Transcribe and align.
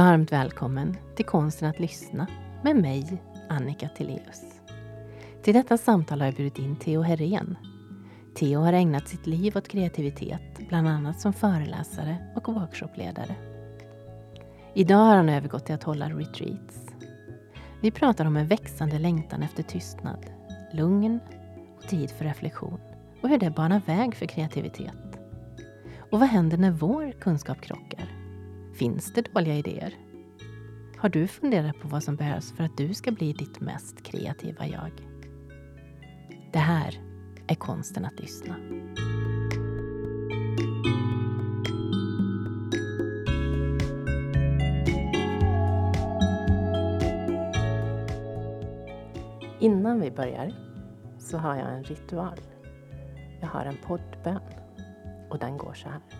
Varmt 0.00 0.32
välkommen 0.32 0.96
till 1.16 1.24
Konsten 1.24 1.70
att 1.70 1.80
lyssna 1.80 2.26
med 2.62 2.76
mig, 2.76 3.22
Annika 3.48 3.88
Tilléus. 3.88 4.42
Till 5.42 5.54
detta 5.54 5.76
samtal 5.78 6.20
har 6.20 6.26
jag 6.26 6.34
bjudit 6.34 6.58
in 6.58 6.76
Theo 6.76 7.02
Herén. 7.02 7.58
Theo 8.34 8.60
har 8.60 8.72
ägnat 8.72 9.08
sitt 9.08 9.26
liv 9.26 9.56
åt 9.56 9.68
kreativitet, 9.68 10.68
bland 10.68 10.88
annat 10.88 11.20
som 11.20 11.32
föreläsare 11.32 12.16
och 12.36 12.54
workshopledare. 12.54 13.34
Idag 14.74 14.96
har 14.96 15.16
han 15.16 15.28
övergått 15.28 15.66
till 15.66 15.74
att 15.74 15.82
hålla 15.82 16.08
retreats. 16.08 16.86
Vi 17.80 17.90
pratar 17.90 18.24
om 18.24 18.36
en 18.36 18.46
växande 18.46 18.98
längtan 18.98 19.42
efter 19.42 19.62
tystnad, 19.62 20.26
lugn 20.72 21.20
och 21.76 21.88
tid 21.88 22.10
för 22.10 22.24
reflektion 22.24 22.80
och 23.22 23.28
hur 23.28 23.38
det 23.38 23.50
banar 23.50 23.80
väg 23.86 24.14
för 24.14 24.26
kreativitet. 24.26 25.18
Och 26.10 26.20
vad 26.20 26.28
händer 26.28 26.58
när 26.58 26.70
vår 26.70 27.12
kunskap 27.12 27.60
krockar? 27.60 28.19
Finns 28.80 29.12
det 29.12 29.34
dåliga 29.34 29.54
idéer? 29.54 29.94
Har 30.96 31.08
du 31.08 31.26
funderat 31.26 31.80
på 31.80 31.88
vad 31.88 32.02
som 32.02 32.16
behövs 32.16 32.52
för 32.52 32.64
att 32.64 32.76
du 32.76 32.94
ska 32.94 33.10
bli 33.10 33.32
ditt 33.32 33.60
mest 33.60 34.02
kreativa 34.02 34.66
jag? 34.66 34.90
Det 36.52 36.58
här 36.58 37.00
är 37.46 37.54
konsten 37.54 38.04
att 38.04 38.20
lyssna. 38.20 38.56
Innan 49.60 50.00
vi 50.00 50.10
börjar 50.10 50.54
så 51.18 51.38
har 51.38 51.56
jag 51.56 51.74
en 51.74 51.84
ritual. 51.84 52.40
Jag 53.40 53.48
har 53.48 53.64
en 53.64 53.76
poddbön 53.86 54.42
och 55.30 55.38
den 55.38 55.58
går 55.58 55.74
så 55.74 55.88
här. 55.88 56.19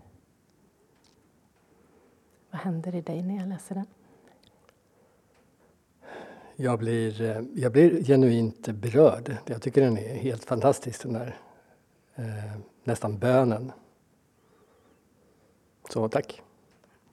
Vad 2.51 2.61
händer 2.61 2.95
i 2.95 3.01
dig 3.01 3.23
när 3.23 3.37
jag 3.37 3.47
läser 3.47 3.75
den? 3.75 3.85
Jag 6.55 6.79
blir, 6.79 7.21
eh, 7.21 7.41
jag 7.55 7.71
blir 7.71 8.03
genuint 8.03 8.67
berörd. 8.67 9.37
Jag 9.45 9.61
tycker 9.61 9.81
den 9.81 9.97
är 9.97 10.15
helt 10.15 10.43
fantastisk, 10.43 11.03
den 11.03 11.13
där 11.13 11.37
eh, 12.15 12.59
nästan 12.83 13.17
bönen. 13.17 13.71
Så 15.89 16.09
tack. 16.09 16.41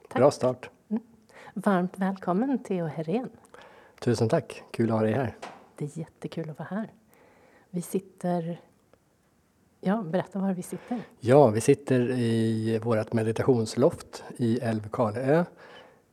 tack. 0.07 0.17
Bra 0.17 0.31
start. 0.31 0.69
Mm. 0.89 1.03
Varmt 1.53 1.99
välkommen 1.99 2.63
Theo 2.63 2.85
Herén. 2.85 3.29
Tusen 3.99 4.29
tack, 4.29 4.63
kul 4.71 4.89
att 4.91 4.95
ha 4.95 5.03
dig 5.03 5.13
här. 5.13 5.35
Det 5.75 5.85
är 5.85 5.99
jättekul 5.99 6.49
att 6.49 6.59
vara 6.59 6.69
här. 6.69 6.93
Vi 7.69 7.81
sitter 7.81 8.61
Ja, 9.81 10.01
berätta 10.01 10.39
var 10.39 10.53
vi 10.53 10.61
sitter. 10.61 11.01
Ja, 11.19 11.47
vi 11.47 11.61
sitter 11.61 11.99
i 12.11 12.79
vårt 12.83 13.13
meditationsloft 13.13 14.23
i 14.37 14.59
Älvkarleö 14.59 15.45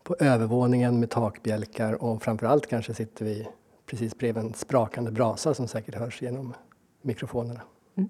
på 0.03 0.17
övervåningen 0.21 1.01
med 1.01 1.11
takbjälkar 1.11 2.03
och 2.03 2.23
framförallt 2.23 2.67
kanske 2.67 2.95
sitter 2.95 3.25
vi 3.25 3.49
precis 3.87 4.19
bredvid 4.19 4.45
en 4.45 4.55
sprakande 4.55 5.11
brasa 5.11 5.55
som 5.55 5.69
säkert 5.69 5.95
hörs 5.95 6.23
genom 6.23 6.55
mikrofonerna. 7.03 7.61
Mm. 7.95 8.09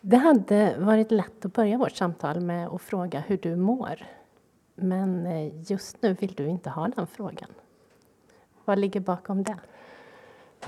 Det 0.00 0.16
hade 0.16 0.76
varit 0.78 1.10
lätt 1.10 1.44
att 1.44 1.52
börja 1.52 1.78
vårt 1.78 1.96
samtal 1.96 2.40
med 2.40 2.68
att 2.68 2.82
fråga 2.82 3.20
hur 3.20 3.36
du 3.36 3.56
mår. 3.56 4.06
Men 4.74 5.26
eh, 5.26 5.70
just 5.70 6.02
nu 6.02 6.14
vill 6.14 6.34
du 6.34 6.46
inte 6.46 6.70
ha 6.70 6.88
den 6.88 7.06
frågan. 7.06 7.48
Vad 8.64 8.78
ligger 8.78 9.00
bakom 9.00 9.42
det? 9.42 9.58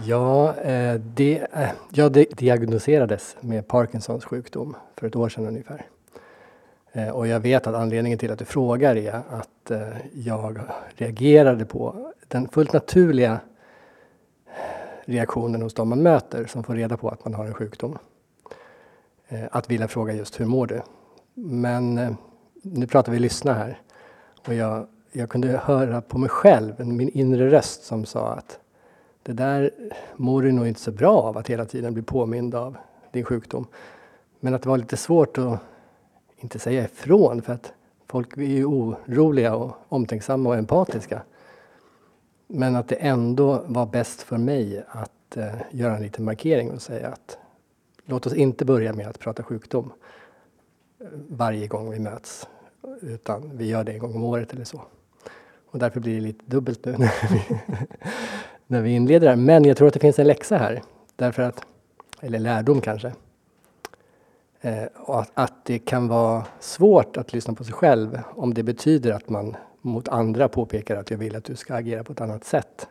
Ja, 0.03 0.55
eh, 0.55 0.95
det, 0.95 1.47
eh, 1.53 1.71
jag 1.93 2.13
diagnoserades 2.13 3.37
med 3.41 3.69
Parkinsons 3.69 4.25
sjukdom 4.25 4.77
för 4.97 5.07
ett 5.07 5.17
år 5.17 5.29
sedan 5.29 5.47
ungefär. 5.47 5.87
Eh, 6.93 7.09
och 7.09 7.27
jag 7.27 7.41
vet 7.41 7.67
att 7.67 7.75
anledningen 7.75 8.19
till 8.19 8.31
att 8.31 8.39
du 8.39 8.45
frågar 8.45 8.97
är 8.97 9.23
att 9.31 9.71
eh, 9.71 9.89
jag 10.13 10.59
reagerade 10.97 11.65
på 11.65 12.13
den 12.29 12.49
fullt 12.49 12.73
naturliga 12.73 13.41
reaktionen 15.05 15.63
hos 15.63 15.75
dem 15.75 15.89
man 15.89 16.03
möter 16.03 16.47
som 16.47 16.65
får 16.65 16.75
reda 16.75 16.97
på 16.97 17.09
att 17.09 17.25
man 17.25 17.35
har 17.35 17.45
en 17.45 17.55
sjukdom. 17.55 17.99
Eh, 19.29 19.45
att 19.51 19.71
vilja 19.71 19.89
fråga 19.89 20.13
just 20.15 20.41
hur 20.41 20.47
mår 20.47 20.67
du? 20.67 20.83
Men 21.35 21.99
eh, 21.99 22.15
nu 22.63 22.87
pratar 22.87 23.13
vi 23.13 23.19
lyssna 23.19 23.53
här. 23.53 23.81
Och 24.47 24.55
jag, 24.55 24.87
jag 25.13 25.31
kunde 25.31 25.49
höra 25.49 26.01
på 26.01 26.19
mig 26.19 26.29
själv, 26.31 26.87
min 26.87 27.09
inre 27.09 27.51
röst 27.51 27.85
som 27.85 28.05
sa 28.05 28.33
att 28.33 28.59
det 29.25 29.33
där 29.33 29.71
mår 30.17 30.43
du 30.43 30.53
nog 30.53 30.67
inte 30.67 30.81
så 30.81 30.93
bra 30.93 31.23
av 31.23 31.39
att 31.39 31.51
hela 31.51 31.65
tiden 31.65 31.95
bli 31.95 32.03
påmind 32.03 32.55
av 32.55 32.77
din 33.11 33.25
sjukdom. 33.25 33.67
Men 34.41 34.55
att 34.55 34.63
det 34.63 34.69
var 34.69 34.79
lite 34.79 34.97
svårt 34.97 35.39
att 35.39 35.59
inte 36.37 36.59
säga 36.59 36.85
ifrån 36.85 37.43
för 37.43 37.53
att 37.53 37.73
folk 38.07 38.37
är 38.37 38.43
ju 38.43 38.65
oroliga 38.65 39.55
och 39.55 39.77
omtänksamma 39.89 40.49
och 40.51 40.57
empatiska. 40.57 41.23
Men 42.47 42.77
att 42.77 42.89
det 42.89 42.95
ändå 42.95 43.65
var 43.67 43.87
bäst 43.87 44.23
för 44.23 44.39
mig 44.39 44.85
att 44.89 45.37
eh, 45.37 45.55
göra 45.71 45.97
en 45.97 46.03
liten 46.03 46.25
markering 46.25 46.71
och 46.71 46.83
säga 46.83 47.09
att 47.09 47.39
låt 48.05 48.27
oss 48.27 48.35
inte 48.35 48.65
börja 48.65 48.93
med 48.93 49.07
att 49.07 49.19
prata 49.19 49.43
sjukdom 49.43 49.93
eh, 51.01 51.07
varje 51.29 51.67
gång 51.67 51.91
vi 51.91 51.99
möts. 51.99 52.49
Utan 53.01 53.57
vi 53.57 53.67
gör 53.67 53.85
det 53.85 53.93
en 53.93 53.99
gång 53.99 54.15
om 54.15 54.25
året 54.25 54.53
eller 54.53 54.65
så. 54.65 54.83
Och 55.67 55.79
därför 55.79 56.01
blir 56.01 56.15
det 56.15 56.21
lite 56.21 56.45
dubbelt 56.47 56.85
nu 56.85 56.93
när 56.93 57.13
vi 57.33 57.61
inleder 58.75 59.29
här. 59.29 59.37
Men 59.37 59.65
jag 59.65 59.77
tror 59.77 59.89
att 59.89 59.95
det 59.95 60.01
finns 60.01 60.19
en 60.19 60.27
läxa 60.27 60.57
här. 60.57 60.83
Därför 61.17 61.43
att, 61.43 61.67
eller 62.21 62.39
lärdom 62.39 62.81
kanske. 62.81 63.13
Eh, 64.61 64.85
att, 65.07 65.31
att 65.35 65.65
det 65.65 65.79
kan 65.79 66.09
vara 66.09 66.45
svårt 66.61 67.17
att 67.17 67.33
lyssna 67.33 67.55
på 67.55 67.65
sig 67.65 67.75
själv 67.75 68.21
om 68.35 68.55
det 68.55 68.63
betyder 68.63 69.13
att 69.13 69.29
man 69.29 69.57
mot 69.81 70.09
andra 70.09 70.49
påpekar 70.49 70.97
att 70.97 71.11
jag 71.11 71.19
vill 71.19 71.37
att 71.37 71.45
du 71.45 71.57
ska 71.57 71.75
agera 71.75 72.05
på 72.05 72.13
ett 72.13 72.21
annat 72.21 72.45
sätt. 72.45 72.89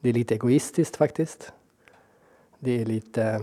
Det 0.00 0.08
är 0.08 0.12
lite 0.12 0.34
egoistiskt 0.34 0.96
faktiskt. 0.96 1.52
Det 2.58 2.80
är 2.80 2.84
lite... 2.84 3.40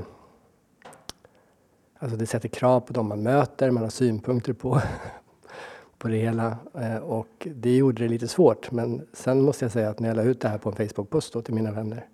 Alltså 2.00 2.18
det 2.18 2.26
sätter 2.26 2.50
krav 2.50 2.80
på 2.80 2.94
dem 2.94 3.08
man 3.08 3.24
möter, 3.24 3.72
man 3.72 3.84
har 3.84 3.90
synpunkter 3.90 4.54
på, 4.54 4.82
på 5.98 6.08
det 6.08 6.18
hela. 6.18 6.58
Eh, 6.74 6.98
och 6.98 7.48
det 7.56 7.76
gjorde 7.76 8.04
det 8.04 8.10
lite 8.10 8.28
svårt. 8.28 8.72
Men 8.72 9.08
sen 9.14 9.42
måste 9.42 9.66
jag 9.66 9.72
säga 9.72 9.90
att 9.90 10.00
när 10.00 10.08
jag 10.08 10.18
la 10.18 10.24
ut 10.24 10.42
det 10.42 10.48
här 10.48 10.58
på 10.58 10.70
en 10.70 10.76
Facebook-post 10.76 11.44
till 11.46 11.54
mina 11.54 11.72
vänner 11.72 12.06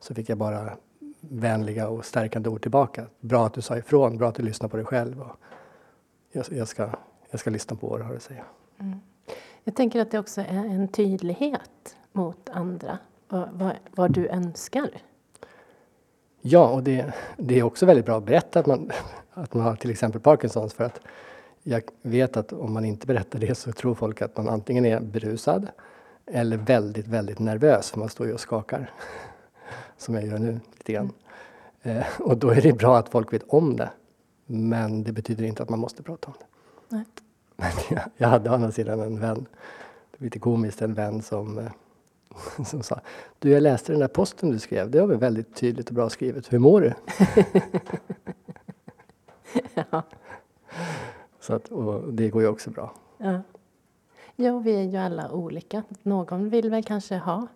så 0.00 0.14
fick 0.14 0.28
jag 0.28 0.38
bara 0.38 0.76
vänliga 1.20 1.88
och 1.88 2.04
stärkande 2.04 2.48
ord 2.48 2.62
tillbaka. 2.62 3.06
Bra 3.20 3.46
att 3.46 3.54
du 3.54 3.62
sa 3.62 3.78
ifrån, 3.78 4.18
bra 4.18 4.28
att 4.28 4.34
du 4.34 4.42
lyssnar 4.42 4.68
på 4.68 4.76
dig 4.76 4.86
själv. 4.86 5.20
Och 5.20 5.36
jag, 6.32 6.44
jag, 6.50 6.68
ska, 6.68 6.90
jag 7.30 7.40
ska 7.40 7.50
lyssna 7.50 7.76
på 7.76 7.88
vad 7.88 8.00
du 8.00 8.04
har 8.04 8.14
att 8.14 8.22
säga. 8.22 8.44
Mm. 8.78 9.00
Jag 9.64 9.76
tänker 9.76 10.00
att 10.00 10.10
det 10.10 10.18
också 10.18 10.40
är 10.40 10.64
en 10.64 10.88
tydlighet 10.88 11.96
mot 12.12 12.48
andra, 12.48 12.98
vad, 13.28 13.48
vad, 13.52 13.72
vad 13.90 14.12
du 14.12 14.28
önskar. 14.28 14.90
Ja, 16.40 16.68
och 16.68 16.82
det, 16.82 17.12
det, 17.36 17.58
är 17.58 17.62
också 17.62 17.86
väldigt 17.86 18.06
bra 18.06 18.16
att 18.16 18.24
berätta 18.24 18.60
att 18.60 18.66
man, 18.66 18.90
att 19.30 19.54
man 19.54 19.62
har 19.62 19.76
till 19.76 19.90
exempel 19.90 20.20
Parkinsons 20.20 20.74
för 20.74 20.84
att 20.84 21.00
jag 21.62 21.82
vet 22.02 22.36
att 22.36 22.52
om 22.52 22.72
man 22.72 22.84
inte 22.84 23.06
berättar 23.06 23.38
det 23.38 23.54
så 23.54 23.72
tror 23.72 23.94
folk 23.94 24.22
att 24.22 24.36
man 24.36 24.48
antingen 24.48 24.84
är 24.84 25.00
berusad 25.00 25.68
eller 26.26 26.56
väldigt, 26.56 27.06
väldigt 27.06 27.38
nervös 27.38 27.90
för 27.90 27.98
man 27.98 28.08
står 28.08 28.26
ju 28.26 28.32
och 28.32 28.40
skakar. 28.40 28.90
Som 29.96 30.14
jag 30.14 30.26
gör 30.26 30.38
nu 30.38 30.60
lite 30.78 30.92
grann. 30.92 31.12
Eh, 31.82 32.06
och 32.20 32.36
då 32.36 32.50
är 32.50 32.60
det 32.60 32.72
bra 32.72 32.98
att 32.98 33.08
folk 33.08 33.32
vet 33.32 33.42
om 33.48 33.76
det. 33.76 33.90
Men 34.46 35.04
det 35.04 35.12
betyder 35.12 35.44
inte 35.44 35.62
att 35.62 35.68
man 35.68 35.78
måste 35.78 36.02
prata 36.02 36.28
om 36.28 36.34
det. 36.38 36.46
Nej. 36.88 37.04
Men 37.56 37.70
jag, 37.90 38.02
jag 38.16 38.28
hade 38.28 38.50
å 38.50 38.52
andra 38.52 38.72
sidan 38.72 39.00
en 39.00 39.20
vän, 39.20 39.46
det 40.10 40.24
lite 40.24 40.38
komiskt, 40.38 40.82
en 40.82 40.94
vän 40.94 41.22
som, 41.22 41.58
eh, 41.58 41.72
som 42.64 42.82
sa 42.82 43.00
Du, 43.38 43.50
jag 43.50 43.62
läste 43.62 43.92
den 43.92 44.00
där 44.00 44.08
posten 44.08 44.50
du 44.50 44.58
skrev. 44.58 44.90
Det 44.90 45.00
var 45.00 45.06
väl 45.06 45.18
väldigt 45.18 45.56
tydligt 45.56 45.88
och 45.88 45.94
bra 45.94 46.10
skrivet. 46.10 46.52
Hur 46.52 46.58
mår 46.58 46.80
du? 46.80 46.92
ja. 49.74 50.02
Så 51.42 51.54
att, 51.54 51.68
och 51.68 52.12
det 52.12 52.28
går 52.28 52.42
ju 52.42 52.48
också 52.48 52.70
bra. 52.70 52.94
Ja. 53.18 53.40
ja, 54.36 54.58
vi 54.58 54.76
är 54.76 54.82
ju 54.82 54.96
alla 54.96 55.32
olika. 55.32 55.82
Någon 56.02 56.48
vill 56.48 56.70
väl 56.70 56.84
kanske 56.84 57.16
ha 57.16 57.46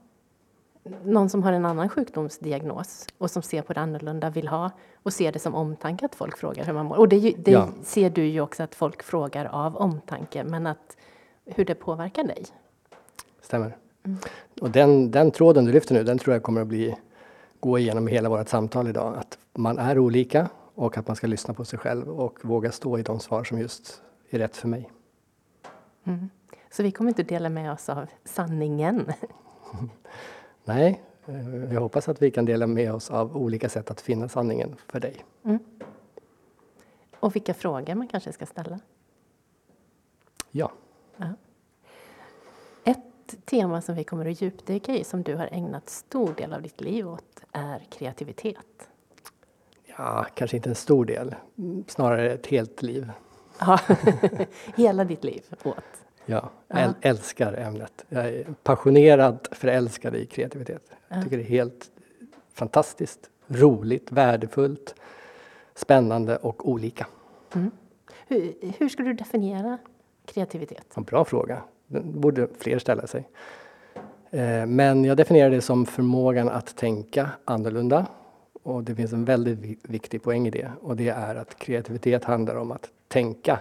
någon 1.05 1.31
som 1.31 1.43
har 1.43 1.53
en 1.53 1.65
annan 1.65 1.89
sjukdomsdiagnos 1.89 3.07
och 3.19 3.31
som 3.31 3.43
ser 3.43 3.63
på 3.63 3.73
det 3.73 3.81
annorlunda 3.81 4.31
vill 4.31 4.49
ha 4.49 4.71
och 5.03 5.13
ser 5.13 5.33
det 5.33 5.39
som 5.39 5.55
omtanke 5.55 6.07
att 6.07 6.15
folk 6.15 6.39
frågar 6.39 6.65
hur 6.65 6.73
man 6.73 6.87
mår. 6.87 6.99
Och 6.99 7.09
det, 7.09 7.35
det 7.39 7.51
ja. 7.51 7.69
ser 7.83 8.11
du 8.11 8.27
ju 8.27 8.41
också 8.41 8.63
att 8.63 8.75
folk 8.75 9.03
frågar 9.03 9.45
av 9.45 9.77
omtanke 9.77 10.45
men 10.45 10.67
att 10.67 10.97
hur 11.45 11.65
det 11.65 11.75
påverkar 11.75 12.25
dig. 12.25 12.45
Stämmer. 13.41 13.77
Mm. 14.05 14.19
Och 14.61 14.71
den, 14.71 15.11
den 15.11 15.31
tråden 15.31 15.65
du 15.65 15.73
lyfter 15.73 15.95
nu, 15.95 16.05
den 16.05 16.19
tror 16.19 16.35
jag 16.35 16.43
kommer 16.43 16.61
att 16.61 16.67
bli, 16.67 16.97
gå 17.61 17.79
igenom 17.79 18.07
hela 18.07 18.29
vårt 18.29 18.49
samtal 18.49 18.89
idag. 18.89 19.17
Att 19.17 19.39
man 19.55 19.79
är 19.79 19.99
olika 19.99 20.49
och 20.77 20.99
att 20.99 21.07
man 21.07 21.17
ska 21.17 21.27
lyssna 21.27 21.55
på 21.55 21.65
sig 21.65 21.79
själv 21.79 22.09
och 22.09 22.45
våga 22.45 22.73
stå 22.73 22.99
i 22.99 23.03
de 23.03 23.21
svar 23.21 23.45
som 23.45 23.59
just 23.59 24.03
är 24.31 24.39
rätt 24.39 24.57
för 24.57 24.69
mig. 24.69 24.91
Mm. 26.05 26.31
Så 26.71 26.83
vi 26.83 26.91
kommer 26.91 27.11
inte 27.11 27.23
dela 27.23 27.49
med 27.49 27.73
oss 27.73 27.89
av 27.89 28.07
sanningen? 28.25 29.13
Nej, 30.65 31.03
eh, 31.27 31.73
jag 31.73 31.81
hoppas 31.81 32.09
att 32.09 32.23
vi 32.23 32.31
kan 32.31 32.45
dela 32.45 32.67
med 32.67 32.95
oss 32.95 33.11
av 33.11 33.37
olika 33.37 33.69
sätt 33.69 33.91
att 33.91 34.01
finna 34.01 34.29
sanningen 34.29 34.77
för 34.87 35.01
dig. 35.01 35.25
Mm. 35.43 35.59
Och 37.21 37.37
vilka 37.37 37.55
frågor 37.55 37.95
man 37.95 38.09
kanske 38.09 38.33
ska 38.33 38.47
ställa? 38.47 38.81
Ja. 40.51 40.73
ja. 41.17 41.35
Ett 42.85 43.47
tema 43.47 43.83
som 43.83 43.95
vi 43.95 44.05
kommer 44.05 44.31
att 44.31 44.43
djupdyka 44.43 44.97
i, 44.97 45.05
som 45.05 45.23
du 45.23 45.35
har 45.35 45.49
ägnat 45.53 45.89
stor 45.89 46.35
del 46.35 46.53
av 46.53 46.63
ditt 46.63 46.81
liv 46.81 47.09
åt, 47.09 47.45
är 47.53 47.87
kreativitet. 47.91 48.89
Ja, 49.97 50.27
kanske 50.35 50.57
inte 50.57 50.69
en 50.69 50.75
stor 50.75 51.05
del, 51.05 51.35
snarare 51.87 52.33
ett 52.33 52.47
helt 52.47 52.83
liv. 52.83 53.11
Hela 54.77 55.05
ditt 55.05 55.25
liv 55.25 55.43
åt? 55.65 55.77
Ja, 56.27 56.51
ja. 56.69 56.95
älskar 57.01 57.53
ämnet. 57.53 58.05
Jag 58.09 58.27
är 58.27 58.47
passionerad 58.63 59.49
förälskad 59.51 60.15
i 60.15 60.27
kreativitet. 60.27 60.83
Jag 61.09 61.25
tycker 61.25 61.37
det 61.37 61.43
är 61.43 61.49
helt 61.49 61.91
fantastiskt, 62.55 63.31
roligt, 63.47 64.13
värdefullt, 64.13 64.95
spännande 65.75 66.37
och 66.37 66.69
olika. 66.69 67.07
Mm. 67.55 67.71
Hur, 68.27 68.55
hur 68.79 68.89
skulle 68.89 69.09
du 69.09 69.15
definiera 69.15 69.79
kreativitet? 70.25 70.87
En 70.97 71.05
bra 71.05 71.25
fråga. 71.25 71.63
Den 71.87 72.21
borde 72.21 72.49
fler 72.59 72.79
ställa 72.79 73.07
sig. 73.07 73.29
Eh, 74.31 74.67
men 74.67 75.05
jag 75.05 75.17
definierar 75.17 75.51
det 75.51 75.61
som 75.61 75.87
förmågan 75.87 76.49
att 76.49 76.77
tänka 76.77 77.31
annorlunda. 77.45 78.07
Och 78.67 78.85
det 78.85 78.95
finns 78.95 79.13
en 79.13 79.25
väldigt 79.25 79.79
viktig 79.83 80.23
poäng 80.23 80.47
i 80.47 80.51
det 80.51 80.71
och 80.81 80.97
det 80.97 81.09
är 81.09 81.35
att 81.35 81.59
kreativitet 81.59 82.25
handlar 82.25 82.57
om 82.57 82.71
att 82.71 82.91
tänka. 83.09 83.61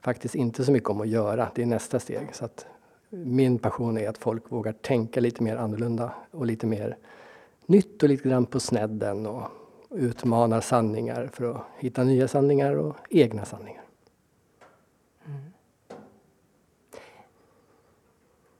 Faktiskt 0.00 0.34
inte 0.34 0.64
så 0.64 0.72
mycket 0.72 0.88
om 0.88 1.00
att 1.00 1.08
göra, 1.08 1.50
det 1.54 1.62
är 1.62 1.66
nästa 1.66 2.00
steg. 2.00 2.34
Så 2.34 2.44
att 2.44 2.66
min 3.08 3.58
passion 3.58 3.98
är 3.98 4.08
att 4.08 4.18
folk 4.18 4.52
vågar 4.52 4.72
tänka 4.72 5.20
lite 5.20 5.42
mer 5.42 5.56
annorlunda 5.56 6.14
och 6.30 6.46
lite 6.46 6.66
mer 6.66 6.96
nytt 7.66 8.02
och 8.02 8.08
lite 8.08 8.28
grann 8.28 8.46
på 8.46 8.60
snedden 8.60 9.26
och 9.26 9.42
utmanar 9.90 10.60
sanningar 10.60 11.30
för 11.32 11.50
att 11.50 11.62
hitta 11.78 12.04
nya 12.04 12.28
sanningar 12.28 12.74
och 12.74 12.96
egna 13.10 13.44
sanningar. 13.44 13.84
Mm. 15.26 15.52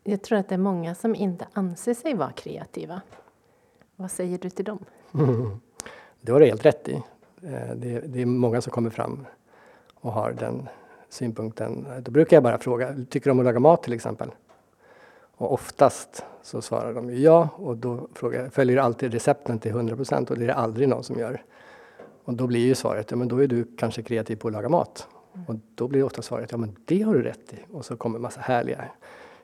Jag 0.02 0.22
tror 0.22 0.38
att 0.38 0.48
det 0.48 0.54
är 0.54 0.58
många 0.58 0.94
som 0.94 1.14
inte 1.14 1.46
anser 1.52 1.94
sig 1.94 2.14
vara 2.14 2.32
kreativa. 2.32 3.02
Vad 3.96 4.10
säger 4.10 4.38
du 4.38 4.50
till 4.50 4.64
dem? 4.64 4.84
Mm. 5.14 5.50
Det 6.20 6.32
har 6.32 6.40
du 6.40 6.46
helt 6.46 6.66
rätt 6.66 6.88
i. 6.88 6.94
Eh, 7.42 7.74
det 7.76 7.94
är, 7.94 8.02
det 8.06 8.22
är 8.22 8.26
många 8.26 8.60
som 8.60 8.72
kommer 8.72 8.90
fram 8.90 9.26
och 9.94 10.12
har 10.12 10.32
den 10.32 10.68
synpunkten. 11.08 11.86
Då 12.02 12.10
brukar 12.10 12.36
jag 12.36 12.42
bara 12.42 12.58
fråga, 12.58 12.94
tycker 13.10 13.24
du 13.24 13.30
om 13.30 13.38
att 13.38 13.44
laga 13.44 13.60
mat 13.60 13.82
till 13.82 13.92
exempel? 13.92 14.30
Och 15.36 15.52
oftast 15.52 16.24
så 16.42 16.62
svarar 16.62 16.94
de 16.94 17.22
ja 17.22 17.48
och 17.56 17.76
då 17.76 18.08
frågar 18.14 18.42
jag, 18.42 18.52
följer 18.52 18.76
alltid 18.76 19.12
recepten 19.12 19.58
till 19.58 19.70
100 19.70 19.96
procent 19.96 20.30
och 20.30 20.38
det 20.38 20.44
är 20.44 20.46
det 20.46 20.54
aldrig 20.54 20.88
någon 20.88 21.04
som 21.04 21.18
gör. 21.18 21.42
Och 22.24 22.34
då 22.34 22.46
blir 22.46 22.66
ju 22.66 22.74
svaret, 22.74 23.10
ja 23.10 23.16
men 23.16 23.28
då 23.28 23.42
är 23.42 23.46
du 23.46 23.66
kanske 23.78 24.02
kreativ 24.02 24.36
på 24.36 24.48
att 24.48 24.54
laga 24.54 24.68
mat. 24.68 25.08
Och 25.46 25.54
då 25.74 25.88
blir 25.88 26.02
ofta 26.02 26.22
svaret, 26.22 26.52
ja 26.52 26.56
men 26.56 26.76
det 26.84 27.02
har 27.02 27.14
du 27.14 27.22
rätt 27.22 27.52
i. 27.52 27.56
Och 27.72 27.84
så 27.84 27.96
kommer 27.96 28.18
massa 28.18 28.40
härliga 28.40 28.84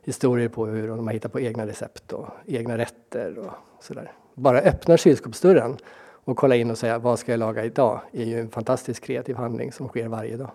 historier 0.02 0.49
på 0.49 0.67
hur 0.67 0.88
de 0.88 1.06
har 1.06 1.14
hittat 1.14 1.32
på 1.32 1.40
egna 1.40 1.67
recept 1.67 2.12
och 2.12 2.28
egna 2.46 2.78
rätter 2.78 3.38
och 3.38 3.52
sådär. 3.81 4.12
Bara 4.35 4.61
öppna 4.61 4.97
kylskåpsdörren 4.97 5.77
och 6.25 6.37
kolla 6.37 6.56
in 6.56 6.71
och 6.71 6.79
säga, 6.79 6.99
vad 6.99 7.19
ska 7.19 7.32
jag 7.32 7.38
laga 7.38 7.65
idag? 7.65 8.00
är 8.12 8.25
ju 8.25 8.41
en 8.41 8.50
fantastisk 8.50 9.05
kreativ 9.05 9.37
handling 9.37 9.73
som 9.73 9.88
sker 9.88 10.09
varje 10.09 10.37
dag. 10.37 10.50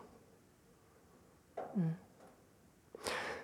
Mm. 1.76 1.90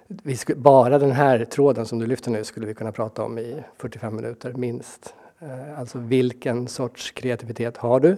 Vi 0.08 0.38
skulle, 0.38 0.58
bara 0.58 1.00
den 1.00 1.12
här 1.12 1.46
tråden 1.46 1.86
som 1.86 2.00
du 2.00 2.08
lyfter 2.08 2.32
nu 2.32 2.44
skulle 2.44 2.66
vi 2.66 2.74
kunna 2.74 2.92
prata 2.92 3.24
om 3.24 3.38
i 3.38 3.64
45 3.78 4.16
minuter 4.16 4.54
minst. 4.54 5.16
Eh, 5.40 5.80
alltså 5.80 5.98
vilken 5.98 6.68
sorts 6.68 7.12
kreativitet 7.12 7.78
har 7.78 8.00
du? 8.00 8.18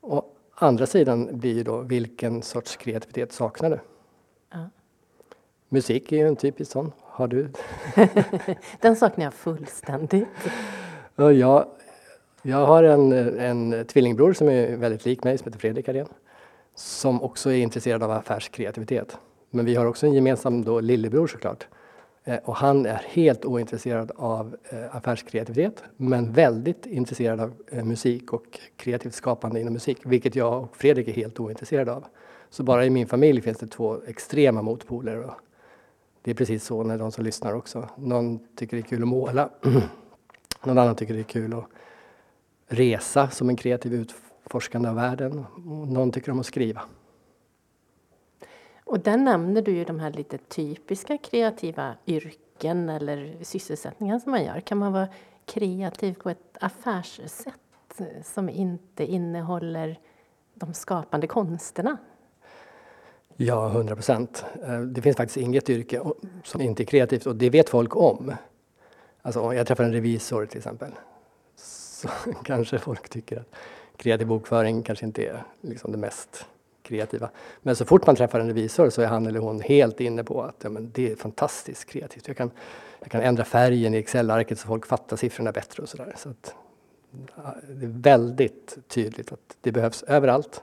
Och 0.00 0.36
andra 0.54 0.86
sidan 0.86 1.38
blir 1.38 1.54
ju 1.54 1.62
då 1.62 1.80
vilken 1.80 2.42
sorts 2.42 2.76
kreativitet 2.76 3.32
saknar 3.32 3.70
du? 3.70 3.80
Ja. 4.50 4.70
Musik 5.68 6.12
är 6.12 6.16
ju 6.16 6.28
en 6.28 6.36
typisk 6.36 6.70
sån. 6.70 6.92
Har 7.00 7.28
du? 7.28 7.50
den 8.80 8.96
saknar 8.96 9.24
jag 9.24 9.34
fullständigt. 9.34 10.28
Jag, 11.28 11.66
jag 12.42 12.66
har 12.66 12.82
en, 12.82 13.12
en 13.38 13.84
tvillingbror 13.86 14.32
som 14.32 14.48
är 14.48 14.76
väldigt 14.76 15.04
lik 15.04 15.24
mig 15.24 15.38
som 15.38 15.44
heter 15.44 15.58
Fredrik 15.58 15.88
Arén. 15.88 16.06
Som 16.74 17.22
också 17.22 17.50
är 17.50 17.56
intresserad 17.56 18.02
av 18.02 18.10
affärskreativitet. 18.10 19.18
Men 19.50 19.64
vi 19.64 19.74
har 19.74 19.86
också 19.86 20.06
en 20.06 20.14
gemensam 20.14 20.64
då 20.64 20.80
lillebror 20.80 21.26
såklart. 21.26 21.66
Eh, 22.24 22.38
och 22.44 22.56
han 22.56 22.86
är 22.86 23.02
helt 23.06 23.44
ointresserad 23.44 24.12
av 24.16 24.56
eh, 24.68 24.96
affärskreativitet 24.96 25.82
men 25.96 26.32
väldigt 26.32 26.86
intresserad 26.86 27.40
av 27.40 27.52
eh, 27.68 27.84
musik 27.84 28.32
och 28.32 28.60
kreativt 28.76 29.14
skapande 29.14 29.60
inom 29.60 29.72
musik, 29.72 29.98
vilket 30.04 30.36
jag 30.36 30.62
och 30.62 30.76
Fredrik 30.76 31.08
är 31.08 31.12
helt 31.12 31.40
ointresserade 31.40 31.92
av. 31.92 32.04
Så 32.50 32.62
bara 32.62 32.84
i 32.84 32.90
min 32.90 33.06
familj 33.06 33.40
finns 33.40 33.58
det 33.58 33.66
två 33.66 34.02
extrema 34.06 34.62
motpoler. 34.62 35.30
Det 36.22 36.30
är 36.30 36.34
precis 36.34 36.64
så 36.64 36.82
när 36.82 36.98
de 36.98 37.12
som 37.12 37.24
lyssnar 37.24 37.54
också. 37.54 37.88
Någon 37.96 38.38
tycker 38.56 38.76
det 38.76 38.80
är 38.80 38.88
kul 38.88 39.02
att 39.02 39.08
måla, 39.08 39.50
någon 40.64 40.78
annan 40.78 40.96
tycker 40.96 41.14
det 41.14 41.20
är 41.20 41.24
kul 41.24 41.54
att 41.54 41.64
resa 42.66 43.30
som 43.30 43.48
en 43.48 43.56
kreativ 43.56 43.94
utforskande 43.94 44.88
av 44.88 44.94
världen. 44.94 45.46
Någon 45.66 46.12
tycker 46.12 46.32
om 46.32 46.40
att 46.40 46.46
skriva. 46.46 46.82
Och 48.84 49.00
där 49.00 49.16
nämner 49.16 49.62
du 49.62 49.72
ju 49.72 49.84
de 49.84 50.00
här 50.00 50.10
lite 50.10 50.38
typiska 50.38 51.18
kreativa 51.18 51.94
yrken 52.06 52.88
eller 52.88 53.44
sysselsättningar 53.44 54.18
som 54.18 54.30
man 54.30 54.44
gör. 54.44 54.60
Kan 54.60 54.78
man 54.78 54.92
vara 54.92 55.08
kreativ 55.44 56.14
på 56.14 56.30
ett 56.30 56.56
affärssätt 56.60 57.54
som 58.24 58.48
inte 58.48 59.06
innehåller 59.06 59.98
de 60.54 60.74
skapande 60.74 61.26
konsterna? 61.26 61.96
Ja, 63.36 63.68
hundra 63.68 63.94
procent. 63.94 64.44
Eh, 64.62 64.80
det 64.80 65.02
finns 65.02 65.16
faktiskt 65.16 65.36
inget 65.36 65.70
yrke 65.70 66.02
som 66.44 66.60
inte 66.60 66.82
är 66.82 66.84
kreativt 66.84 67.26
och 67.26 67.36
det 67.36 67.50
vet 67.50 67.68
folk 67.68 67.96
om. 67.96 68.32
Alltså, 69.22 69.54
jag 69.54 69.66
träffar 69.66 69.84
en 69.84 69.92
revisor 69.92 70.46
till 70.46 70.58
exempel. 70.58 70.90
Så 71.56 72.08
kanske 72.44 72.78
folk 72.78 73.08
tycker 73.08 73.40
att 73.40 73.54
kreativ 73.96 74.26
bokföring 74.26 74.82
kanske 74.82 75.06
inte 75.06 75.26
är 75.26 75.44
liksom 75.60 75.92
det 75.92 75.98
mest 75.98 76.46
kreativa. 76.82 77.30
Men 77.62 77.76
så 77.76 77.84
fort 77.84 78.06
man 78.06 78.16
träffar 78.16 78.40
en 78.40 78.46
revisor 78.46 78.90
så 78.90 79.02
är 79.02 79.06
han 79.06 79.26
eller 79.26 79.40
hon 79.40 79.60
helt 79.60 80.00
inne 80.00 80.24
på 80.24 80.42
att 80.42 80.56
ja, 80.62 80.70
men 80.70 80.90
det 80.92 81.12
är 81.12 81.16
fantastiskt 81.16 81.84
kreativt. 81.84 82.28
Jag 82.28 82.36
kan, 82.36 82.50
jag 83.00 83.10
kan 83.10 83.20
ändra 83.20 83.44
färgen 83.44 83.94
i 83.94 83.96
Excel-arket 83.96 84.58
så 84.58 84.66
folk 84.66 84.86
fattar 84.86 85.16
siffrorna 85.16 85.52
bättre 85.52 85.82
och 85.82 85.88
sådär. 85.88 86.14
Så 86.16 86.28
att, 86.28 86.54
det 87.68 87.86
är 87.86 88.00
väldigt 88.02 88.78
tydligt 88.88 89.32
att 89.32 89.56
det 89.60 89.72
behövs 89.72 90.02
överallt 90.02 90.62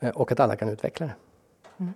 eh, 0.00 0.10
och 0.10 0.32
att 0.32 0.40
alla 0.40 0.56
kan 0.56 0.68
utveckla 0.68 1.06
det. 1.06 1.14
Mm. 1.78 1.92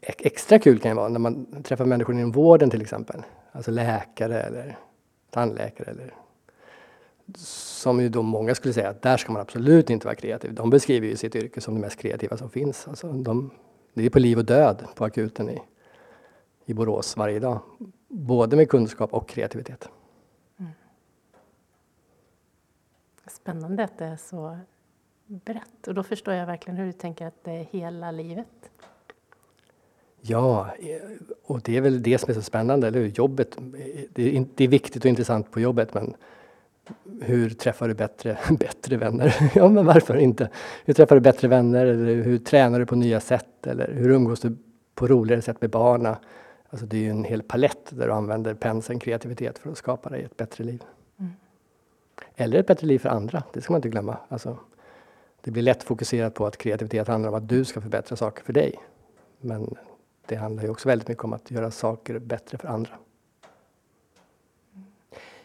Extra 0.00 0.58
kul 0.58 0.78
kan 0.78 0.88
det 0.88 0.94
vara 0.94 1.08
när 1.08 1.20
man 1.20 1.62
träffar 1.62 1.84
människor 1.84 2.14
inom 2.14 2.32
vården 2.32 2.70
till 2.70 2.82
exempel. 2.82 3.22
Alltså 3.52 3.70
läkare 3.70 4.42
eller 4.42 4.78
tandläkare 5.34 5.90
eller 5.90 6.14
som 7.36 8.00
ju 8.00 8.08
då 8.08 8.22
många 8.22 8.54
skulle 8.54 8.74
säga 8.74 8.90
att 8.90 9.02
där 9.02 9.16
ska 9.16 9.32
man 9.32 9.42
absolut 9.42 9.90
inte 9.90 10.06
vara 10.06 10.14
kreativ. 10.14 10.54
De 10.54 10.70
beskriver 10.70 11.06
ju 11.06 11.16
sitt 11.16 11.36
yrke 11.36 11.60
som 11.60 11.74
det 11.74 11.80
mest 11.80 11.98
kreativa 11.98 12.36
som 12.36 12.50
finns. 12.50 12.88
Alltså 12.88 13.12
de, 13.12 13.50
det 13.94 14.06
är 14.06 14.10
på 14.10 14.18
liv 14.18 14.38
och 14.38 14.44
död 14.44 14.86
på 14.94 15.04
akuten 15.04 15.50
i, 15.50 15.62
i 16.64 16.74
Borås 16.74 17.16
varje 17.16 17.38
dag. 17.38 17.60
Både 18.08 18.56
med 18.56 18.68
kunskap 18.68 19.14
och 19.14 19.28
kreativitet. 19.28 19.88
Mm. 20.58 20.72
Spännande 23.26 23.84
att 23.84 23.98
det 23.98 24.04
är 24.04 24.16
så 24.16 24.58
brett. 25.26 25.88
Och 25.88 25.94
då 25.94 26.02
förstår 26.02 26.34
jag 26.34 26.46
verkligen 26.46 26.76
hur 26.76 26.86
du 26.86 26.92
tänker 26.92 27.26
att 27.26 27.44
det 27.44 27.52
är 27.52 27.64
hela 27.64 28.10
livet. 28.10 28.70
Ja, 30.26 30.74
och 31.42 31.60
det 31.60 31.76
är 31.76 31.80
väl 31.80 32.02
det 32.02 32.18
som 32.18 32.30
är 32.30 32.34
så 32.34 32.42
spännande, 32.42 32.86
eller 32.86 33.00
hur? 33.00 33.08
Jobbet, 33.08 33.56
det 34.12 34.36
är, 34.36 34.46
det 34.54 34.64
är 34.64 34.68
viktigt 34.68 35.04
och 35.04 35.08
intressant 35.08 35.50
på 35.50 35.60
jobbet 35.60 35.94
men 35.94 36.14
hur 37.20 37.50
träffar 37.50 37.88
du 37.88 37.94
bättre, 37.94 38.38
bättre 38.58 38.96
vänner? 38.96 39.50
ja, 39.54 39.68
men 39.68 39.86
varför 39.86 40.16
inte? 40.16 40.48
Hur 40.84 40.94
träffar 40.94 41.14
du 41.16 41.20
bättre 41.20 41.48
vänner? 41.48 41.86
Eller 41.86 42.14
hur 42.14 42.38
tränar 42.38 42.78
du 42.78 42.86
på 42.86 42.96
nya 42.96 43.20
sätt? 43.20 43.66
Eller 43.66 43.92
hur 43.92 44.10
umgås 44.10 44.40
du 44.40 44.56
på 44.94 45.06
roligare 45.06 45.42
sätt 45.42 45.60
med 45.60 45.70
barnen? 45.70 46.16
Alltså 46.70 46.86
det 46.86 46.96
är 46.96 47.00
ju 47.00 47.10
en 47.10 47.24
hel 47.24 47.42
palett 47.42 47.86
där 47.88 48.06
du 48.06 48.12
använder 48.12 48.54
penseln 48.54 48.98
kreativitet 48.98 49.58
för 49.58 49.70
att 49.70 49.78
skapa 49.78 50.08
dig 50.08 50.22
ett 50.22 50.36
bättre 50.36 50.64
liv. 50.64 50.82
Mm. 51.18 51.32
Eller 52.36 52.58
ett 52.58 52.66
bättre 52.66 52.86
liv 52.86 52.98
för 52.98 53.08
andra, 53.08 53.42
det 53.52 53.60
ska 53.60 53.72
man 53.72 53.78
inte 53.78 53.88
glömma. 53.88 54.16
Alltså, 54.28 54.58
det 55.40 55.50
blir 55.50 55.62
lätt 55.62 55.82
fokuserat 55.82 56.34
på 56.34 56.46
att 56.46 56.56
kreativitet 56.56 57.08
handlar 57.08 57.28
om 57.28 57.34
att 57.34 57.48
du 57.48 57.64
ska 57.64 57.80
förbättra 57.80 58.16
saker 58.16 58.44
för 58.44 58.52
dig. 58.52 58.74
Men 59.40 59.76
det 60.26 60.36
handlar 60.36 60.62
ju 60.62 60.70
också 60.70 60.88
väldigt 60.88 61.08
mycket 61.08 61.24
om 61.24 61.32
att 61.32 61.50
göra 61.50 61.70
saker 61.70 62.18
bättre 62.18 62.58
för 62.58 62.68
andra. 62.68 62.90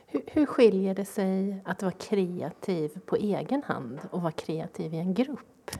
Hur, 0.07 0.21
hur 0.27 0.45
skiljer 0.45 0.95
det 0.95 1.05
sig 1.05 1.61
att 1.65 1.81
vara 1.81 1.91
kreativ 1.91 2.99
på 3.05 3.15
egen 3.15 3.63
hand 3.63 3.99
och 4.11 4.21
vara 4.21 4.31
kreativ 4.31 4.93
i 4.93 4.97
en 4.97 5.13
grupp? 5.13 5.71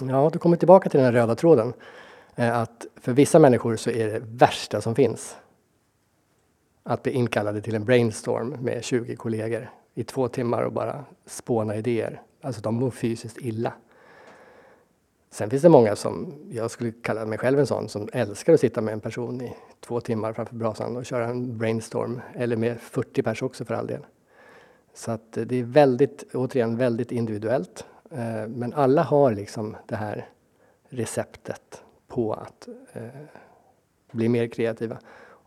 Ja, 0.00 0.30
du 0.32 0.38
kommer 0.38 0.56
tillbaka 0.56 0.88
till 0.88 1.00
den 1.00 1.12
röda 1.12 1.34
tråden. 1.34 1.72
Eh, 2.34 2.58
att 2.58 2.86
för 2.96 3.12
vissa 3.12 3.38
människor 3.38 3.76
så 3.76 3.90
är 3.90 4.08
det 4.08 4.18
värsta 4.18 4.80
som 4.80 4.94
finns 4.94 5.36
att 6.82 7.02
bli 7.02 7.12
inkallade 7.12 7.60
till 7.60 7.74
en 7.74 7.84
brainstorm 7.84 8.48
med 8.48 8.84
20 8.84 9.16
kollegor 9.16 9.70
i 9.94 10.04
två 10.04 10.28
timmar 10.28 10.62
och 10.62 10.72
bara 10.72 11.04
spåna 11.26 11.76
idéer. 11.76 12.22
Alltså 12.40 12.62
de 12.62 12.74
mår 12.74 12.90
fysiskt 12.90 13.38
illa. 13.38 13.72
Sen 15.32 15.50
finns 15.50 15.62
det 15.62 15.68
många 15.68 15.96
som, 15.96 16.34
jag 16.50 16.70
skulle 16.70 16.92
kalla 17.02 17.24
mig 17.26 17.38
själv 17.38 17.58
en 17.58 17.66
sån, 17.66 17.88
som 17.88 18.08
älskar 18.12 18.52
att 18.52 18.60
sitta 18.60 18.80
med 18.80 18.92
en 18.92 19.00
person 19.00 19.40
i 19.40 19.56
två 19.80 20.00
timmar 20.00 20.32
framför 20.32 20.54
brasan 20.54 20.96
och 20.96 21.06
köra 21.06 21.26
en 21.26 21.58
brainstorm. 21.58 22.20
Eller 22.34 22.56
med 22.56 22.80
40 22.80 23.22
pers 23.22 23.42
också 23.42 23.64
för 23.64 23.74
all 23.74 23.86
del. 23.86 24.06
Så 24.94 25.10
att 25.10 25.36
eh, 25.36 25.44
det 25.44 25.56
är 25.56 25.62
väldigt, 25.64 26.34
återigen, 26.34 26.76
väldigt 26.76 27.12
individuellt. 27.12 27.84
Eh, 28.10 28.48
men 28.48 28.72
alla 28.72 29.02
har 29.02 29.32
liksom 29.32 29.76
det 29.86 29.96
här 29.96 30.28
receptet 30.88 31.82
på 32.08 32.32
att 32.32 32.68
eh, 32.92 33.02
bli 34.10 34.28
mer 34.28 34.46
kreativa. 34.46 34.98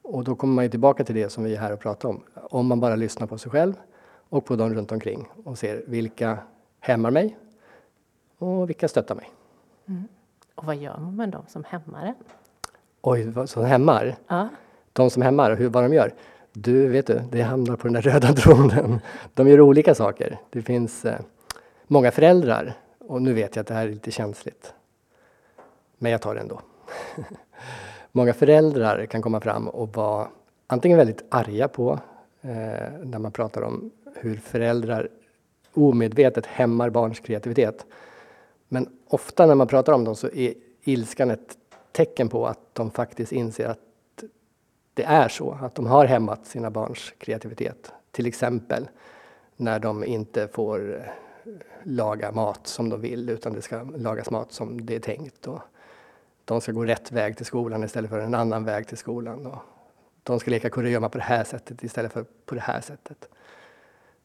Och 0.01 0.23
då 0.23 0.35
kommer 0.35 0.53
man 0.53 0.63
ju 0.65 0.69
tillbaka 0.69 1.03
till 1.03 1.15
det 1.15 1.29
som 1.29 1.43
vi 1.43 1.55
är 1.55 1.59
här 1.59 1.73
och 1.73 1.79
pratar 1.79 2.09
om. 2.09 2.23
Om 2.33 2.67
man 2.67 2.79
bara 2.79 2.95
lyssnar 2.95 3.27
på 3.27 3.37
sig 3.37 3.51
själv 3.51 3.73
och 4.29 4.45
på 4.45 4.55
de 4.55 4.73
runt 4.73 4.91
omkring 4.91 5.27
och 5.43 5.57
ser 5.57 5.83
vilka 5.87 6.37
hämmar 6.79 7.11
mig 7.11 7.37
och 8.37 8.69
vilka 8.69 8.87
stöttar 8.87 9.15
mig. 9.15 9.31
Mm. 9.87 10.07
Och 10.55 10.65
vad 10.65 10.75
gör 10.75 10.97
man 10.97 11.15
med 11.15 11.29
de 11.29 11.43
som 11.47 11.63
hämmar 11.63 12.05
en? 12.05 12.15
Oj, 13.01 13.47
som 13.47 13.65
hämmar? 13.65 14.15
Ja. 14.27 14.49
De 14.93 15.09
som 15.09 15.21
hämmar, 15.21 15.55
hur, 15.55 15.69
vad 15.69 15.83
de 15.83 15.93
gör? 15.93 16.13
Du, 16.53 16.87
vet 16.87 17.07
du, 17.07 17.21
det 17.31 17.41
hamnar 17.41 17.75
på 17.75 17.87
den 17.87 17.93
där 17.93 18.01
röda 18.01 18.33
tråden. 18.33 18.99
De 19.33 19.47
gör 19.47 19.61
olika 19.61 19.95
saker. 19.95 20.39
Det 20.49 20.61
finns 20.61 21.05
eh, 21.05 21.19
många 21.87 22.11
föräldrar, 22.11 22.73
och 22.99 23.21
nu 23.21 23.33
vet 23.33 23.55
jag 23.55 23.61
att 23.61 23.67
det 23.67 23.73
här 23.73 23.87
är 23.87 23.91
lite 23.91 24.11
känsligt. 24.11 24.73
Men 25.97 26.11
jag 26.11 26.21
tar 26.21 26.35
det 26.35 26.41
ändå. 26.41 26.61
många 28.11 28.33
föräldrar 28.33 29.05
kan 29.05 29.21
komma 29.21 29.41
fram 29.41 29.67
och 29.67 29.95
vara 29.95 30.27
antingen 30.67 30.97
väldigt 30.97 31.23
arga 31.29 31.67
på 31.67 31.99
eh, 32.41 32.49
när 33.03 33.19
man 33.19 33.31
pratar 33.31 33.61
om 33.61 33.91
hur 34.15 34.37
föräldrar 34.37 35.09
omedvetet 35.73 36.45
hämmar 36.45 36.89
barns 36.89 37.19
kreativitet. 37.19 37.85
Men 38.67 38.89
ofta 39.07 39.45
när 39.45 39.55
man 39.55 39.67
pratar 39.67 39.93
om 39.93 40.03
dem 40.03 40.15
så 40.15 40.27
är 40.27 40.53
ilskan 40.83 41.31
ett 41.31 41.57
tecken 41.91 42.29
på 42.29 42.47
att 42.47 42.59
de 42.73 42.91
faktiskt 42.91 43.31
inser 43.31 43.67
att 43.67 43.79
det 44.93 45.03
är 45.03 45.29
så, 45.29 45.57
att 45.61 45.75
de 45.75 45.85
har 45.85 46.05
hämmat 46.05 46.45
sina 46.45 46.71
barns 46.71 47.13
kreativitet. 47.17 47.91
Till 48.11 48.25
exempel 48.25 48.87
när 49.55 49.79
de 49.79 50.03
inte 50.03 50.47
får 50.47 50.95
eh, 50.95 51.01
laga 51.83 52.31
mat 52.31 52.67
som 52.67 52.89
de 52.89 53.01
vill 53.01 53.29
utan 53.29 53.53
det 53.53 53.61
ska 53.61 53.83
lagas 53.83 54.31
mat 54.31 54.51
som 54.51 54.85
det 54.85 54.95
är 54.95 54.99
tänkt. 54.99 55.47
Och 55.47 55.59
de 56.45 56.61
ska 56.61 56.71
gå 56.71 56.85
rätt 56.85 57.11
väg 57.11 57.37
till 57.37 57.45
skolan 57.45 57.83
istället 57.83 58.09
för 58.09 58.19
en 58.19 58.33
annan 58.33 58.63
väg 58.63 58.87
till 58.87 58.97
skolan. 58.97 59.45
Och 59.45 59.59
de 60.23 60.39
ska 60.39 60.51
leka 60.51 60.69
kurragömma 60.69 61.09
på 61.09 61.17
det 61.17 61.23
här 61.23 61.43
sättet 61.43 61.83
istället 61.83 62.13
för 62.13 62.25
på 62.45 62.55
det 62.55 62.61
här 62.61 62.81
sättet. 62.81 63.29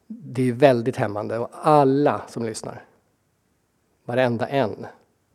Det 0.06 0.48
är 0.48 0.52
väldigt 0.52 0.96
hämmande 0.96 1.38
och 1.38 1.50
alla 1.52 2.22
som 2.28 2.44
lyssnar, 2.44 2.84
varenda 4.04 4.48
en, 4.48 4.86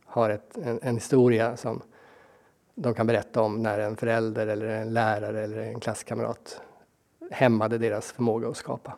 har 0.05 0.29
ett, 0.29 0.57
en, 0.57 0.79
en 0.81 0.95
historia 0.95 1.57
som 1.57 1.81
de 2.75 2.93
kan 2.93 3.07
berätta 3.07 3.41
om 3.41 3.63
när 3.63 3.79
en 3.79 3.95
förälder 3.95 4.47
eller 4.47 4.67
en 4.67 4.93
lärare 4.93 5.43
eller 5.43 5.57
en 5.57 5.79
klasskamrat 5.79 6.61
hämmade 7.31 7.77
deras 7.77 8.11
förmåga 8.11 8.47
att 8.47 8.57
skapa. 8.57 8.97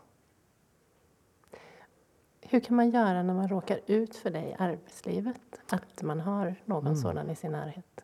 Hur 2.41 2.59
kan 2.59 2.75
man 2.75 2.89
göra 2.89 3.23
när 3.23 3.33
man 3.33 3.47
råkar 3.47 3.79
ut 3.85 4.15
för 4.15 4.29
det 4.29 4.39
i 4.39 4.55
arbetslivet? 4.59 5.41
Att 5.69 6.01
man 6.01 6.19
har 6.19 6.55
någon 6.65 6.85
mm. 6.85 6.95
sådan 6.95 7.29
i 7.29 7.35
sin 7.35 7.51
närhet? 7.51 8.03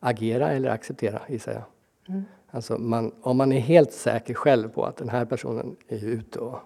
Agera 0.00 0.50
eller 0.50 0.70
acceptera, 0.70 1.22
gissar 1.28 1.52
jag. 1.52 1.62
Mm. 2.08 2.24
Alltså 2.50 2.78
man, 2.78 3.12
om 3.20 3.36
man 3.36 3.52
är 3.52 3.60
helt 3.60 3.92
säker 3.92 4.34
själv 4.34 4.68
på 4.68 4.84
att 4.84 4.96
den 4.96 5.08
här 5.08 5.24
personen 5.24 5.76
är 5.88 6.04
ute 6.04 6.38
och, 6.38 6.58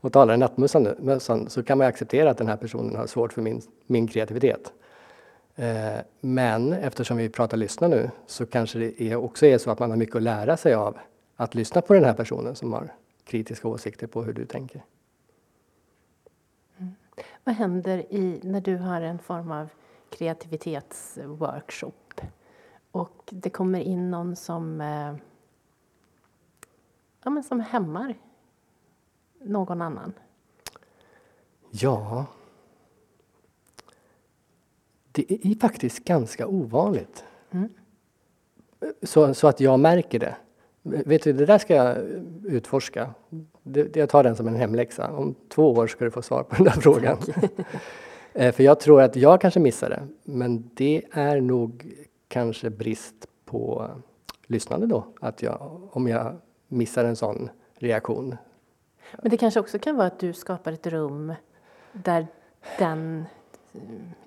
och 0.00 0.12
talar 0.12 0.34
i 0.34 0.36
nattmössan 0.36 1.50
så 1.50 1.62
kan 1.62 1.78
man 1.78 1.86
acceptera 1.86 2.30
att 2.30 2.38
den 2.38 2.48
här 2.48 2.56
personen 2.56 2.96
har 2.96 3.06
svårt 3.06 3.32
för 3.32 3.42
min, 3.42 3.62
min 3.86 4.08
kreativitet. 4.08 4.72
Eh, 5.54 6.00
men 6.20 6.72
eftersom 6.72 7.16
vi 7.16 7.28
pratar 7.28 7.56
lyssna 7.56 7.88
nu 7.88 8.10
så 8.26 8.46
kanske 8.46 8.78
det 8.78 9.02
är 9.02 9.16
också 9.16 9.46
är 9.46 9.58
så 9.58 9.70
att 9.70 9.78
man 9.78 9.90
har 9.90 9.96
mycket 9.96 10.16
att 10.16 10.22
lära 10.22 10.56
sig 10.56 10.74
av 10.74 10.98
att 11.36 11.54
lyssna 11.54 11.80
på 11.80 11.94
den 11.94 12.04
här 12.04 12.14
personen 12.14 12.56
som 12.56 12.72
har 12.72 12.94
kritiska 13.24 13.68
åsikter 13.68 14.06
på 14.06 14.22
hur 14.22 14.32
du 14.32 14.46
tänker. 14.46 14.84
Mm. 16.78 16.94
Vad 17.44 17.54
händer 17.54 18.12
i, 18.12 18.40
när 18.42 18.60
du 18.60 18.76
har 18.76 19.00
en 19.00 19.18
form 19.18 19.50
av 19.50 19.68
kreativitetsworkshop 20.10 22.20
och 22.90 23.22
det 23.30 23.50
kommer 23.50 23.80
in 23.80 24.10
någon 24.10 24.36
som, 24.36 24.80
eh, 24.80 25.14
ja, 27.24 27.30
men 27.30 27.42
som 27.42 27.60
hämmar 27.60 28.14
någon 29.44 29.82
annan? 29.82 30.12
Ja, 31.70 32.26
det 35.12 35.46
är 35.46 35.60
faktiskt 35.60 36.04
ganska 36.04 36.46
ovanligt. 36.46 37.24
Mm. 37.50 37.68
Så, 39.02 39.34
så, 39.34 39.48
att 39.48 39.60
jag 39.60 39.80
märker 39.80 40.18
det. 40.18 40.36
Vet 40.82 41.22
du, 41.22 41.32
det 41.32 41.46
där 41.46 41.58
ska 41.58 41.74
jag 41.74 41.96
utforska. 42.44 43.10
Det, 43.62 43.96
jag 43.96 44.08
tar 44.08 44.24
den 44.24 44.36
som 44.36 44.48
en 44.48 44.54
hemläxa. 44.54 45.10
Om 45.12 45.34
två 45.48 45.72
år 45.72 45.86
ska 45.86 46.04
du 46.04 46.10
få 46.10 46.22
svar 46.22 46.42
på 46.42 46.54
den 46.56 46.64
där 46.64 46.80
frågan. 46.80 47.18
Eh, 48.38 48.52
för 48.52 48.62
jag 48.62 48.80
tror 48.80 49.02
att 49.02 49.16
jag 49.16 49.40
kanske 49.40 49.60
missar 49.60 49.90
det. 49.90 50.08
Men 50.24 50.70
det 50.74 51.02
är 51.10 51.40
nog 51.40 51.94
kanske 52.28 52.70
brist 52.70 53.26
på 53.44 53.90
lyssnande 54.46 54.86
då. 54.86 55.06
Att 55.20 55.42
jag, 55.42 55.88
om 55.92 56.08
jag 56.08 56.36
missar 56.68 57.04
en 57.04 57.16
sån 57.16 57.50
reaktion. 57.74 58.36
Men 59.12 59.30
det 59.30 59.36
kanske 59.36 59.60
också 59.60 59.78
kan 59.78 59.96
vara 59.96 60.06
att 60.06 60.18
du 60.18 60.32
skapar 60.32 60.72
ett 60.72 60.86
rum 60.86 61.34
där 61.92 62.26
den 62.78 63.26
eh, 63.72 63.80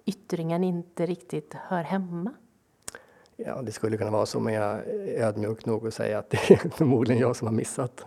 yttringen 0.05 0.63
inte 0.63 1.05
riktigt 1.05 1.53
hör 1.53 1.83
hemma? 1.83 2.33
Ja, 3.35 3.61
det 3.61 3.71
skulle 3.71 3.97
kunna 3.97 4.11
vara 4.11 4.25
så, 4.25 4.39
men 4.39 4.53
jag 4.53 4.63
är 4.63 5.23
ödmjuk 5.23 5.65
nog 5.65 5.87
att 5.87 5.93
säga 5.93 6.19
att 6.19 6.29
det 6.29 6.51
är 6.51 6.69
förmodligen 6.75 7.21
jag 7.21 7.35
som 7.35 7.47
har 7.47 7.55
missat. 7.55 8.05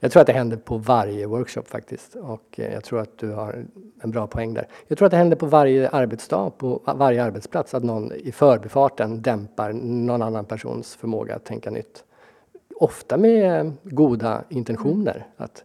Jag 0.00 0.12
tror 0.12 0.20
att 0.20 0.26
det 0.26 0.32
händer 0.32 0.56
på 0.56 0.76
varje 0.76 1.26
workshop 1.26 1.62
faktiskt 1.62 2.14
och 2.14 2.60
eh, 2.60 2.72
jag 2.72 2.84
tror 2.84 3.00
att 3.00 3.18
du 3.18 3.30
har 3.30 3.64
en 4.00 4.10
bra 4.10 4.26
poäng 4.26 4.54
där. 4.54 4.68
Jag 4.88 4.98
tror 4.98 5.06
att 5.06 5.10
det 5.10 5.16
händer 5.16 5.36
på 5.36 5.46
varje 5.46 5.88
arbetsdag, 5.88 6.50
på 6.50 6.82
varje 6.96 7.24
arbetsplats, 7.24 7.74
att 7.74 7.84
någon 7.84 8.12
i 8.12 8.32
förbifarten 8.32 9.22
dämpar 9.22 9.72
någon 9.72 10.22
annan 10.22 10.44
persons 10.44 10.94
förmåga 10.94 11.36
att 11.36 11.44
tänka 11.44 11.70
nytt. 11.70 12.04
Ofta 12.80 13.16
med 13.16 13.72
goda 13.82 14.44
intentioner. 14.48 15.26
Att 15.36 15.64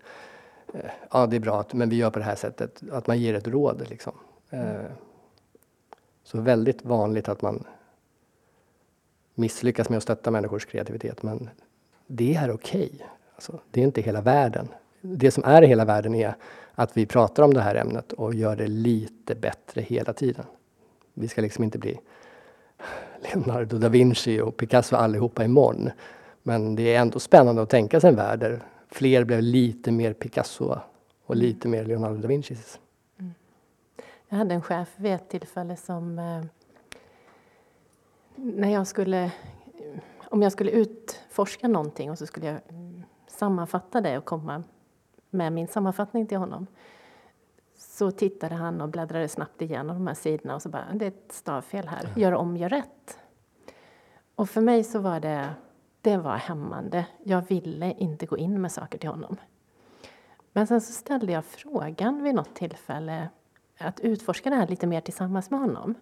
eh, 0.74 0.92
ja, 1.12 1.28
det 1.28 1.36
är 1.36 1.40
bra, 1.40 1.66
men 1.72 1.90
vi 1.90 1.96
gör 1.96 2.10
på 2.10 2.20
det 2.20 2.26
här 2.26 2.36
sättet. 2.36 2.82
Att 2.92 3.08
man 3.08 3.20
ger 3.20 3.34
ett 3.34 3.48
råd 3.48 3.86
liksom. 3.90 4.14
Mm. 4.50 4.86
Så 6.24 6.42
väldigt 6.42 6.86
vanligt 6.86 7.30
att 7.30 7.42
man 7.42 7.64
misslyckas 9.36 9.90
med 9.90 9.98
att 9.98 10.04
stötta 10.04 10.32
människors 10.32 10.66
kreativitet, 10.66 11.24
men 11.24 11.50
det 12.08 12.36
är 12.36 12.52
okej. 12.52 12.92
Okay. 12.94 13.08
Alltså, 13.36 13.60
det 13.72 13.82
är 13.82 13.86
inte 13.86 14.02
hela 14.02 14.22
världen. 14.22 14.68
Det 15.02 15.32
som 15.32 15.44
är 15.44 15.62
hela 15.62 15.86
världen 15.86 16.16
är 16.16 16.36
att 16.76 16.98
vi 16.98 17.06
pratar 17.06 17.44
om 17.44 17.54
det 17.54 17.62
här 17.62 17.76
ämnet 17.76 18.14
och 18.14 18.34
gör 18.34 18.56
det 18.56 18.68
lite 18.68 19.36
bättre 19.36 19.82
hela 19.82 20.14
tiden. 20.14 20.46
Vi 21.14 21.28
ska 21.28 21.42
liksom 21.42 21.64
inte 21.64 21.78
bli 21.78 22.00
Leonardo 23.22 23.78
da 23.78 23.90
Vinci 23.90 24.42
och 24.42 24.58
Picasso 24.58 24.96
allihopa 24.96 25.44
imorgon. 25.44 25.90
Men 26.44 26.76
det 26.76 26.96
är 26.96 27.02
ändå 27.02 27.20
spännande 27.20 27.62
att 27.62 27.70
tänka 27.70 28.00
sig 28.00 28.10
en 28.10 28.16
värld 28.16 28.40
där 28.40 28.64
fler 28.88 29.24
blev 29.24 29.42
lite 29.42 29.92
mer 29.92 30.14
Picasso 30.14 30.80
och 31.26 31.36
lite 31.36 31.68
mer 31.68 31.86
Leonardo 31.86 32.18
da 32.18 32.28
Vinci. 32.28 32.58
Jag 34.30 34.38
hade 34.38 34.56
en 34.56 34.62
chef 34.62 34.90
vid 34.96 35.14
ett 35.14 35.30
tillfälle 35.30 35.76
som 35.76 36.20
eh, 36.20 36.46
när 38.36 38.70
jag 38.70 38.88
skulle, 38.88 39.32
om 40.26 40.42
jag 40.42 40.52
skulle 40.52 40.72
utforska 40.72 41.68
någonting 41.68 42.12
och 42.12 42.18
så 42.18 42.26
skulle 42.26 42.46
jag 42.46 42.60
mm, 42.70 43.04
sammanfatta 43.28 44.02
det 44.02 44.18
och 44.18 44.26
komma 44.26 44.64
med 45.30 45.54
min 45.54 45.68
sammanfattning 45.68 46.28
till 46.28 46.38
honom 46.38 46.68
så 47.76 48.12
tittade 48.12 48.56
han 48.56 48.82
och 48.82 48.90
bläddrade 48.90 49.28
snabbt 49.28 49.62
igenom 49.62 49.96
de 49.96 50.08
här 50.08 50.14
sidorna 50.14 50.56
och 50.56 50.62
så 50.62 50.70
bara, 50.70 50.86
det 50.94 51.06
är 51.06 51.10
ett 51.10 51.32
stavfel 51.32 51.88
här, 51.88 52.10
gör 52.16 52.32
om, 52.32 52.58
gör 52.58 52.70
rätt. 52.70 53.18
Och 54.36 54.50
för 54.50 54.62
mig 54.62 54.84
så 54.84 55.00
var 55.00 55.20
det, 55.20 55.50
det 56.04 56.18
var 56.18 56.36
hämmande. 56.38 57.06
Jag 57.24 57.42
ville 57.42 57.94
inte 57.98 58.26
gå 58.26 58.38
in 58.38 58.62
med 58.62 58.72
saker 58.72 58.98
till 58.98 59.10
honom. 59.10 59.38
Men 60.54 60.68
sen 60.68 60.82
så 60.82 60.94
ställde 60.94 61.32
jag 61.32 61.46
frågan 61.46 62.24
vid 62.24 62.36
något 62.36 62.56
tillfälle 62.56 63.30
att 63.78 64.00
utforska 64.00 64.50
det 64.50 64.56
här 64.56 64.68
lite 64.68 64.88
mer 64.88 65.02
tillsammans 65.02 65.52
med 65.52 65.60
honom. 65.60 65.96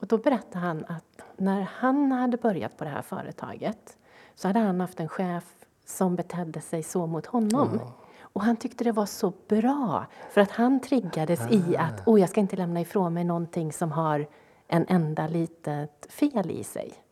Och 0.00 0.06
då 0.06 0.18
berättade 0.18 0.66
han 0.66 0.84
att 0.88 1.22
när 1.36 1.60
han 1.62 2.12
hade 2.12 2.36
börjat 2.36 2.76
på 2.76 2.84
det 2.84 2.90
här 2.90 3.02
företaget 3.02 3.98
så 4.34 4.48
hade 4.48 4.60
han 4.60 4.80
haft 4.80 5.00
en 5.00 5.08
chef 5.08 5.44
som 5.84 6.16
betedde 6.16 6.60
sig 6.60 6.82
så 6.82 7.06
mot 7.06 7.26
honom. 7.26 7.68
Mm. 7.68 7.86
Och 8.20 8.42
han 8.42 8.56
tyckte 8.56 8.84
det 8.84 8.92
var 8.92 9.06
så 9.06 9.32
bra, 9.48 10.06
för 10.30 10.40
att 10.40 10.50
han 10.50 10.80
triggades 10.80 11.40
ah. 11.40 11.50
i 11.50 11.76
att 11.76 12.08
oh, 12.08 12.20
jag 12.20 12.30
ska 12.30 12.40
inte 12.40 12.56
lämna 12.56 12.80
ifrån 12.80 13.14
mig 13.14 13.24
någonting 13.24 13.72
som 13.72 13.92
har 13.92 14.26
en 14.68 14.86
enda 14.88 15.28
litet 15.28 16.06
fel 16.10 16.50
i 16.50 16.64
sig. 16.64 17.03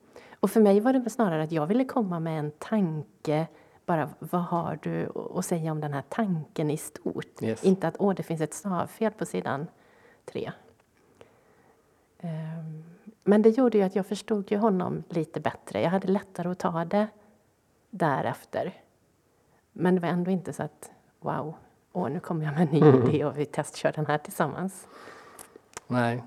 Och 0.42 0.50
för 0.50 0.60
mig 0.60 0.80
var 0.80 0.92
det 0.92 1.10
snarare 1.10 1.42
att 1.42 1.52
jag 1.52 1.66
ville 1.66 1.84
komma 1.84 2.20
med 2.20 2.38
en 2.38 2.50
tanke 2.50 3.46
bara 3.86 4.10
vad 4.18 4.42
har 4.42 4.78
du 4.82 5.08
att 5.34 5.44
säga 5.44 5.72
om 5.72 5.80
den 5.80 5.92
här 5.92 6.02
tanken 6.08 6.70
i 6.70 6.76
stort? 6.76 7.42
Yes. 7.42 7.64
Inte 7.64 7.88
att 7.88 7.94
åh, 7.98 8.14
det 8.14 8.22
finns 8.22 8.40
ett 8.40 8.54
stavfel 8.54 9.12
på 9.12 9.26
sidan 9.26 9.66
tre. 10.24 10.52
Um, 12.22 12.84
men 13.24 13.42
det 13.42 13.48
gjorde 13.48 13.78
ju 13.78 13.84
att 13.84 13.96
jag 13.96 14.06
förstod 14.06 14.52
ju 14.52 14.58
honom 14.58 15.02
lite 15.08 15.40
bättre. 15.40 15.80
Jag 15.80 15.90
hade 15.90 16.08
lättare 16.08 16.48
att 16.48 16.58
ta 16.58 16.84
det 16.84 17.06
därefter. 17.90 18.82
Men 19.72 19.94
det 19.94 20.00
var 20.00 20.08
ändå 20.08 20.30
inte 20.30 20.52
så 20.52 20.62
att 20.62 20.90
wow, 21.20 21.54
åh, 21.92 22.10
nu 22.10 22.20
kommer 22.20 22.44
jag 22.44 22.54
med 22.54 22.62
en 22.62 22.68
ny 22.68 22.80
mm. 22.80 23.08
idé 23.08 23.24
och 23.24 23.38
vi 23.38 23.46
testkör 23.46 23.92
den 23.92 24.06
här 24.06 24.18
tillsammans. 24.18 24.86
Nej, 25.86 26.22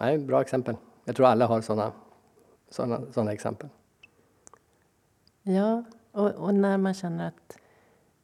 Nej 0.00 0.18
bra 0.18 0.40
exempel. 0.40 0.76
Jag 1.04 1.16
tror 1.16 1.26
alla 1.26 1.46
har 1.46 1.60
sådana 1.60 1.92
såna, 2.70 3.12
såna 3.12 3.32
exempel. 3.32 3.68
Ja, 5.42 5.84
och, 6.12 6.30
och, 6.30 6.54
när 6.54 6.78
man 6.78 6.94
känner 6.94 7.28
att 7.28 7.58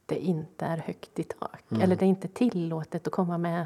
det 0.05 0.19
inte 0.19 0.65
är 0.65 0.77
högt 0.77 1.19
i 1.19 1.23
tak 1.23 1.63
mm. 1.71 1.83
eller 1.83 1.95
det 1.95 2.05
är 2.05 2.07
inte 2.07 2.27
tillåtet 2.27 3.07
att 3.07 3.13
komma 3.13 3.37
med 3.37 3.65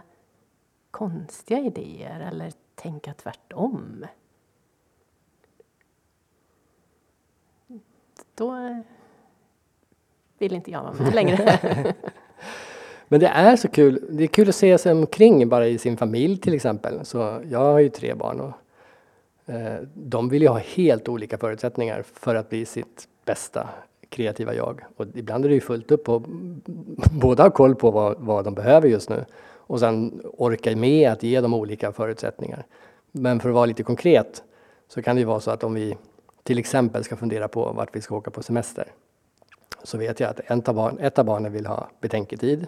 konstiga 0.92 1.60
idéer 1.60 2.20
eller 2.20 2.54
tänka 2.76 3.14
tvärtom. 3.14 4.06
Då 8.36 8.84
vill 10.38 10.54
inte 10.54 10.72
jag 10.72 10.84
vara 10.84 10.94
med 10.94 11.16
längre. 11.16 11.60
Men 13.08 13.20
det 13.20 13.28
är 13.28 13.56
så 13.56 13.68
kul. 13.68 14.08
Det 14.10 14.24
är 14.24 14.28
kul 14.28 14.50
att 14.50 14.56
se 14.56 14.78
sig 14.78 14.92
omkring 14.92 15.50
bara 15.50 15.68
i 15.68 15.78
sin 15.78 15.98
familj 15.98 16.38
till 16.38 16.54
exempel. 16.54 17.06
Så 17.06 17.42
jag 17.50 17.60
har 17.60 17.80
ju 17.80 17.90
tre 17.90 18.14
barn 18.14 18.40
och 18.40 18.52
Eh, 19.50 19.76
de 19.94 20.30
vill 20.30 20.42
ju 20.42 20.48
ha 20.48 20.58
helt 20.58 21.08
olika 21.08 21.38
förutsättningar 21.38 22.04
för 22.14 22.36
att 22.36 22.50
bli 22.50 22.66
sitt 22.66 23.08
bästa 23.26 23.70
kreativa 24.10 24.54
jag. 24.54 24.82
Och 24.98 25.06
ibland 25.16 25.46
är 25.46 25.50
det 25.50 25.56
ju 25.56 25.62
fullt 25.62 25.92
upp 25.92 26.10
och 26.10 26.22
båda 27.22 27.44
har 27.44 27.50
koll 27.50 27.76
på 27.76 27.92
vad, 27.92 28.18
vad 28.20 28.46
de 28.46 28.54
behöver 28.54 28.88
just 28.88 29.10
nu 29.10 29.26
och 29.70 29.80
sen 29.80 30.22
orka 30.24 30.76
med 30.76 31.12
att 31.12 31.24
ge 31.24 31.42
dem 31.42 31.54
olika 31.54 31.92
förutsättningar. 31.92 32.66
Men 33.12 33.40
för 33.40 33.50
att 33.50 33.56
vara 33.56 33.66
lite 33.66 33.84
konkret 33.84 34.44
så 34.88 35.02
kan 35.02 35.16
det 35.16 35.20
ju 35.20 35.26
vara 35.26 35.40
så 35.40 35.52
att 35.52 35.64
om 35.64 35.74
vi 35.74 35.98
till 36.44 36.58
exempel 36.58 37.04
ska 37.04 37.16
fundera 37.16 37.48
på 37.48 37.72
vart 37.72 37.96
vi 37.96 38.02
ska 38.02 38.16
åka 38.16 38.32
på 38.32 38.44
semester 38.44 38.88
så 39.84 39.98
vet 39.98 40.20
jag 40.20 40.30
att 40.30 40.70
av 40.70 40.76
barn, 40.76 40.98
ett 41.00 41.20
av 41.20 41.26
barnen 41.26 41.52
vill 41.52 41.66
ha 41.66 41.90
betänketid 42.02 42.68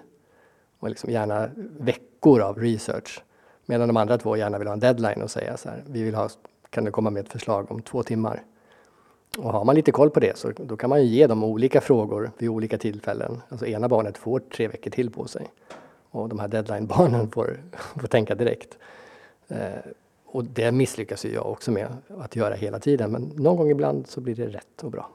och 0.80 0.90
liksom 0.90 1.10
gärna 1.10 1.50
veckor 1.80 2.42
av 2.42 2.60
research. 2.60 3.24
Medan 3.66 3.88
de 3.88 3.98
andra 3.98 4.18
två 4.18 4.38
gärna 4.38 4.58
vill 4.58 4.68
ha 4.68 4.74
en 4.74 4.80
deadline 4.80 5.22
och 5.22 5.32
säga 5.32 5.58
så 5.58 5.70
här, 5.70 5.84
vi 5.88 6.04
vill 6.04 6.16
ha, 6.16 6.30
kan 6.72 6.86
du 6.86 6.92
komma 6.92 7.10
med 7.10 7.26
ett 7.26 7.32
förslag 7.32 7.72
om 7.72 7.82
två 7.82 8.04
timmar? 8.04 8.44
Och 9.38 9.52
har 9.52 9.66
man 9.66 9.76
lite 9.76 9.92
koll 9.92 10.10
på 10.10 10.20
det 10.20 10.38
så 10.38 10.52
då 10.52 10.78
kan 10.78 10.90
man 10.90 11.02
ju 11.02 11.08
ge 11.08 11.28
dem 11.28 11.44
olika 11.44 11.82
frågor 11.82 12.32
vid 12.38 12.50
olika 12.50 12.78
tillfällen. 12.78 13.42
Alltså 13.50 13.66
ena 13.66 13.90
barnet 13.90 14.18
får 14.18 14.40
tre 14.40 14.68
veckor 14.68 14.92
till 14.92 15.12
på 15.12 15.28
sig 15.28 15.48
och 16.10 16.30
de 16.30 16.40
här 16.40 16.48
deadline-barnen 16.48 17.32
får, 17.32 17.58
får 17.72 18.08
tänka 18.08 18.36
direkt. 18.36 18.78
Eh, 19.48 19.80
och 20.26 20.44
det 20.46 20.72
misslyckas 20.72 21.26
ju 21.26 21.34
jag 21.34 21.46
också 21.46 21.72
med 21.72 21.88
att 22.08 22.36
göra 22.36 22.56
hela 22.56 22.80
tiden 22.80 23.12
men 23.12 23.22
någon 23.22 23.58
gång 23.58 23.70
ibland 23.70 24.08
så 24.08 24.22
blir 24.22 24.36
det 24.36 24.48
rätt 24.48 24.84
och 24.84 24.92
bra. 24.92 25.10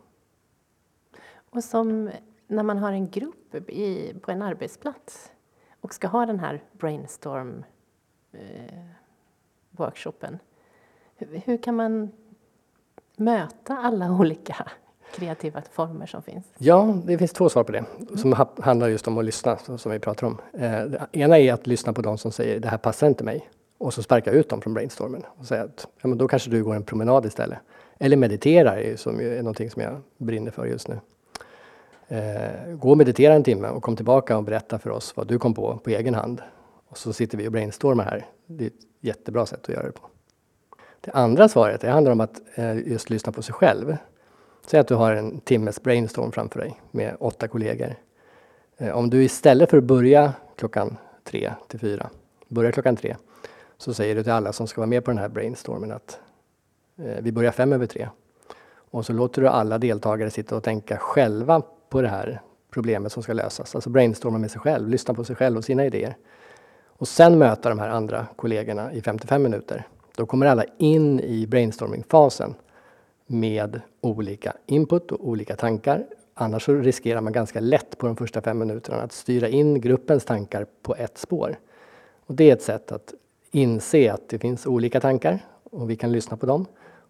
Och 1.50 1.64
som 1.64 2.10
när 2.46 2.62
man 2.62 2.78
har 2.78 2.92
en 2.92 3.10
grupp 3.10 3.70
i, 3.70 4.14
på 4.22 4.30
en 4.30 4.42
arbetsplats 4.42 5.32
och 5.80 5.94
ska 5.94 6.08
ha 6.08 6.26
den 6.26 6.38
här 6.38 6.62
brainstorm 6.72 7.64
eh, 8.32 8.84
workshopen. 9.70 10.38
Hur, 11.16 11.42
hur, 11.44 11.56
kan 11.56 11.74
man 11.76 12.10
möta 13.16 13.76
alla 13.76 14.12
olika 14.20 14.56
kreativa 15.14 15.62
former 15.72 16.06
som 16.06 16.22
finns? 16.22 16.44
Ja, 16.58 16.98
det 17.04 17.18
finns 17.18 17.32
två 17.32 17.48
svar 17.48 17.64
på 17.64 17.72
det 17.72 17.84
som 18.16 18.32
mm. 18.32 18.46
handlar 18.60 18.88
just 18.88 19.08
om 19.08 19.18
att 19.18 19.24
lyssna 19.24 19.56
som 19.56 19.92
vi 19.92 19.98
pratar 19.98 20.26
om. 20.26 20.38
Eh, 20.52 20.84
det 20.84 21.06
ena 21.12 21.38
är 21.38 21.52
att 21.52 21.66
lyssna 21.66 21.92
på 21.92 22.02
de 22.02 22.18
som 22.18 22.32
säger 22.32 22.60
det 22.60 22.68
här 22.68 22.78
passar 22.78 23.06
inte 23.06 23.24
mig 23.24 23.50
och 23.78 23.94
så 23.94 24.02
sparka 24.02 24.30
ut 24.30 24.48
dem 24.48 24.60
från 24.60 24.74
brainstormen 24.74 25.22
och 25.38 25.46
säga 25.46 25.62
att 25.62 25.86
ja, 26.00 26.08
men 26.08 26.18
då 26.18 26.28
kanske 26.28 26.50
du 26.50 26.64
går 26.64 26.74
en 26.74 26.82
promenad 26.82 27.26
istället. 27.26 27.58
Eller 27.98 28.16
meditera 28.16 28.96
som 28.96 29.20
är 29.20 29.36
någonting 29.36 29.70
som 29.70 29.82
jag 29.82 30.00
brinner 30.18 30.50
för 30.50 30.66
just 30.66 30.88
nu. 30.88 31.00
Eh, 32.08 32.74
gå 32.74 32.90
och 32.90 32.98
meditera 32.98 33.34
en 33.34 33.44
timme 33.44 33.68
och 33.68 33.82
kom 33.82 33.96
tillbaka 33.96 34.36
och 34.36 34.44
berätta 34.44 34.78
för 34.78 34.90
oss 34.90 35.16
vad 35.16 35.26
du 35.26 35.38
kom 35.38 35.54
på 35.54 35.78
på 35.84 35.90
egen 35.90 36.14
hand. 36.14 36.42
Och 36.88 36.98
så 36.98 37.12
sitter 37.12 37.38
vi 37.38 37.48
och 37.48 37.52
brainstormar 37.52 38.04
här. 38.04 38.26
Det 38.46 38.64
är 38.64 38.68
ett 38.68 38.74
jättebra 39.00 39.46
sätt 39.46 39.60
att 39.62 39.68
göra 39.68 39.86
det 39.86 39.92
på. 39.92 40.08
Det 41.06 41.12
andra 41.12 41.48
svaret 41.48 41.80
det 41.80 41.90
handlar 41.90 42.12
om 42.12 42.20
att 42.20 42.40
eh, 42.54 42.78
just 42.78 43.10
lyssna 43.10 43.32
på 43.32 43.42
sig 43.42 43.54
själv. 43.54 43.96
Säg 44.66 44.80
att 44.80 44.88
du 44.88 44.94
har 44.94 45.12
en 45.12 45.40
timmes 45.40 45.82
brainstorm 45.82 46.32
framför 46.32 46.60
dig 46.60 46.80
med 46.90 47.16
åtta 47.20 47.48
kollegor. 47.48 47.94
Eh, 48.76 48.96
om 48.96 49.10
du 49.10 49.24
istället 49.24 49.70
för 49.70 49.78
att 49.78 49.84
börja 49.84 50.32
klockan 50.56 50.96
tre 51.24 51.52
till 51.68 51.80
fyra, 51.80 52.10
börjar 52.48 52.72
klockan 52.72 52.96
tre, 52.96 53.16
så 53.78 53.94
säger 53.94 54.14
du 54.14 54.22
till 54.22 54.32
alla 54.32 54.52
som 54.52 54.66
ska 54.66 54.80
vara 54.80 54.88
med 54.88 55.04
på 55.04 55.10
den 55.10 55.18
här 55.18 55.28
brainstormen 55.28 55.92
att 55.92 56.18
eh, 56.98 57.16
vi 57.20 57.32
börjar 57.32 57.52
fem 57.52 57.72
över 57.72 57.86
tre. 57.86 58.08
Och 58.90 59.06
så 59.06 59.12
låter 59.12 59.42
du 59.42 59.48
alla 59.48 59.78
deltagare 59.78 60.30
sitta 60.30 60.56
och 60.56 60.62
tänka 60.62 60.96
själva 60.96 61.62
på 61.88 62.02
det 62.02 62.08
här 62.08 62.40
problemet 62.70 63.12
som 63.12 63.22
ska 63.22 63.32
lösas. 63.32 63.74
Alltså 63.74 63.90
brainstorma 63.90 64.38
med 64.38 64.50
sig 64.50 64.60
själv, 64.60 64.88
lyssna 64.88 65.14
på 65.14 65.24
sig 65.24 65.36
själv 65.36 65.56
och 65.56 65.64
sina 65.64 65.86
idéer. 65.86 66.16
Och 66.86 67.08
sen 67.08 67.38
möta 67.38 67.68
de 67.68 67.78
här 67.78 67.88
andra 67.88 68.26
kollegorna 68.36 68.92
i 68.92 69.02
55 69.02 69.42
minuter. 69.42 69.86
Då 70.16 70.26
kommer 70.26 70.46
alla 70.46 70.64
in 70.78 71.20
i 71.20 71.46
brainstormingfasen 71.46 72.54
med 73.26 73.80
olika 74.00 74.56
input 74.66 75.12
och 75.12 75.28
olika 75.28 75.56
tankar. 75.56 76.06
Annars 76.34 76.64
så 76.64 76.74
riskerar 76.74 77.20
man 77.20 77.32
ganska 77.32 77.60
lätt 77.60 77.98
på 77.98 78.06
de 78.06 78.16
första 78.16 78.42
fem 78.42 78.58
minuterna 78.58 79.02
att 79.02 79.12
styra 79.12 79.48
in 79.48 79.80
gruppens 79.80 80.24
tankar 80.24 80.66
på 80.82 80.96
ett 80.96 81.18
spår. 81.18 81.58
Och 82.26 82.34
det 82.34 82.50
är 82.50 82.52
ett 82.52 82.62
sätt 82.62 82.92
att 82.92 83.14
inse 83.50 84.12
att 84.12 84.28
det 84.28 84.38
finns 84.38 84.66
olika 84.66 85.00
tankar 85.00 85.38
och 85.62 85.90
vi 85.90 85.96
kan 85.96 86.12
lyssna 86.12 86.36
på 86.36 86.46
dem 86.46 86.66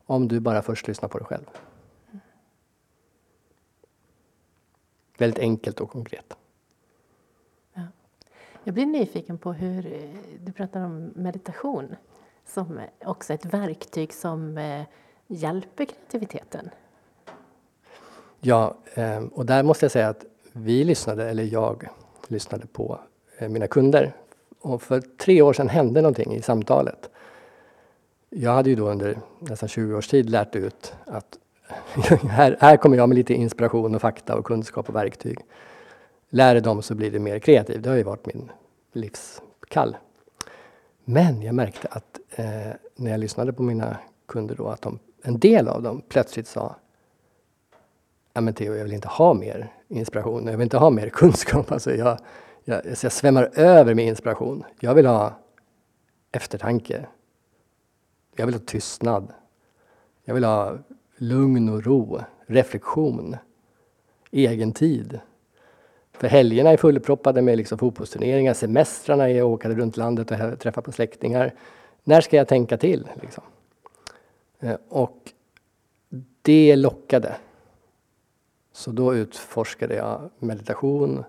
om 0.06 0.28
du 0.28 0.40
bara 0.40 0.62
först 0.62 0.88
lyssnar 0.88 1.08
på 1.08 1.18
dig 1.18 1.26
själv. 1.26 1.44
Väldigt 5.18 5.38
enkelt 5.38 5.80
och 5.80 5.90
konkret. 5.90 6.36
Ja. 7.74 7.82
Jag 8.64 8.74
blir 8.74 8.86
nyfiken 8.86 9.38
på 9.38 9.52
hur 9.52 9.86
eh, 9.86 10.00
du 10.44 10.52
pratar 10.52 10.84
om 10.84 11.12
meditation 11.14 11.96
som 12.46 12.78
eh, 12.78 13.08
också 13.10 13.32
ett 13.32 13.44
verktyg 13.44 14.12
som 14.12 14.58
eh, 14.58 14.82
hjälper 15.26 15.84
kreativiteten. 15.84 16.70
Ja, 18.40 18.76
eh, 18.94 19.24
och 19.32 19.46
där 19.46 19.62
måste 19.62 19.84
jag 19.84 19.92
säga 19.92 20.08
att 20.08 20.24
vi 20.52 20.84
lyssnade, 20.84 21.30
eller 21.30 21.42
jag 21.44 21.88
lyssnade 22.28 22.66
på 22.66 22.98
eh, 23.38 23.48
mina 23.48 23.66
kunder. 23.66 24.12
Och 24.60 24.82
för 24.82 25.00
tre 25.00 25.42
år 25.42 25.52
sedan 25.52 25.68
hände 25.68 26.02
någonting 26.02 26.34
i 26.34 26.42
samtalet. 26.42 27.10
Jag 28.30 28.50
hade 28.50 28.70
ju 28.70 28.76
då 28.76 28.88
under 28.88 29.18
nästan 29.38 29.68
20 29.68 29.94
års 29.94 30.08
tid 30.08 30.30
lärt 30.30 30.56
ut 30.56 30.94
att 31.04 31.38
här, 32.30 32.56
här 32.60 32.76
kommer 32.76 32.96
jag 32.96 33.08
med 33.08 33.16
lite 33.16 33.34
inspiration 33.34 33.94
och 33.94 34.00
fakta 34.00 34.36
och 34.36 34.44
kunskap 34.44 34.88
och 34.88 34.94
verktyg. 34.94 35.38
Lär 36.28 36.60
dem 36.60 36.82
så 36.82 36.94
blir 36.94 37.10
du 37.10 37.18
mer 37.18 37.38
kreativ. 37.38 37.82
Det 37.82 37.88
har 37.88 37.96
ju 37.96 38.02
varit 38.02 38.26
min 38.26 38.50
livskall. 38.92 39.96
Men 41.04 41.42
jag 41.42 41.54
märkte 41.54 41.88
att 41.90 42.15
eh, 42.36 42.72
när 42.96 43.10
jag 43.10 43.20
lyssnade 43.20 43.52
på 43.52 43.62
mina 43.62 43.96
kunder 44.28 44.54
då 44.54 44.68
att 44.68 44.82
de, 44.82 44.98
en 45.22 45.38
del 45.38 45.68
av 45.68 45.82
dem 45.82 46.02
plötsligt 46.08 46.46
sa 46.46 46.76
Ja 48.36 48.40
men 48.40 48.54
Theo, 48.54 48.74
jag 48.74 48.84
vill 48.84 48.92
inte 48.92 49.08
ha 49.08 49.34
mer 49.34 49.72
inspiration, 49.88 50.46
jag 50.46 50.52
vill 50.52 50.64
inte 50.64 50.78
ha 50.78 50.90
mer 50.90 51.08
kunskap. 51.12 51.72
Alltså 51.72 51.94
jag, 51.94 52.18
jag, 52.64 52.82
jag 53.02 53.12
svämmar 53.12 53.50
över 53.54 53.94
med 53.94 54.06
inspiration. 54.06 54.64
Jag 54.80 54.94
vill 54.94 55.06
ha 55.06 55.38
eftertanke. 56.32 57.06
Jag 58.36 58.46
vill 58.46 58.54
ha 58.54 58.60
tystnad. 58.66 59.32
Jag 60.24 60.34
vill 60.34 60.44
ha 60.44 60.78
lugn 61.16 61.68
och 61.68 61.84
ro, 61.84 62.20
reflektion, 62.46 63.36
egen 64.30 64.72
tid. 64.72 65.20
För 66.12 66.28
helgerna 66.28 66.70
är 66.70 66.76
fullproppade 66.76 67.42
med 67.42 67.58
liksom 67.58 67.78
fotbollsturneringar, 67.78 68.54
semestrarna 68.54 69.30
är 69.30 69.38
att 69.38 69.44
åka 69.44 69.68
runt 69.68 69.96
landet 69.96 70.30
och 70.30 70.60
träffa 70.60 70.82
på 70.82 70.92
släktingar. 70.92 71.54
När 72.08 72.20
ska 72.20 72.36
jag 72.36 72.48
tänka 72.48 72.76
till? 72.76 73.08
Liksom? 73.22 73.44
Eh, 74.60 74.76
och 74.88 75.32
det 76.42 76.76
lockade. 76.76 77.36
Så 78.72 78.90
då 78.90 79.14
utforskade 79.14 79.94
jag 79.94 80.30
meditation, 80.38 81.24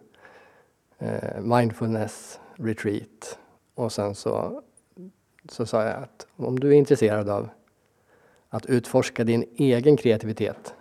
eh, 0.97 1.41
mindfulness, 1.41 2.39
retreat 2.55 3.39
och 3.75 3.91
sen 3.91 4.15
så, 4.15 4.61
så 5.49 5.65
sa 5.65 5.83
jag 5.83 6.03
att 6.03 6.27
om 6.35 6.59
du 6.59 6.67
är 6.67 6.73
intresserad 6.73 7.29
av 7.29 7.49
att 8.49 8.65
utforska 8.65 9.23
din 9.23 9.45
egen 9.55 9.97
kreativitet 9.97 10.73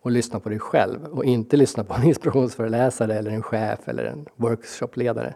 och 0.00 0.10
lyssna 0.10 0.40
på 0.40 0.48
dig 0.48 0.58
själv 0.58 1.04
och 1.04 1.24
inte 1.24 1.56
lyssna 1.56 1.84
på 1.84 1.94
en 1.94 2.04
inspirationsföreläsare 2.08 3.14
eller 3.14 3.30
en 3.30 3.42
chef 3.42 3.88
eller 3.88 4.04
en 4.04 4.26
workshopledare. 4.36 5.34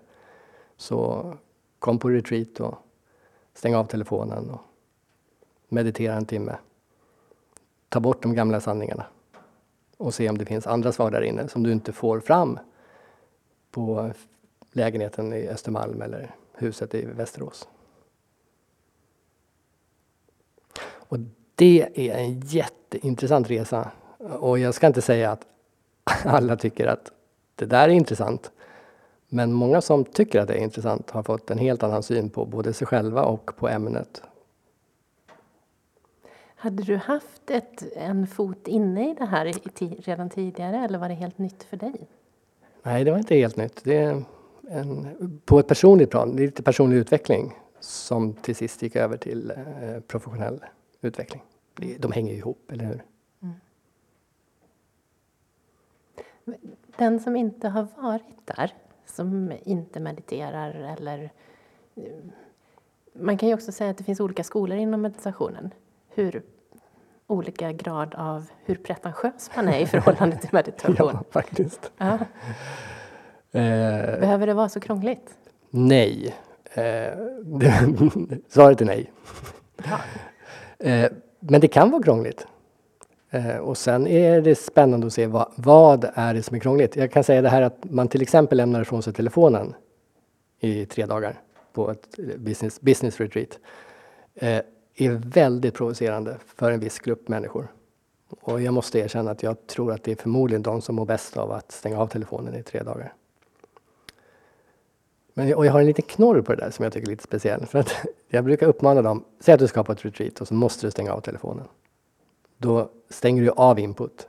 Så 0.77 1.33
kom 1.79 1.99
på 1.99 2.09
retreat 2.09 2.61
och 2.61 2.87
stäng 3.61 3.75
av 3.75 3.85
telefonen 3.85 4.51
och 4.51 4.61
meditera 5.69 6.15
en 6.15 6.27
timme. 6.27 6.57
Ta 7.89 8.01
bort 8.01 8.23
de 8.23 8.35
gamla 8.35 8.61
sanningarna 8.61 9.07
och 9.97 10.15
se 10.15 10.29
om 10.29 10.39
det 10.39 10.45
finns 10.45 10.67
andra 10.67 10.93
svar 10.93 11.11
där 11.11 11.23
inne 11.23 11.49
som 11.49 11.63
du 11.63 11.73
inte 11.73 11.93
får 11.93 12.21
fram 12.21 12.59
på 13.71 14.13
lägenheten 14.73 15.33
i 15.33 15.49
Östermalm 15.49 16.03
eller 16.03 16.35
huset 16.53 16.95
i 16.95 17.05
Västerås. 17.05 17.69
Och 20.83 21.19
det 21.55 22.09
är 22.11 22.15
en 22.15 22.41
jätteintressant 22.41 23.51
resa. 23.51 23.91
Och 24.19 24.59
jag 24.59 24.75
ska 24.75 24.87
inte 24.87 25.03
säga 25.03 25.31
att 25.31 25.47
alla 26.25 26.57
tycker 26.57 26.87
att 26.87 27.13
det 27.55 27.67
där 27.67 27.89
är 27.89 27.93
intressant. 27.93 28.53
Men 29.33 29.53
många 29.53 29.81
som 29.81 30.05
tycker 30.05 30.41
att 30.41 30.49
det 30.49 30.55
är 30.55 30.63
intressant 30.63 31.11
har 31.11 31.23
fått 31.23 31.51
en 31.51 31.59
helt 31.59 31.83
annan 31.83 32.03
syn 32.03 32.31
på 32.31 32.45
både 32.45 32.73
sig 32.73 32.87
själva 32.87 33.23
och 33.23 33.57
på 33.57 33.69
ämnet. 33.69 34.23
Hade 36.55 36.83
du 36.83 36.97
haft 36.97 37.51
ett, 37.51 37.97
en 37.97 38.27
fot 38.27 38.69
inne 38.69 39.11
i 39.11 39.15
det 39.15 39.25
här 39.25 39.53
redan 40.03 40.31
tidigare 40.31 40.77
eller 40.77 40.99
var 40.99 41.09
det 41.09 41.15
helt 41.15 41.39
nytt 41.39 41.63
för 41.63 41.77
dig? 41.77 42.09
Nej, 42.83 43.05
det 43.05 43.11
var 43.11 43.19
inte 43.19 43.35
helt 43.35 43.57
nytt. 43.57 43.85
Det 43.85 43.97
är 43.97 44.25
en, 44.71 45.41
på 45.45 45.59
ett 45.59 45.69
personligt 45.69 46.11
plan, 46.11 46.37
det 46.37 46.43
är 46.43 46.47
lite 46.47 46.63
personlig 46.63 46.97
utveckling 46.97 47.55
som 47.81 48.33
till 48.33 48.57
sist 48.57 48.83
gick 48.83 48.97
över 48.97 49.17
till 49.17 49.51
eh, 49.51 50.01
professionell 50.01 50.65
utveckling. 51.01 51.43
De 51.99 52.13
hänger 52.13 52.33
ju 52.33 52.39
ihop, 52.39 52.71
eller 52.73 52.85
hur? 52.85 53.05
Mm. 53.43 53.55
Den 56.97 57.21
som 57.21 57.37
inte 57.37 57.69
har 57.69 57.87
varit 57.97 58.47
där, 58.57 58.73
som 59.11 59.53
inte 59.65 60.01
mediterar 60.01 60.75
eller... 60.99 61.31
Man 63.13 63.39
kan 63.39 63.49
ju 63.49 63.55
också 63.55 63.73
säga 63.73 63.91
att 63.91 63.99
det 63.99 64.05
finns 64.05 64.21
olika 64.21 64.45
skolor 64.45 64.79
inom 64.79 65.03
meditationen. 65.03 65.75
Hur 66.09 66.43
olika 67.27 67.73
grad 67.73 68.15
av 68.15 68.47
hur 68.65 68.75
pretentiös 68.75 69.51
man 69.57 69.69
är 69.69 69.79
i 69.79 69.87
förhållande 69.87 70.37
till 70.37 70.49
meditation. 70.53 70.97
ja, 70.99 71.25
faktiskt. 71.31 71.91
Ja. 71.99 72.19
Eh, 73.53 74.21
Behöver 74.21 74.47
det 74.47 74.55
vara 74.55 74.69
så 74.69 74.81
krångligt? 74.81 75.35
Nej. 75.71 76.35
Eh, 76.75 76.83
svaret 78.49 78.81
är 78.81 78.85
nej. 78.85 79.11
Ja. 79.85 79.99
Eh, 80.87 81.11
men 81.41 81.61
det 81.61 81.69
kan 81.69 81.91
vara 81.91 82.03
krångligt. 82.03 82.47
Eh, 83.31 83.57
och 83.57 83.79
sen 83.79 84.07
är 84.07 84.41
det 84.41 84.55
spännande 84.55 85.07
att 85.07 85.13
se 85.13 85.27
vad, 85.27 85.53
vad 85.55 86.11
är 86.15 86.35
det 86.35 86.43
som 86.43 86.57
är 86.57 86.61
krångligt. 86.61 86.97
Jag 86.97 87.13
kan 87.13 87.25
säga 87.25 87.43
det 87.43 87.49
här 87.49 87.63
att 87.63 87.85
man 87.91 88.09
till 88.09 88.23
exempel 88.23 88.59
lämnar 88.59 88.83
ifrån 88.83 89.03
sig 89.03 89.13
telefonen 89.13 89.75
i 90.61 90.87
tre 90.87 91.07
dagar 91.07 91.41
på 91.73 91.91
ett 91.91 92.19
eh, 92.19 92.39
business, 92.39 92.81
business 92.81 93.21
retreat 93.21 93.59
eh, 94.35 94.61
är 94.95 95.11
väldigt 95.11 95.75
provocerande 95.75 96.37
för 96.57 96.71
en 96.71 96.81
viss 96.81 96.99
grupp 96.99 97.29
människor. 97.29 97.73
Och 98.41 98.63
jag 98.63 98.75
måste 98.75 98.99
erkänna 98.99 99.31
att 99.31 99.43
jag 99.43 99.67
tror 99.67 99.93
att 99.93 100.05
det 100.05 100.13
är 100.13 100.17
förmodligen 100.17 100.63
de 100.63 100.83
som 100.83 100.97
mår 100.97 101.05
bäst 101.05 101.37
av 101.37 101.53
att 101.53 101.73
stänga 101.73 101.99
av 101.99 102.07
telefonen 102.07 102.55
i 102.55 102.63
tre 102.63 102.83
dagar. 102.83 103.13
Men, 105.35 105.55
och 105.55 105.67
jag 105.67 105.73
har 105.73 105.81
en 105.81 105.87
liten 105.87 106.05
knorr 106.09 106.43
på 106.43 106.55
det 106.55 106.65
där 106.65 106.71
som 106.71 106.83
jag 106.83 106.93
tycker 106.93 107.07
är 107.07 107.11
lite 107.11 107.23
speciell. 107.23 107.67
För 107.67 107.79
att 107.79 107.95
jag 108.29 108.45
brukar 108.45 108.67
uppmana 108.67 109.03
dem, 109.03 109.25
säg 109.41 109.55
att 109.55 109.61
du 109.61 109.69
ska 109.69 109.85
på 109.85 109.93
ett 109.93 110.05
retreat 110.05 110.41
och 110.41 110.49
så 110.49 110.55
måste 110.55 110.87
du 110.87 110.91
stänga 110.91 111.13
av 111.13 111.21
telefonen. 111.21 111.65
Då 112.63 112.91
stänger 113.09 113.43
du 113.43 113.51
av 113.51 113.79
input 113.79 114.29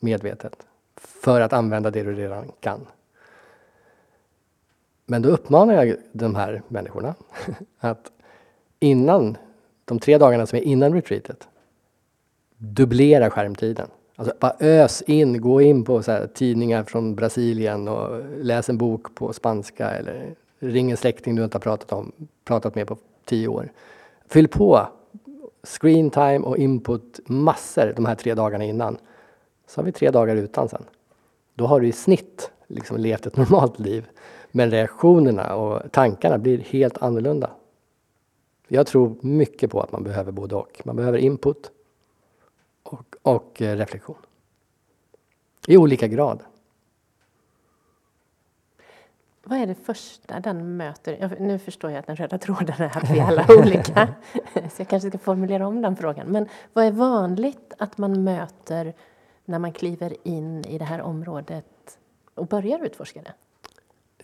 medvetet 0.00 0.66
för 0.96 1.40
att 1.40 1.52
använda 1.52 1.90
det 1.90 2.02
du 2.02 2.14
redan 2.14 2.52
kan. 2.60 2.86
Men 5.06 5.22
då 5.22 5.28
uppmanar 5.28 5.84
jag 5.84 5.96
de 6.12 6.34
här 6.34 6.62
människorna 6.68 7.14
att 7.78 8.12
innan 8.80 9.36
de 9.84 9.98
tre 9.98 10.18
dagarna 10.18 10.46
som 10.46 10.58
är 10.58 10.62
innan 10.62 10.94
retreatet 10.94 11.48
dubblera 12.56 13.30
skärmtiden. 13.30 13.88
Alltså 14.16 14.34
bara 14.40 14.56
ös 14.60 15.02
in, 15.02 15.40
gå 15.40 15.60
in 15.60 15.84
på 15.84 16.02
så 16.02 16.26
tidningar 16.34 16.84
från 16.84 17.14
Brasilien 17.14 17.88
och 17.88 18.22
läs 18.36 18.68
en 18.68 18.78
bok 18.78 19.14
på 19.14 19.32
spanska 19.32 19.90
eller 19.90 20.34
ring 20.58 20.90
en 20.90 20.96
släkting 20.96 21.34
du 21.34 21.44
inte 21.44 21.56
har 21.56 21.60
pratat, 21.60 21.92
om, 21.92 22.12
pratat 22.44 22.74
med 22.74 22.86
på 22.86 22.96
tio 23.24 23.48
år. 23.48 23.72
Fyll 24.28 24.48
på 24.48 24.88
screen 25.62 26.10
time 26.10 26.38
och 26.38 26.58
input 26.58 27.20
massor 27.26 27.92
de 27.96 28.06
här 28.06 28.14
tre 28.14 28.34
dagarna 28.34 28.64
innan. 28.64 28.98
Så 29.66 29.80
har 29.80 29.84
vi 29.84 29.92
tre 29.92 30.10
dagar 30.10 30.36
utan 30.36 30.68
sen. 30.68 30.84
Då 31.54 31.66
har 31.66 31.80
du 31.80 31.88
i 31.88 31.92
snitt 31.92 32.50
liksom 32.66 32.96
levt 32.96 33.26
ett 33.26 33.36
normalt 33.36 33.78
liv. 33.78 34.08
Men 34.50 34.70
reaktionerna 34.70 35.54
och 35.54 35.92
tankarna 35.92 36.38
blir 36.38 36.58
helt 36.58 36.98
annorlunda. 36.98 37.50
Jag 38.68 38.86
tror 38.86 39.16
mycket 39.20 39.70
på 39.70 39.80
att 39.80 39.92
man 39.92 40.02
behöver 40.02 40.32
både 40.32 40.54
och. 40.54 40.80
Man 40.84 40.96
behöver 40.96 41.18
input 41.18 41.70
och, 42.82 43.16
och 43.22 43.62
eh, 43.62 43.76
reflektion. 43.76 44.16
I 45.66 45.76
olika 45.76 46.06
grad. 46.06 46.42
Vad 49.42 49.58
är 49.58 49.66
det 49.66 49.74
första 49.74 50.40
den 50.40 50.76
möter? 50.76 51.36
nu 51.40 51.58
förstår 51.58 51.90
jag 51.90 51.98
att 51.98 52.06
den 52.06 52.16
röda 52.16 52.38
tråden 52.38 52.82
är 52.82 52.96
att 52.96 53.10
vi 53.14 53.20
alla 53.20 53.46
olika. 53.48 54.08
Så 54.54 54.80
jag 54.80 54.88
kanske 54.88 55.08
ska 55.08 55.18
formulera 55.18 55.66
om 55.66 55.82
den 55.82 55.96
frågan. 55.96 56.26
Men 56.26 56.48
vad 56.72 56.84
är 56.84 56.90
vanligt 56.90 57.72
att 57.78 57.98
man 57.98 58.24
möter 58.24 58.94
när 59.44 59.58
man 59.58 59.72
kliver 59.72 60.16
in 60.28 60.64
i 60.64 60.78
det 60.78 60.84
här 60.84 61.00
området 61.00 61.98
och 62.34 62.46
börjar 62.46 62.84
utforska 62.84 63.22
det? 63.22 63.32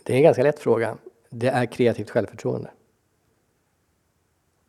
Det 0.03 0.13
är 0.13 0.17
en 0.17 0.23
ganska 0.23 0.43
lätt 0.43 0.59
fråga. 0.59 0.97
Det 1.29 1.49
är 1.49 1.65
kreativt 1.65 2.09
självförtroende. 2.09 2.69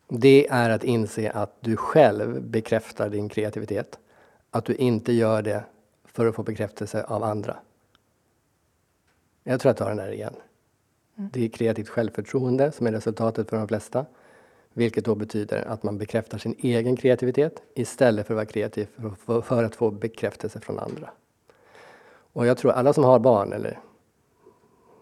Det 0.07 0.47
är 0.47 0.69
att 0.69 0.83
inse 0.83 1.31
att 1.31 1.57
du 1.59 1.77
själv 1.77 2.41
bekräftar 2.41 3.09
din 3.09 3.29
kreativitet. 3.29 3.99
Att 4.51 4.65
du 4.65 4.75
inte 4.75 5.13
gör 5.13 5.41
det 5.41 5.63
för 6.05 6.25
att 6.25 6.35
få 6.35 6.43
bekräftelse 6.43 7.03
av 7.03 7.23
andra. 7.23 7.57
Jag 9.43 9.59
tror 9.59 9.69
jag 9.69 9.77
tar 9.77 9.87
den 9.87 9.97
där 9.97 10.11
igen. 10.11 10.35
Mm. 11.17 11.29
Det 11.33 11.45
är 11.45 11.49
kreativt 11.49 11.89
självförtroende 11.89 12.71
som 12.71 12.87
är 12.87 12.91
resultatet 12.91 13.49
för 13.49 13.57
de 13.57 13.67
flesta. 13.67 14.05
Vilket 14.73 15.05
då 15.05 15.15
betyder 15.15 15.67
att 15.67 15.83
man 15.83 15.97
bekräftar 15.97 16.37
sin 16.37 16.55
egen 16.59 16.95
kreativitet 16.95 17.61
istället 17.75 18.27
för 18.27 18.33
att 18.33 18.35
vara 18.35 18.45
kreativ 18.45 18.87
för 19.43 19.63
att 19.63 19.75
få 19.75 19.91
bekräftelse 19.91 20.59
från 20.59 20.79
andra. 20.79 21.09
Och 22.33 22.45
jag 22.45 22.57
tror 22.57 22.71
alla 22.71 22.93
som 22.93 23.03
har 23.03 23.19
barn 23.19 23.53
eller 23.53 23.79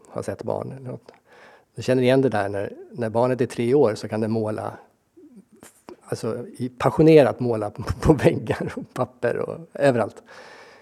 har 0.09 0.21
sett 0.21 0.43
barn 0.43 0.71
eller 0.71 0.89
något, 0.89 1.11
känner 1.77 2.03
igen 2.03 2.21
det 2.21 2.29
där 2.29 2.49
när, 2.49 2.73
när 2.91 3.09
barnet 3.09 3.41
är 3.41 3.45
tre 3.45 3.73
år 3.73 3.95
så 3.95 4.07
kan 4.07 4.21
det 4.21 4.27
måla 4.27 4.77
alltså 6.01 6.45
passionerat 6.77 7.39
måla 7.39 7.69
på, 7.69 7.83
på 7.83 8.13
väggar 8.13 8.73
och 8.75 8.93
papper 8.93 9.37
och 9.37 9.57
överallt. 9.73 10.23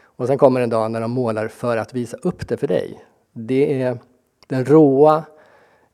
Och 0.04 0.28
sen 0.28 0.38
kommer 0.38 0.62
en 0.62 0.70
dag 0.70 0.92
när 0.92 1.02
de 1.02 1.12
målar 1.12 1.48
för 1.48 1.78
att 1.78 1.94
visa 1.94 2.18
upp 2.22 2.48
det 2.48 2.58
för 2.58 2.68
dig. 2.68 3.06
Det 3.38 3.82
är 3.82 3.98
den 4.48 4.66
råa, 4.66 5.24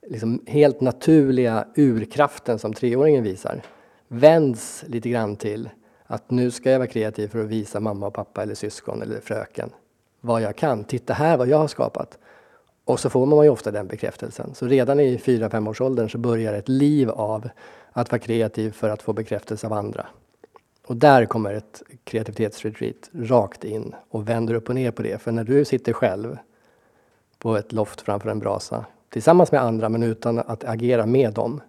liksom 0.07 0.43
helt 0.47 0.81
naturliga 0.81 1.67
urkraften 1.75 2.59
som 2.59 2.73
treåringen 2.73 3.23
visar 3.23 3.61
vänds 4.07 4.83
lite 4.87 5.09
grann 5.09 5.35
till 5.35 5.69
att 6.05 6.31
nu 6.31 6.51
ska 6.51 6.71
jag 6.71 6.79
vara 6.79 6.87
kreativ 6.87 7.27
för 7.27 7.39
att 7.39 7.47
visa 7.47 7.79
mamma 7.79 8.07
och 8.07 8.13
pappa 8.13 8.43
eller 8.43 8.55
syskon 8.55 9.01
eller 9.01 9.19
fröken 9.19 9.69
vad 10.21 10.41
jag 10.41 10.55
kan. 10.55 10.83
Titta 10.83 11.13
här 11.13 11.37
vad 11.37 11.47
jag 11.47 11.57
har 11.57 11.67
skapat. 11.67 12.17
Och 12.85 12.99
så 12.99 13.09
får 13.09 13.25
man 13.25 13.43
ju 13.43 13.49
ofta 13.49 13.71
den 13.71 13.87
bekräftelsen. 13.87 14.55
Så 14.55 14.67
redan 14.67 14.99
i 14.99 15.17
4-5 15.17 15.69
års 15.69 15.81
åldern 15.81 16.09
så 16.09 16.17
börjar 16.17 16.53
ett 16.53 16.69
liv 16.69 17.09
av 17.09 17.49
att 17.91 18.11
vara 18.11 18.19
kreativ 18.19 18.71
för 18.71 18.89
att 18.89 19.01
få 19.01 19.13
bekräftelse 19.13 19.67
av 19.67 19.73
andra. 19.73 20.07
Och 20.87 20.97
där 20.97 21.25
kommer 21.25 21.53
ett 21.53 21.83
kreativitetsretreat 22.03 23.09
rakt 23.13 23.63
in 23.63 23.95
och 24.09 24.29
vänder 24.29 24.53
upp 24.53 24.69
och 24.69 24.75
ner 24.75 24.91
på 24.91 25.01
det. 25.01 25.21
För 25.21 25.31
när 25.31 25.43
du 25.43 25.65
sitter 25.65 25.93
själv 25.93 26.37
på 27.41 27.57
ett 27.57 27.71
loft 27.71 28.01
framför 28.01 28.29
en 28.29 28.39
brasa 28.39 28.85
tillsammans 29.09 29.51
med 29.51 29.61
andra 29.61 29.89
men 29.89 30.03
utan 30.03 30.39
att 30.39 30.63
agera 30.63 31.05
med 31.05 31.33
dem 31.33 31.61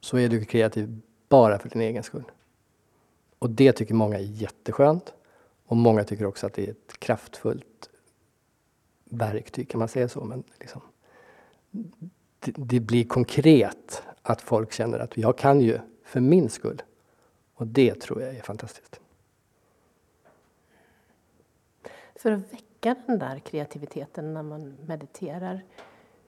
så 0.00 0.18
är 0.18 0.28
du 0.28 0.44
kreativ 0.44 1.00
bara 1.28 1.58
för 1.58 1.68
din 1.68 1.82
egen 1.82 2.02
skull. 2.02 2.24
Och 3.38 3.50
det 3.50 3.72
tycker 3.72 3.94
många 3.94 4.18
är 4.18 4.22
jätteskönt. 4.22 5.12
Och 5.66 5.76
många 5.76 6.04
tycker 6.04 6.26
också 6.26 6.46
att 6.46 6.52
det 6.52 6.66
är 6.66 6.70
ett 6.70 6.98
kraftfullt 6.98 7.90
verktyg, 9.04 9.68
kan 9.70 9.78
man 9.78 9.88
säga 9.88 10.08
så? 10.08 10.24
Men 10.24 10.44
liksom, 10.60 10.80
det, 12.40 12.52
det 12.56 12.80
blir 12.80 13.04
konkret 13.04 14.02
att 14.22 14.40
folk 14.40 14.72
känner 14.72 14.98
att 14.98 15.16
jag 15.16 15.38
kan 15.38 15.60
ju 15.60 15.78
för 16.04 16.20
min 16.20 16.48
skull. 16.48 16.82
Och 17.54 17.66
det 17.66 18.00
tror 18.00 18.22
jag 18.22 18.36
är 18.36 18.42
fantastiskt. 18.42 19.00
För 22.16 22.32
att 22.32 22.52
väcka 22.52 22.73
den 22.84 23.18
där 23.18 23.38
kreativiteten 23.38 24.34
när 24.34 24.42
man 24.42 24.76
mediterar, 24.86 25.62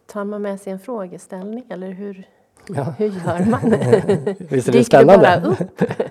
tar 0.07 0.25
man 0.25 0.42
med 0.42 0.61
sig 0.61 0.73
en 0.73 0.81
frågeställning 0.81 1.64
eller 1.69 1.90
hur, 1.90 2.29
ja. 2.69 2.95
hur 2.99 3.07
gör 3.07 3.51
man? 3.51 3.61
Visst 4.49 4.69
är 4.69 4.73
det 4.73 4.85
spännande? 4.85 5.29
det 5.31 5.40
bara 5.40 5.51
upp? 5.51 5.83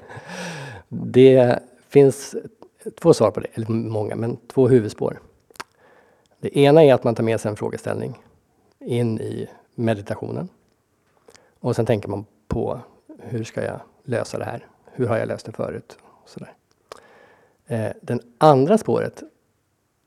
Det 0.89 1.59
finns 1.89 2.35
två 3.01 3.13
svar 3.13 3.31
på 3.31 3.39
det, 3.39 3.47
eller 3.53 3.67
många, 3.69 4.15
men 4.15 4.37
två 4.37 4.67
huvudspår. 4.67 5.19
Det 6.39 6.57
ena 6.57 6.83
är 6.83 6.93
att 6.93 7.03
man 7.03 7.15
tar 7.15 7.23
med 7.23 7.41
sig 7.41 7.49
en 7.49 7.55
frågeställning 7.55 8.17
in 8.79 9.19
i 9.19 9.47
meditationen. 9.75 10.49
Och 11.59 11.75
sen 11.75 11.85
tänker 11.85 12.09
man 12.09 12.25
på 12.47 12.79
hur 13.19 13.43
ska 13.43 13.63
jag 13.63 13.79
lösa 14.03 14.37
det 14.37 14.45
här? 14.45 14.67
Hur 14.91 15.07
har 15.07 15.17
jag 15.17 15.27
löst 15.27 15.45
det 15.45 15.51
förut? 15.51 15.97
Sådär. 16.25 16.53
Eh, 17.67 17.91
den 18.01 18.19
andra 18.37 18.77
spåret, 18.77 19.23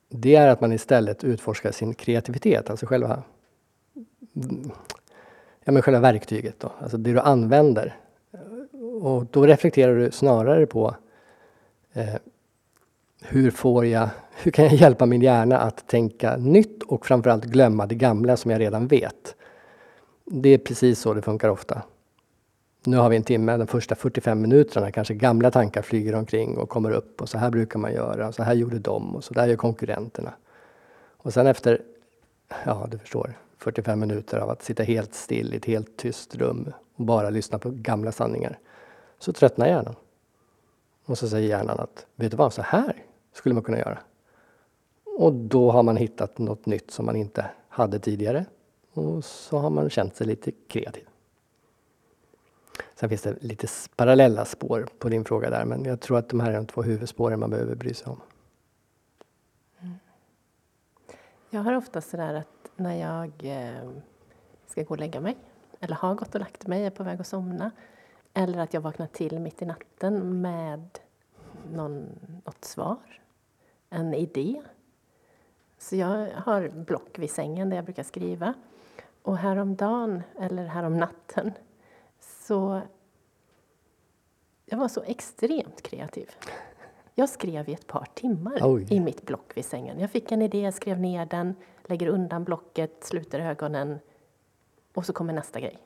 det 0.09 0.37
är 0.37 0.49
att 0.49 0.61
man 0.61 0.73
istället 0.73 1.25
utforskar 1.25 1.73
sin 1.73 1.95
kreativitet, 1.95 2.71
alltså 2.71 2.87
själva, 2.87 3.23
ja, 5.65 5.73
men 5.73 5.83
själva 5.83 6.01
verktyget, 6.01 6.61
då, 6.61 6.73
alltså 6.81 6.97
det 6.97 7.13
du 7.13 7.21
använder. 7.21 7.97
Och 9.03 9.27
då 9.31 9.47
reflekterar 9.47 9.97
du 9.97 10.11
snarare 10.11 10.67
på 10.67 10.97
eh, 11.93 12.15
hur 13.21 13.51
får 13.51 13.87
jag, 13.87 14.09
hur 14.43 14.51
kan 14.51 14.65
jag 14.65 14.75
hjälpa 14.75 15.07
min 15.07 15.23
hjärna 15.23 15.59
att 15.59 15.89
tänka 15.89 16.37
nytt 16.37 16.83
och 16.83 17.07
framförallt 17.07 17.45
glömma 17.45 17.87
det 17.87 17.95
gamla 17.95 18.37
som 18.37 18.51
jag 18.51 18.61
redan 18.61 18.87
vet. 18.87 19.35
Det 20.25 20.49
är 20.49 20.59
precis 20.59 21.01
så 21.01 21.15
det 21.15 21.23
funkar 21.23 21.49
ofta. 21.49 21.83
Nu 22.85 22.97
har 22.97 23.09
vi 23.09 23.17
en 23.17 23.23
timme, 23.23 23.57
de 23.57 23.67
första 23.67 23.95
45 23.95 24.41
minuterna 24.41 24.93
kanske 24.93 25.15
gamla 25.15 25.51
tankar 25.51 25.83
flyger 25.83 26.15
omkring 26.15 26.59
och 26.59 26.69
kommer 26.69 26.91
upp 26.91 27.23
och 27.23 27.29
så 27.29 27.39
här 27.39 27.51
brukar 27.51 27.79
man 27.79 27.93
göra, 27.93 28.33
så 28.33 28.43
här 28.43 28.55
gjorde 28.55 28.79
de 28.79 29.17
och 29.17 29.25
så 29.25 29.35
där 29.35 29.47
gör 29.47 29.57
konkurrenterna. 29.57 30.33
Och 31.17 31.33
sen 31.33 31.47
efter, 31.47 31.83
ja 32.65 32.87
du 32.91 32.99
förstår, 32.99 33.35
45 33.59 34.01
minuter 34.01 34.39
av 34.39 34.51
att 34.51 34.63
sitta 34.63 34.83
helt 34.83 35.15
still 35.15 35.55
i 35.55 35.57
ett 35.57 35.65
helt 35.65 35.97
tyst 35.97 36.35
rum 36.35 36.73
och 36.97 37.05
bara 37.05 37.31
lyssna 37.31 37.59
på 37.59 37.71
gamla 37.71 38.13
sanningar, 38.13 38.59
så 39.19 39.33
tröttnar 39.33 39.67
hjärnan. 39.67 39.95
Och 41.05 41.19
så 41.19 41.29
säger 41.29 41.49
hjärnan 41.49 41.81
att, 41.81 42.07
vet 42.17 42.31
du 42.31 42.37
vad, 42.37 42.53
så 42.53 42.63
här 42.63 43.05
skulle 43.33 43.55
man 43.55 43.65
kunna 43.65 43.79
göra. 43.79 43.99
Och 45.05 45.33
då 45.33 45.71
har 45.71 45.83
man 45.83 45.97
hittat 45.97 46.39
något 46.39 46.67
nytt 46.67 46.91
som 46.91 47.07
man 47.07 47.17
inte 47.17 47.51
hade 47.69 47.99
tidigare. 47.99 48.45
Och 48.93 49.25
så 49.25 49.59
har 49.59 49.71
man 49.71 49.91
känt 49.91 50.17
sig 50.17 50.27
lite 50.27 50.53
kreativ. 50.69 51.05
Sen 52.95 53.09
finns 53.09 53.23
det 53.23 53.43
lite 53.43 53.69
parallella 53.97 54.45
spår 54.45 54.89
på 54.99 55.09
din 55.09 55.25
fråga 55.25 55.51
där, 55.51 55.65
men 55.65 55.85
jag 55.85 56.01
tror 56.01 56.19
att 56.19 56.29
de 56.29 56.41
här 56.41 56.51
är 56.51 56.57
de 56.57 56.67
två 56.67 56.83
huvudspåren 56.83 57.41
man 57.41 57.51
behöver 57.51 57.75
bry 57.75 57.95
sig 57.95 58.07
om. 58.07 58.21
Mm. 59.81 59.95
Jag 61.51 61.61
har 61.61 61.75
ofta 61.75 62.01
sådär 62.01 62.35
att 62.35 62.71
när 62.77 62.95
jag 62.95 63.33
eh, 63.43 63.91
ska 64.67 64.83
gå 64.83 64.95
och 64.95 65.01
lägga 65.01 65.21
mig, 65.21 65.37
eller 65.81 65.95
har 65.95 66.15
gått 66.15 66.35
och 66.35 66.41
lagt 66.41 66.67
mig, 66.67 66.85
är 66.85 66.91
på 66.91 67.03
väg 67.03 67.21
att 67.21 67.27
somna, 67.27 67.71
eller 68.35 68.59
att 68.59 68.75
jag 68.75 68.81
vaknar 68.81 69.07
till 69.07 69.41
mitt 69.41 69.63
i 69.63 69.67
natten 69.67 70.41
med 70.41 70.99
någon, 71.73 72.07
något 72.45 72.65
svar, 72.65 73.21
en 73.91 74.15
idé. 74.15 74.63
Så 75.79 75.97
jag 75.97 76.31
har 76.31 76.69
block 76.69 77.19
vid 77.19 77.31
sängen 77.31 77.71
där 77.71 77.77
jag 77.77 77.85
brukar 77.85 78.03
skriva. 78.03 78.55
Och 79.23 79.39
häromdagen, 79.39 80.23
eller 80.41 80.67
häromnatten, 80.67 81.53
så... 82.49 82.81
Jag 84.65 84.79
var 84.79 84.89
så 84.89 85.03
extremt 85.03 85.83
kreativ. 85.83 86.31
Jag 87.15 87.29
skrev 87.29 87.69
i 87.69 87.73
ett 87.73 87.87
par 87.87 88.07
timmar 88.15 88.59
Oj. 88.63 88.87
i 88.91 89.01
mitt 89.01 89.27
block 89.27 89.57
vid 89.57 89.65
sängen. 89.65 90.01
Jag 90.01 90.11
fick 90.11 90.33
en 90.33 90.43
idé, 90.43 90.73
skrev 90.73 91.01
ner 91.01 91.27
den, 91.27 91.55
lägger 91.85 92.07
undan 92.07 92.45
blocket, 92.45 93.05
sluter 93.05 93.41
ögonen 93.41 93.99
och 94.95 95.07
så 95.07 95.13
kommer 95.13 95.33
nästa 95.33 95.61
grej. 95.61 95.79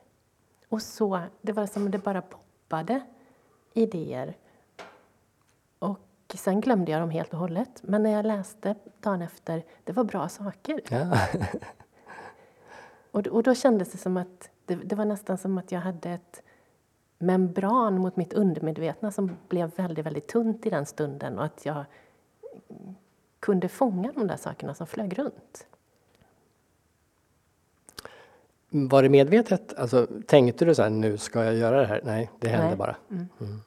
Och 0.68 0.82
så, 0.82 1.20
det 1.40 1.52
var 1.52 1.66
som 1.66 1.90
det 1.90 1.98
bara 1.98 2.22
poppade 2.22 3.00
idéer. 3.72 4.36
Och 5.78 5.98
sen 6.34 6.60
glömde 6.60 6.92
jag 6.92 7.02
dem 7.02 7.10
helt 7.10 7.32
och 7.32 7.38
hållet. 7.38 7.82
Men 7.82 8.02
när 8.02 8.10
jag 8.10 8.26
läste 8.26 8.74
dagen 9.00 9.22
efter, 9.22 9.64
det 9.84 9.92
var 9.92 10.04
bra 10.04 10.28
saker. 10.28 10.80
Ja. 10.90 11.18
och, 13.10 13.26
och 13.26 13.42
då 13.42 13.54
kändes 13.54 13.92
det 13.92 13.98
som 13.98 14.16
att, 14.16 14.50
det, 14.66 14.74
det 14.74 14.96
var 14.96 15.04
nästan 15.04 15.38
som 15.38 15.58
att 15.58 15.72
jag 15.72 15.80
hade 15.80 16.10
ett 16.10 16.42
membran 17.22 17.98
mot 17.98 18.16
mitt 18.16 18.32
undermedvetna 18.32 19.10
som 19.10 19.36
blev 19.48 19.70
väldigt, 19.76 20.06
väldigt 20.06 20.28
tunt 20.28 20.66
i 20.66 20.70
den 20.70 20.86
stunden 20.86 21.38
och 21.38 21.44
att 21.44 21.66
jag 21.66 21.84
kunde 23.40 23.68
fånga 23.68 24.12
de 24.12 24.26
där 24.26 24.36
sakerna 24.36 24.74
som 24.74 24.86
flög 24.86 25.18
runt. 25.18 25.66
Var 28.68 29.02
det 29.02 29.08
medvetet? 29.08 29.74
Alltså, 29.78 30.06
tänkte 30.26 30.64
du 30.64 30.74
så 30.74 30.82
här, 30.82 30.90
nu 30.90 31.18
ska 31.18 31.44
jag 31.44 31.54
göra 31.54 31.80
det 31.80 31.86
här? 31.86 32.00
Nej, 32.04 32.30
det 32.38 32.48
hände 32.48 32.66
Nej. 32.66 32.76
bara. 32.76 32.96
Mm. 33.10 33.28
Mm. 33.40 33.60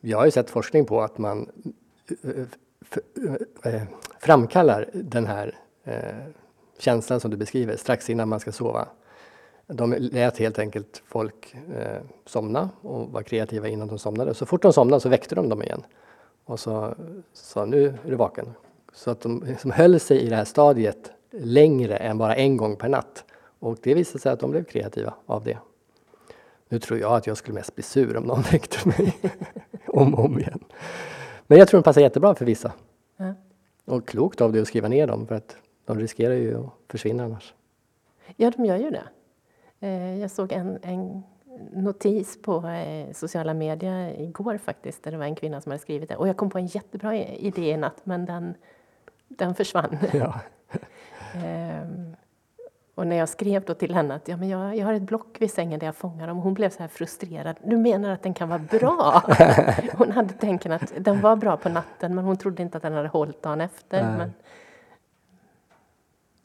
Jag 0.00 0.18
har 0.18 0.24
ju 0.24 0.30
sett 0.30 0.50
forskning 0.50 0.86
på 0.86 1.02
att 1.02 1.18
man 1.18 1.50
eh, 2.22 3.74
eh, 3.74 3.82
framkallar 4.18 4.90
den 4.94 5.26
här 5.26 5.58
eh, 5.84 6.26
känslan 6.78 7.20
som 7.20 7.30
du 7.30 7.36
beskriver 7.36 7.76
strax 7.76 8.10
innan 8.10 8.28
man 8.28 8.40
ska 8.40 8.52
sova. 8.52 8.88
De 9.66 9.94
lät 9.98 10.38
helt 10.38 10.58
enkelt 10.58 11.02
folk 11.06 11.54
eh, 11.54 12.00
somna 12.26 12.70
och 12.80 13.12
var 13.12 13.22
kreativa 13.22 13.68
innan 13.68 13.88
de 13.88 13.98
somnade. 13.98 14.34
Så 14.34 14.46
fort 14.46 14.62
de 14.62 14.72
somnade 14.72 15.00
så 15.00 15.08
väckte 15.08 15.34
de 15.34 15.48
dem 15.48 15.62
igen 15.62 15.82
och 16.46 16.60
så 16.60 16.94
sa 17.32 17.64
nu 17.64 17.86
är 17.86 18.10
du 18.10 18.16
vaken. 18.16 18.54
Så 18.92 19.10
att 19.10 19.20
de 19.20 19.42
liksom 19.46 19.70
höll 19.70 20.00
sig 20.00 20.20
i 20.20 20.28
det 20.28 20.36
här 20.36 20.44
stadiet 20.44 21.10
längre 21.30 21.96
än 21.96 22.18
bara 22.18 22.34
en 22.34 22.56
gång 22.56 22.76
per 22.76 22.88
natt. 22.88 23.24
Och 23.58 23.78
det 23.82 23.94
visade 23.94 24.18
sig 24.18 24.32
att 24.32 24.40
de 24.40 24.50
blev 24.50 24.64
kreativa 24.64 25.14
av 25.26 25.44
det. 25.44 25.58
Nu 26.68 26.78
tror 26.78 26.98
jag 26.98 27.12
att 27.12 27.26
jag 27.26 27.36
skulle 27.36 27.54
mest 27.54 27.74
bli 27.74 27.82
sur 27.82 28.16
om 28.16 28.24
någon 28.24 28.42
väckte 28.52 28.88
mig 28.88 29.16
om 29.86 30.14
och 30.14 30.24
om 30.24 30.38
igen. 30.38 30.64
Men 31.46 31.58
jag 31.58 31.68
tror 31.68 31.80
de 31.80 31.84
passar 31.84 32.00
jättebra 32.00 32.34
för 32.34 32.44
vissa. 32.44 32.72
Ja. 33.16 33.34
Och 33.84 34.08
klokt 34.08 34.40
av 34.40 34.52
dig 34.52 34.62
att 34.62 34.68
skriva 34.68 34.88
ner 34.88 35.06
dem 35.06 35.26
för 35.26 35.34
att 35.34 35.56
de 35.84 35.98
riskerar 35.98 36.34
ju 36.34 36.58
att 36.58 36.72
försvinna 36.88 37.24
annars. 37.24 37.54
Ja, 38.36 38.50
de 38.50 38.64
gör 38.64 38.76
ju 38.76 38.90
det. 38.90 39.02
Eh, 39.86 40.18
jag 40.18 40.30
såg 40.30 40.52
en, 40.52 40.78
en 40.82 41.22
notis 41.72 42.42
på 42.42 42.66
eh, 42.66 43.12
sociala 43.12 43.54
medier 43.54 44.20
igår 44.20 44.58
faktiskt 44.58 45.02
där 45.02 45.10
det 45.10 45.18
var 45.18 45.24
en 45.24 45.34
kvinna 45.34 45.60
som 45.60 45.72
hade 45.72 45.82
skrivit 45.82 46.08
det. 46.08 46.16
Och 46.16 46.28
jag 46.28 46.36
kom 46.36 46.50
på 46.50 46.58
en 46.58 46.66
jättebra 46.66 47.16
idé 47.16 47.70
i 47.70 47.76
natt 47.76 48.00
men 48.04 48.24
den, 48.26 48.54
den 49.28 49.54
försvann. 49.54 49.98
Ja. 50.12 50.40
ehm, 51.34 52.16
och 52.94 53.06
när 53.06 53.16
jag 53.16 53.28
skrev 53.28 53.64
då 53.64 53.74
till 53.74 53.94
henne 53.94 54.14
att 54.14 54.28
ja, 54.28 54.36
men 54.36 54.48
jag, 54.48 54.76
jag 54.76 54.86
har 54.86 54.92
ett 54.92 55.02
block 55.02 55.36
vid 55.38 55.50
sängen 55.50 55.78
där 55.80 55.86
jag 55.86 55.96
fångar 55.96 56.26
dem, 56.26 56.38
hon 56.38 56.54
blev 56.54 56.70
så 56.70 56.78
här 56.78 56.88
frustrerad. 56.88 57.56
Du 57.64 57.76
menar 57.76 58.10
att 58.10 58.22
den 58.22 58.34
kan 58.34 58.48
vara 58.48 58.58
bra? 58.58 59.22
hon 59.92 60.12
hade 60.12 60.34
tänkt 60.34 60.66
att 60.66 60.92
den 60.98 61.20
var 61.20 61.36
bra 61.36 61.56
på 61.56 61.68
natten 61.68 62.14
men 62.14 62.24
hon 62.24 62.36
trodde 62.36 62.62
inte 62.62 62.76
att 62.76 62.82
den 62.82 62.92
hade 62.92 63.08
hållit 63.08 63.42
dagen 63.42 63.60
efter. 63.60 64.02
Men, 64.02 64.32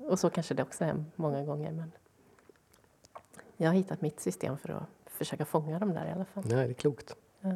och 0.10 0.20
så 0.20 0.30
kanske 0.30 0.54
det 0.54 0.64
också 0.64 0.84
är 0.86 1.04
många 1.16 1.44
gånger. 1.44 1.72
Men 1.72 1.92
jag 3.62 3.70
har 3.70 3.76
hittat 3.76 4.02
mitt 4.02 4.20
system 4.20 4.58
för 4.58 4.70
att 4.70 4.84
försöka 5.06 5.46
fånga 5.46 5.80
dem 5.80 5.94
där 5.94 6.08
i 6.08 6.12
alla 6.12 6.26
fall. 6.26 6.44
Ja, 6.50 6.56
det 6.56 6.64
är 6.64 6.74
klokt. 6.74 7.16
Ja. 7.42 7.54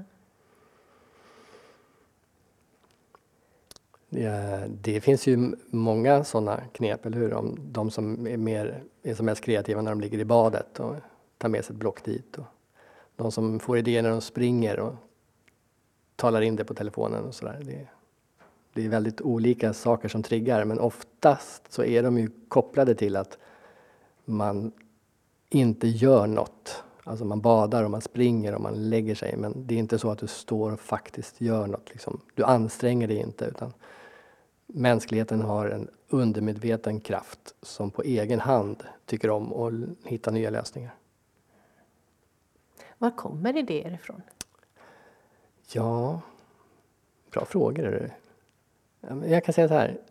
Ja, 4.09 4.67
det 4.67 5.01
finns 5.01 5.27
ju 5.27 5.55
många 5.69 6.23
sådana 6.23 6.61
knep, 6.73 7.05
eller 7.05 7.17
hur? 7.17 7.33
Om 7.33 7.59
de 7.71 7.91
som 7.91 8.27
är, 8.27 8.37
mer, 8.37 8.83
är 9.03 9.15
som 9.15 9.25
mest 9.25 9.41
kreativa 9.41 9.81
när 9.81 9.91
de 9.91 10.01
ligger 10.01 10.19
i 10.19 10.25
badet 10.25 10.79
och 10.79 10.95
tar 11.37 11.49
med 11.49 11.65
sig 11.65 11.73
ett 11.73 11.79
block 11.79 12.03
dit. 12.03 12.37
Och 12.37 12.45
de 13.15 13.31
som 13.31 13.59
får 13.59 13.77
idéer 13.77 14.01
när 14.01 14.09
de 14.09 14.21
springer 14.21 14.79
och 14.79 14.93
talar 16.15 16.41
in 16.41 16.55
det 16.55 16.65
på 16.65 16.73
telefonen 16.73 17.23
och 17.23 17.35
sådär. 17.35 17.61
Det, 17.65 17.87
det 18.73 18.85
är 18.85 18.89
väldigt 18.89 19.21
olika 19.21 19.73
saker 19.73 20.09
som 20.09 20.23
triggar 20.23 20.65
men 20.65 20.79
oftast 20.79 21.73
så 21.73 21.83
är 21.83 22.03
de 22.03 22.17
ju 22.17 22.29
kopplade 22.47 22.95
till 22.95 23.15
att 23.15 23.37
man 24.25 24.71
inte 25.59 25.87
gör 25.87 26.27
något. 26.27 26.83
Alltså 27.03 27.25
man 27.25 27.41
badar 27.41 27.83
och 27.83 27.91
man 27.91 28.01
springer 28.01 28.55
och 28.55 28.61
man 28.61 28.89
lägger 28.89 29.15
sig 29.15 29.37
men 29.37 29.67
det 29.67 29.75
är 29.75 29.79
inte 29.79 29.99
så 29.99 30.11
att 30.11 30.19
du 30.19 30.27
står 30.27 30.71
och 30.71 30.79
faktiskt 30.79 31.41
gör 31.41 31.67
något. 31.67 31.89
Liksom. 31.91 32.21
Du 32.33 32.43
anstränger 32.43 33.07
dig 33.07 33.17
inte 33.17 33.45
utan 33.45 33.73
mänskligheten 34.65 35.41
har 35.41 35.69
en 35.69 35.87
undermedveten 36.09 36.99
kraft 36.99 37.55
som 37.61 37.91
på 37.91 38.01
egen 38.03 38.39
hand 38.39 38.83
tycker 39.05 39.29
om 39.29 39.53
att 39.53 40.09
hitta 40.09 40.31
nya 40.31 40.49
lösningar. 40.49 40.95
Var 42.97 43.11
kommer 43.11 43.57
idéer 43.57 43.93
ifrån? 43.93 44.21
Ja, 45.71 46.21
bra 47.31 47.45
frågor. 47.45 48.11
Jag 49.25 49.43
kan 49.43 49.53
säga 49.53 49.67
så 49.67 49.73
här. 49.73 50.01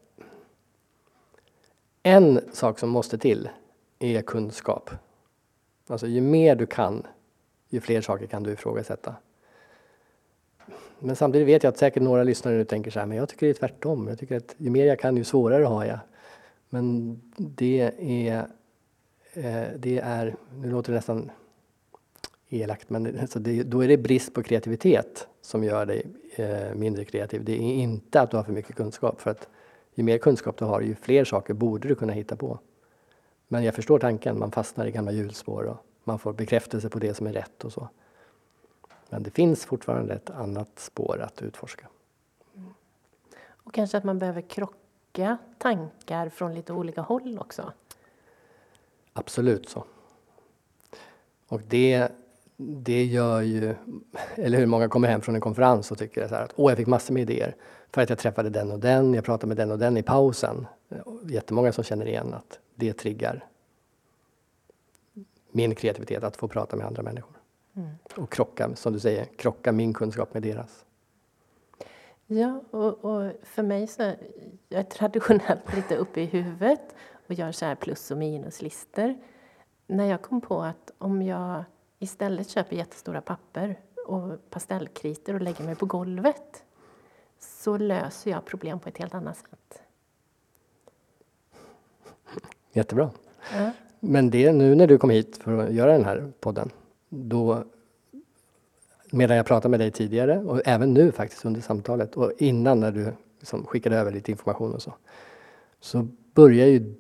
En 2.02 2.40
sak 2.52 2.78
som 2.78 2.90
måste 2.90 3.18
till 3.18 3.48
är 3.98 4.22
kunskap. 4.22 4.90
Alltså 5.86 6.06
ju 6.06 6.20
mer 6.20 6.56
du 6.56 6.66
kan, 6.66 7.06
ju 7.68 7.80
fler 7.80 8.00
saker 8.00 8.26
kan 8.26 8.42
du 8.42 8.52
ifrågasätta. 8.52 9.14
Men 10.98 11.16
samtidigt 11.16 11.48
vet 11.48 11.62
jag 11.62 11.70
att 11.70 11.78
säkert 11.78 12.02
några 12.02 12.22
lyssnare 12.22 12.56
nu 12.56 12.64
tänker 12.64 12.90
så 12.90 12.98
här, 12.98 13.06
men 13.06 13.16
jag 13.16 13.28
tycker 13.28 13.46
det 13.46 13.52
är 13.52 13.54
tvärtom. 13.54 14.08
Jag 14.08 14.18
tycker 14.18 14.36
att 14.36 14.54
ju 14.58 14.70
mer 14.70 14.86
jag 14.86 14.98
kan, 14.98 15.16
ju 15.16 15.24
svårare 15.24 15.64
har 15.64 15.84
jag. 15.84 15.98
Men 16.68 17.20
det 17.36 17.92
är, 17.98 18.46
eh, 19.32 19.64
det 19.76 19.98
är 19.98 20.36
nu 20.54 20.70
låter 20.70 20.92
det 20.92 20.96
nästan 20.96 21.30
elakt, 22.48 22.90
men 22.90 23.20
alltså 23.20 23.38
det, 23.38 23.62
då 23.62 23.84
är 23.84 23.88
det 23.88 23.96
brist 23.96 24.34
på 24.34 24.42
kreativitet 24.42 25.28
som 25.40 25.64
gör 25.64 25.86
dig 25.86 26.06
eh, 26.36 26.74
mindre 26.74 27.04
kreativ. 27.04 27.44
Det 27.44 27.52
är 27.52 27.58
inte 27.60 28.20
att 28.20 28.30
du 28.30 28.36
har 28.36 28.44
för 28.44 28.52
mycket 28.52 28.76
kunskap, 28.76 29.20
för 29.20 29.30
att 29.30 29.48
ju 29.94 30.02
mer 30.02 30.18
kunskap 30.18 30.56
du 30.58 30.64
har, 30.64 30.80
ju 30.80 30.94
fler 30.94 31.24
saker 31.24 31.54
borde 31.54 31.88
du 31.88 31.94
kunna 31.94 32.12
hitta 32.12 32.36
på. 32.36 32.58
Men 33.48 33.64
jag 33.64 33.74
förstår 33.74 33.98
tanken, 33.98 34.38
man 34.38 34.50
fastnar 34.50 34.86
i 34.86 34.90
gamla 34.90 35.12
hjulspår 35.12 35.64
och 35.64 35.76
man 36.04 36.18
får 36.18 36.32
bekräftelse 36.32 36.88
på 36.88 36.98
det 36.98 37.14
som 37.14 37.26
är 37.26 37.32
rätt 37.32 37.64
och 37.64 37.72
så. 37.72 37.88
Men 39.10 39.22
det 39.22 39.30
finns 39.30 39.64
fortfarande 39.64 40.14
ett 40.14 40.30
annat 40.30 40.78
spår 40.78 41.20
att 41.20 41.42
utforska. 41.42 41.88
Och 43.46 43.74
kanske 43.74 43.98
att 43.98 44.04
man 44.04 44.18
behöver 44.18 44.40
krocka 44.40 45.38
tankar 45.58 46.28
från 46.28 46.54
lite 46.54 46.72
olika 46.72 47.00
håll 47.00 47.38
också? 47.38 47.72
Absolut 49.12 49.68
så. 49.68 49.84
Och 51.48 51.60
det, 51.68 52.08
det 52.56 53.04
gör 53.04 53.40
ju, 53.40 53.74
eller 54.34 54.58
hur 54.58 54.66
många 54.66 54.88
kommer 54.88 55.08
hem 55.08 55.20
från 55.20 55.34
en 55.34 55.40
konferens 55.40 55.90
och 55.90 55.98
tycker 55.98 56.28
så 56.28 56.34
att 56.34 56.52
åh, 56.56 56.70
jag 56.70 56.78
fick 56.78 56.86
massor 56.86 57.14
med 57.14 57.22
idéer 57.22 57.56
för 57.90 58.02
att 58.02 58.08
jag 58.08 58.18
träffade 58.18 58.50
den 58.50 58.70
och 58.70 58.78
den, 58.78 59.14
jag 59.14 59.24
pratade 59.24 59.48
med 59.48 59.56
den 59.56 59.70
och 59.70 59.78
den 59.78 59.96
i 59.96 60.02
pausen. 60.02 60.66
Jättemånga 61.24 61.72
som 61.72 61.84
känner 61.84 62.06
igen 62.06 62.34
att 62.34 62.58
det 62.74 62.92
triggar 62.92 63.48
min 65.54 65.74
kreativitet 65.74 66.24
att 66.24 66.36
få 66.36 66.48
prata 66.48 66.76
med 66.76 66.86
andra 66.86 67.02
människor. 67.02 67.36
Mm. 67.74 67.88
Och 68.16 68.32
krocka, 68.32 68.76
som 68.76 68.92
du 68.92 69.00
säger, 69.00 69.24
krocka 69.24 69.72
min 69.72 69.92
kunskap 69.92 70.34
med 70.34 70.42
deras. 70.42 70.84
Ja, 72.26 72.62
och, 72.70 73.04
och, 73.04 73.32
för 73.42 73.62
mig 73.62 73.86
så 73.86 74.02
är 74.02 74.16
jag 74.68 74.90
traditionellt 74.90 75.76
lite 75.76 75.96
uppe 75.96 76.20
i 76.20 76.24
huvudet 76.24 76.94
och 77.26 77.34
gör 77.34 77.52
så 77.52 77.64
här 77.64 77.74
plus 77.74 78.10
och 78.10 78.18
minuslistor. 78.18 79.14
När 79.86 80.04
jag 80.04 80.22
kom 80.22 80.40
på 80.40 80.62
att 80.62 80.90
om 80.98 81.22
jag 81.22 81.64
istället 81.98 82.48
köper 82.48 82.76
jättestora 82.76 83.20
papper 83.20 83.80
och 84.06 84.50
pastellkritor 84.50 85.34
och 85.34 85.40
lägger 85.40 85.64
mig 85.64 85.76
på 85.76 85.86
golvet 85.86 86.64
så 87.38 87.76
löser 87.76 88.30
jag 88.30 88.44
problem 88.44 88.80
på 88.80 88.88
ett 88.88 88.98
helt 88.98 89.14
annat 89.14 89.36
sätt. 89.36 89.82
Jättebra. 92.74 93.10
Ja. 93.52 93.70
Men 94.00 94.30
det 94.30 94.52
nu 94.52 94.74
när 94.74 94.86
du 94.86 94.98
kom 94.98 95.10
hit 95.10 95.36
för 95.36 95.58
att 95.58 95.72
göra 95.72 95.92
den 95.92 96.04
här 96.04 96.32
podden, 96.40 96.70
då 97.08 97.64
medan 99.10 99.36
jag 99.36 99.46
pratade 99.46 99.70
med 99.70 99.80
dig 99.80 99.90
tidigare 99.90 100.38
och 100.38 100.60
även 100.64 100.94
nu 100.94 101.12
faktiskt 101.12 101.44
under 101.44 101.60
samtalet 101.60 102.16
och 102.16 102.32
innan 102.38 102.80
när 102.80 102.92
du 102.92 103.12
liksom 103.38 103.66
skickade 103.66 103.96
över 103.96 104.12
lite 104.12 104.30
information 104.30 104.74
och 104.74 104.82
så, 104.82 104.94
så 105.80 106.08
börjar 106.34 106.66
ju 106.66 106.94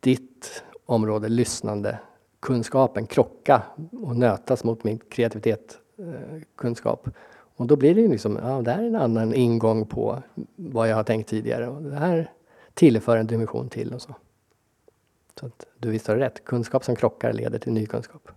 ditt 0.00 0.62
område, 0.86 1.28
lyssnande, 1.28 1.98
kunskapen 2.40 3.06
krocka 3.06 3.62
och 3.92 4.16
nötas 4.16 4.64
mot 4.64 4.84
min 4.84 4.98
kreativitet, 4.98 5.78
eh, 5.98 6.42
kunskap. 6.56 7.08
Och 7.56 7.66
då 7.66 7.76
blir 7.76 7.94
det 7.94 8.00
ju 8.00 8.08
liksom, 8.08 8.38
ja, 8.42 8.62
det 8.62 8.70
här 8.70 8.82
är 8.82 8.86
en 8.86 8.96
annan 8.96 9.34
ingång 9.34 9.86
på 9.86 10.22
vad 10.56 10.88
jag 10.88 10.96
har 10.96 11.04
tänkt 11.04 11.28
tidigare 11.28 11.68
och 11.68 11.82
det 11.82 11.96
här 11.96 12.30
tillför 12.74 13.16
en 13.16 13.26
dimension 13.26 13.68
till 13.68 13.94
och 13.94 14.02
så. 14.02 14.14
Så 15.40 15.46
att 15.46 15.66
du 15.78 15.90
visst 15.90 16.06
har 16.06 16.16
rätt, 16.16 16.44
kunskap 16.44 16.84
som 16.84 16.96
krockar 16.96 17.32
leder 17.32 17.58
till 17.58 17.72
ny 17.72 17.86
kunskap. 17.86 18.28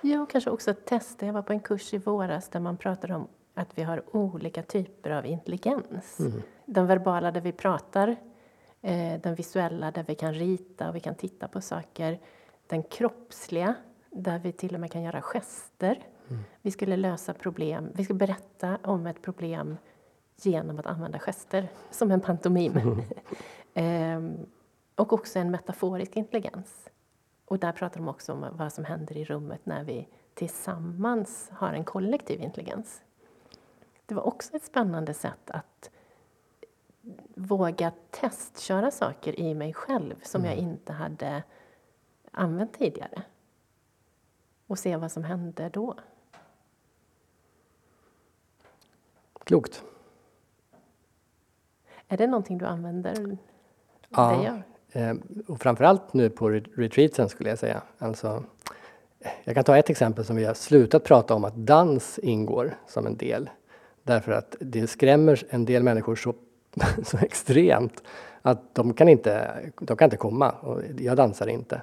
Ja, 0.00 0.20
och 0.20 0.30
kanske 0.30 0.50
också 0.50 0.74
testa. 0.74 1.26
Jag 1.26 1.32
var 1.32 1.42
på 1.42 1.52
en 1.52 1.60
kurs 1.60 1.94
i 1.94 1.98
våras 1.98 2.48
där 2.48 2.60
man 2.60 2.76
pratade 2.76 3.14
om 3.14 3.28
att 3.54 3.78
vi 3.78 3.82
har 3.82 4.16
olika 4.16 4.62
typer 4.62 5.10
av 5.10 5.26
intelligens. 5.26 6.20
Mm. 6.20 6.42
Den 6.64 6.86
verbala 6.86 7.30
där 7.30 7.40
vi 7.40 7.52
pratar, 7.52 8.16
eh, 8.82 9.20
den 9.20 9.34
visuella 9.34 9.90
där 9.90 10.04
vi 10.08 10.14
kan 10.14 10.34
rita 10.34 10.88
och 10.88 10.96
vi 10.96 11.00
kan 11.00 11.14
titta 11.14 11.48
på 11.48 11.60
saker. 11.60 12.20
Den 12.66 12.82
kroppsliga 12.82 13.74
där 14.10 14.38
vi 14.38 14.52
till 14.52 14.74
och 14.74 14.80
med 14.80 14.92
kan 14.92 15.02
göra 15.02 15.22
gester. 15.22 16.06
Mm. 16.28 16.42
Vi 16.62 16.70
skulle 16.70 16.96
lösa 16.96 17.34
problem, 17.34 17.90
vi 17.94 18.04
skulle 18.04 18.18
berätta 18.18 18.78
om 18.82 19.06
ett 19.06 19.22
problem 19.22 19.76
genom 20.42 20.78
att 20.78 20.86
använda 20.86 21.18
gester, 21.18 21.68
som 21.90 22.10
en 22.10 22.20
pantomim. 22.20 22.76
Mm. 22.76 23.02
och 24.98 25.12
också 25.12 25.38
en 25.38 25.50
metaforisk 25.50 26.16
intelligens. 26.16 26.90
Och 27.44 27.58
där 27.58 27.72
pratar 27.72 28.00
de 28.00 28.08
också 28.08 28.32
om 28.32 28.46
vad 28.52 28.72
som 28.72 28.84
händer 28.84 29.16
i 29.16 29.24
rummet 29.24 29.66
när 29.66 29.84
vi 29.84 30.08
tillsammans 30.34 31.50
har 31.52 31.72
en 31.72 31.84
kollektiv 31.84 32.40
intelligens. 32.40 33.02
Det 34.06 34.14
var 34.14 34.26
också 34.26 34.56
ett 34.56 34.64
spännande 34.64 35.14
sätt 35.14 35.50
att 35.50 35.90
våga 37.34 37.92
testköra 38.10 38.90
saker 38.90 39.40
i 39.40 39.54
mig 39.54 39.74
själv 39.74 40.20
som 40.22 40.40
mm. 40.40 40.50
jag 40.50 40.58
inte 40.58 40.92
hade 40.92 41.42
använt 42.30 42.72
tidigare. 42.72 43.22
Och 44.66 44.78
se 44.78 44.96
vad 44.96 45.12
som 45.12 45.24
hände 45.24 45.68
då. 45.68 45.94
Klokt. 49.44 49.84
Är 52.08 52.16
det 52.16 52.26
någonting 52.26 52.58
du 52.58 52.66
använder? 52.66 53.38
Ja, 54.08 54.62
Eh, 54.92 55.14
och 55.46 55.60
framförallt 55.60 56.14
nu 56.14 56.30
på 56.30 56.48
retreatsen 56.48 57.28
skulle 57.28 57.48
jag 57.48 57.58
säga. 57.58 57.82
Alltså, 57.98 58.44
jag 59.44 59.54
kan 59.54 59.64
ta 59.64 59.76
ett 59.76 59.90
exempel 59.90 60.24
som 60.24 60.36
vi 60.36 60.44
har 60.44 60.54
slutat 60.54 61.04
prata 61.04 61.34
om 61.34 61.44
att 61.44 61.56
dans 61.56 62.18
ingår 62.18 62.76
som 62.86 63.06
en 63.06 63.16
del. 63.16 63.50
Därför 64.02 64.32
att 64.32 64.56
det 64.60 64.86
skrämmer 64.86 65.44
en 65.50 65.64
del 65.64 65.82
människor 65.82 66.16
så, 66.16 66.34
så 67.04 67.18
extremt 67.18 68.02
att 68.42 68.74
de 68.74 68.94
kan, 68.94 69.08
inte, 69.08 69.54
de 69.80 69.96
kan 69.96 70.06
inte 70.06 70.16
komma 70.16 70.50
och 70.50 70.82
jag 70.98 71.16
dansar 71.16 71.46
inte. 71.46 71.82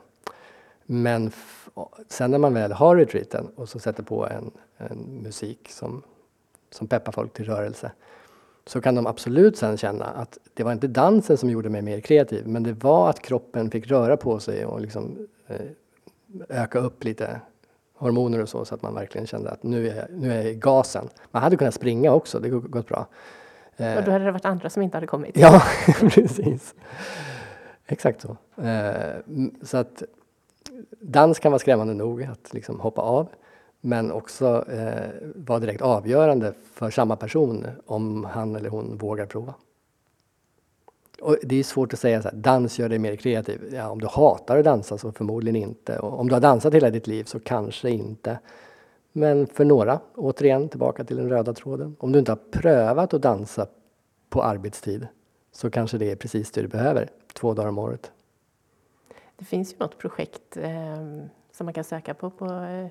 Men 0.86 1.32
sen 2.08 2.32
när 2.32 2.38
man 2.38 2.54
väl 2.54 2.72
har 2.72 2.96
retreaten 2.96 3.48
och 3.56 3.70
så 3.70 3.80
sätter 3.80 4.04
på 4.04 4.28
en, 4.28 4.52
en 4.78 5.20
musik 5.24 5.70
som, 5.70 6.04
som 6.72 6.88
peppar 6.88 7.12
folk 7.12 7.34
till 7.34 7.46
rörelse 7.46 7.92
så 8.66 8.82
kan 8.82 8.96
de 8.96 9.08
absolut 9.08 9.58
sen 9.58 9.78
känna 9.78 10.06
att 10.06 10.38
det 10.54 10.64
var 10.64 10.72
inte 10.72 10.88
dansen 10.88 11.38
som 11.38 11.50
gjorde 11.50 11.70
mig 11.70 11.82
mer 11.82 12.00
kreativ, 12.00 12.48
men 12.48 12.64
det 12.64 12.74
var 12.74 13.10
att 13.10 13.22
kroppen 13.22 13.72
fick 13.72 13.88
röra 13.88 14.18
på 14.18 14.40
sig 14.40 14.66
och 14.66 14.82
liksom, 14.82 15.28
eh, 15.48 15.58
öka 16.50 16.80
upp 16.80 17.04
lite 17.04 17.42
hormoner 17.98 18.42
och 18.42 18.50
så, 18.50 18.66
så 18.66 18.76
att 18.76 18.82
man 18.82 18.94
verkligen 18.94 19.28
kände 19.28 19.50
att 19.50 19.64
nu 19.64 19.90
är, 19.90 20.08
nu 20.10 20.32
är 20.32 20.36
jag 20.36 20.46
i 20.46 20.56
gasen. 20.56 21.10
Man 21.32 21.44
hade 21.44 21.58
kunnat 21.58 21.74
springa 21.74 22.12
också, 22.12 22.40
det 22.40 22.50
gått 22.50 22.88
bra. 22.88 23.08
Eh, 23.78 23.98
och 23.98 24.04
då 24.04 24.12
hade 24.12 24.26
det 24.26 24.32
varit 24.32 24.46
andra 24.46 24.70
som 24.70 24.82
inte 24.82 24.98
hade 24.98 25.08
kommit? 25.08 25.38
Ja, 25.40 25.62
precis. 26.00 26.76
Exakt 27.88 28.22
så. 28.22 28.38
Eh, 28.64 29.16
så 29.62 29.78
att 29.78 30.04
dans 31.00 31.40
kan 31.40 31.52
vara 31.52 31.60
skrämmande 31.60 31.94
nog 31.94 32.24
att 32.24 32.54
liksom 32.54 32.80
hoppa 32.80 33.02
av 33.02 33.28
men 33.86 34.12
också 34.12 34.66
eh, 34.72 35.12
vara 35.36 35.60
direkt 35.60 35.82
avgörande 35.82 36.54
för 36.74 36.90
samma 36.90 37.16
person 37.16 37.68
om 37.86 38.24
han 38.24 38.56
eller 38.56 38.70
hon 38.70 38.98
vågar 38.98 39.26
prova. 39.26 39.54
Och 41.22 41.38
det 41.44 41.56
är 41.56 41.64
svårt 41.64 41.94
att 41.94 42.00
säga 42.00 42.22
så 42.22 42.30
här, 42.30 42.36
dans 42.36 42.80
gör 42.80 42.90
dig 42.90 43.00
mer 43.00 43.16
kreativ. 43.16 43.74
Ja, 43.74 43.90
om 43.90 44.02
du 44.02 44.08
hatar 44.08 44.58
att 44.58 44.66
dansa 44.66 44.98
så 44.98 45.12
förmodligen 45.12 45.56
inte. 45.56 46.00
Och 46.00 46.20
om 46.20 46.28
du 46.28 46.34
har 46.34 46.42
dansat 46.42 46.74
hela 46.74 46.90
ditt 46.90 47.08
liv 47.08 47.24
så 47.24 47.40
kanske 47.40 47.90
inte. 47.90 48.40
Men 49.12 49.48
för 49.48 49.66
några, 49.66 50.00
återigen 50.16 50.70
tillbaka 50.70 51.04
till 51.04 51.18
den 51.18 51.30
röda 51.30 51.54
tråden. 51.54 51.96
Om 52.00 52.12
du 52.12 52.20
inte 52.20 52.32
har 52.32 52.40
prövat 52.52 53.14
att 53.14 53.22
dansa 53.22 53.68
på 54.30 54.44
arbetstid 54.44 55.08
så 55.52 55.70
kanske 55.70 55.98
det 55.98 56.12
är 56.12 56.16
precis 56.16 56.52
det 56.52 56.62
du 56.62 56.68
behöver, 56.68 57.10
två 57.34 57.54
dagar 57.54 57.70
om 57.70 57.80
året. 57.80 58.12
Det 59.36 59.46
finns 59.46 59.74
ju 59.74 59.78
något 59.78 59.98
projekt 59.98 60.58
eh, 60.58 60.96
som 61.52 61.66
man 61.66 61.74
kan 61.74 61.84
söka 61.84 62.14
på 62.14 62.30
på 62.30 62.46
eh 62.46 62.88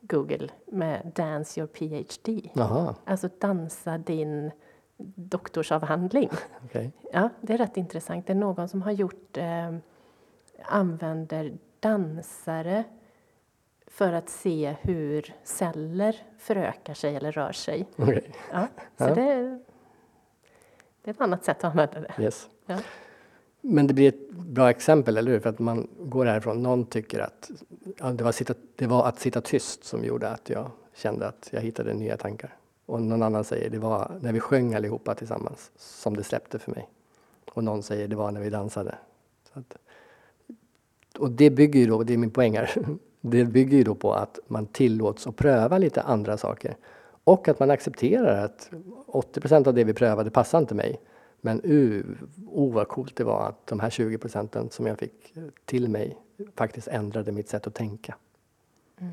Google 0.00 0.48
med 0.66 1.12
Dance 1.14 1.60
your 1.60 1.68
PhD. 1.68 2.50
Aha. 2.60 2.94
Alltså 3.04 3.28
dansa 3.38 3.98
din 3.98 4.50
doktorsavhandling. 5.14 6.30
Okay. 6.64 6.90
Ja, 7.12 7.28
det 7.40 7.52
är 7.52 7.58
rätt 7.58 7.76
intressant. 7.76 8.26
Det 8.26 8.32
är 8.32 8.34
någon 8.34 8.68
som 8.68 8.82
har 8.82 8.92
gjort 8.92 9.36
eh, 9.36 9.74
använder 10.62 11.58
dansare 11.80 12.84
för 13.86 14.12
att 14.12 14.28
se 14.28 14.76
hur 14.80 15.34
celler 15.44 16.16
förökar 16.38 16.94
sig 16.94 17.16
eller 17.16 17.32
rör 17.32 17.52
sig. 17.52 17.86
Okay. 17.96 18.22
Ja, 18.52 18.66
så 18.76 19.04
ja. 19.04 19.14
Det, 19.14 19.60
det, 21.02 21.10
är 21.10 21.14
ett 21.14 21.20
annat 21.20 21.44
sätt 21.44 21.56
att 21.58 21.64
använda 21.64 22.00
det. 22.00 22.22
Yes. 22.22 22.48
Ja. 22.66 22.78
Men 23.60 23.86
det 23.86 23.94
blir 23.94 24.08
ett 24.08 24.30
bra 24.30 24.70
exempel, 24.70 25.16
eller 25.16 25.32
hur? 25.32 25.40
För 25.40 25.50
att 25.50 25.58
man 25.58 25.88
går 26.00 26.26
härifrån, 26.26 26.62
någon 26.62 26.84
tycker 26.84 27.20
att 27.20 27.50
ja, 27.98 28.12
det, 28.12 28.24
var 28.24 28.32
sitta, 28.32 28.54
det 28.76 28.86
var 28.86 29.06
att 29.06 29.20
sitta 29.20 29.40
tyst 29.40 29.84
som 29.84 30.04
gjorde 30.04 30.28
att 30.28 30.50
jag 30.50 30.70
kände 30.94 31.28
att 31.28 31.48
jag 31.52 31.60
hittade 31.60 31.94
nya 31.94 32.16
tankar. 32.16 32.56
Och 32.86 33.02
någon 33.02 33.22
annan 33.22 33.44
säger 33.44 33.70
det 33.70 33.78
var 33.78 34.18
när 34.20 34.32
vi 34.32 34.40
sjöng 34.40 34.74
allihopa 34.74 35.14
tillsammans 35.14 35.70
som 35.76 36.16
det 36.16 36.22
släppte 36.22 36.58
för 36.58 36.70
mig. 36.70 36.88
Och 37.52 37.64
någon 37.64 37.82
säger 37.82 38.08
det 38.08 38.16
var 38.16 38.30
när 38.30 38.40
vi 38.40 38.50
dansade. 38.50 38.94
Att, 39.52 39.76
och 41.18 41.30
det 41.30 41.50
bygger 41.50 41.80
ju 41.80 41.86
då, 41.86 42.02
det 42.02 42.12
är 42.12 42.18
min 42.18 42.30
poäng 42.30 42.56
här, 42.56 42.70
det 43.20 43.44
bygger 43.44 43.78
ju 43.78 43.84
då 43.84 43.94
på 43.94 44.12
att 44.12 44.38
man 44.46 44.66
tillåts 44.66 45.26
att 45.26 45.36
pröva 45.36 45.78
lite 45.78 46.02
andra 46.02 46.36
saker. 46.36 46.76
Och 47.24 47.48
att 47.48 47.58
man 47.58 47.70
accepterar 47.70 48.44
att 48.44 48.70
80% 49.06 49.68
av 49.68 49.74
det 49.74 49.84
vi 49.84 49.94
prövade 49.94 50.30
passar 50.30 50.58
inte 50.58 50.74
mig. 50.74 51.00
Men 51.40 51.64
uh, 51.64 52.04
oh 52.46 52.74
vad 52.74 52.88
coolt 52.88 53.16
det 53.16 53.24
var 53.24 53.48
att 53.48 53.66
de 53.66 53.80
här 53.80 53.90
20 53.90 54.18
procenten 54.18 54.70
som 54.70 54.86
jag 54.86 54.98
fick 54.98 55.34
till 55.64 55.88
mig 55.88 56.18
faktiskt 56.56 56.88
ändrade 56.88 57.32
mitt 57.32 57.48
sätt 57.48 57.66
att 57.66 57.74
tänka. 57.74 58.16
Mm. 58.98 59.12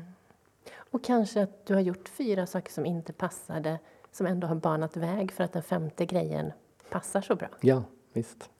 Och 0.90 1.04
kanske 1.04 1.42
att 1.42 1.66
du 1.66 1.74
har 1.74 1.80
gjort 1.80 2.08
fyra 2.08 2.46
saker 2.46 2.72
som 2.72 2.86
inte 2.86 3.12
passade 3.12 3.78
som 4.12 4.26
ändå 4.26 4.46
har 4.46 4.54
banat 4.54 4.96
väg 4.96 5.32
för 5.32 5.44
att 5.44 5.52
den 5.52 5.62
femte 5.62 6.06
grejen 6.06 6.52
passar 6.90 7.20
så 7.20 7.36
bra. 7.36 7.48
Ja, 7.60 7.82
visst. 8.12 8.50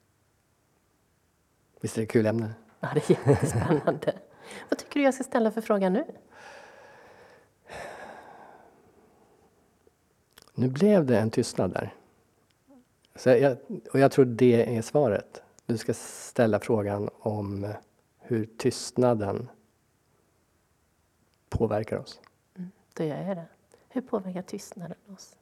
Visst 1.80 1.96
är 1.96 2.00
det 2.00 2.04
ett 2.04 2.10
kul 2.10 2.26
ämne? 2.26 2.54
Ja, 2.80 2.88
det 2.94 3.10
är 3.10 3.28
jättespännande. 3.28 4.14
Vad 4.68 4.78
tycker 4.78 5.00
du 5.00 5.04
jag 5.04 5.14
ska 5.14 5.24
ställa 5.24 5.50
för 5.50 5.60
fråga 5.60 5.88
nu? 5.88 6.04
Nu 10.54 10.68
blev 10.68 11.06
det 11.06 11.18
en 11.18 11.30
tystnad 11.30 11.72
där. 11.72 11.94
Så 13.18 13.30
jag, 13.30 13.56
och 13.92 13.98
jag 13.98 14.12
tror 14.12 14.24
det 14.24 14.76
är 14.76 14.82
svaret. 14.82 15.42
Du 15.66 15.78
ska 15.78 15.94
ställa 15.94 16.60
frågan 16.60 17.10
om 17.18 17.72
hur 18.18 18.48
tystnaden 18.56 19.48
påverkar 21.48 21.96
oss. 21.96 22.20
Mm, 22.56 22.70
då 22.94 23.04
gör 23.04 23.22
jag 23.22 23.36
det. 23.36 23.46
Hur 23.88 24.00
påverkar 24.00 24.42
tystnaden 24.42 24.96
oss? 25.14 25.36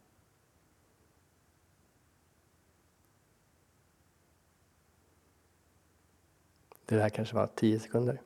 Det 6.84 6.96
där 6.96 7.08
kanske 7.08 7.34
var 7.34 7.46
tio 7.54 7.80
sekunder. 7.80 8.20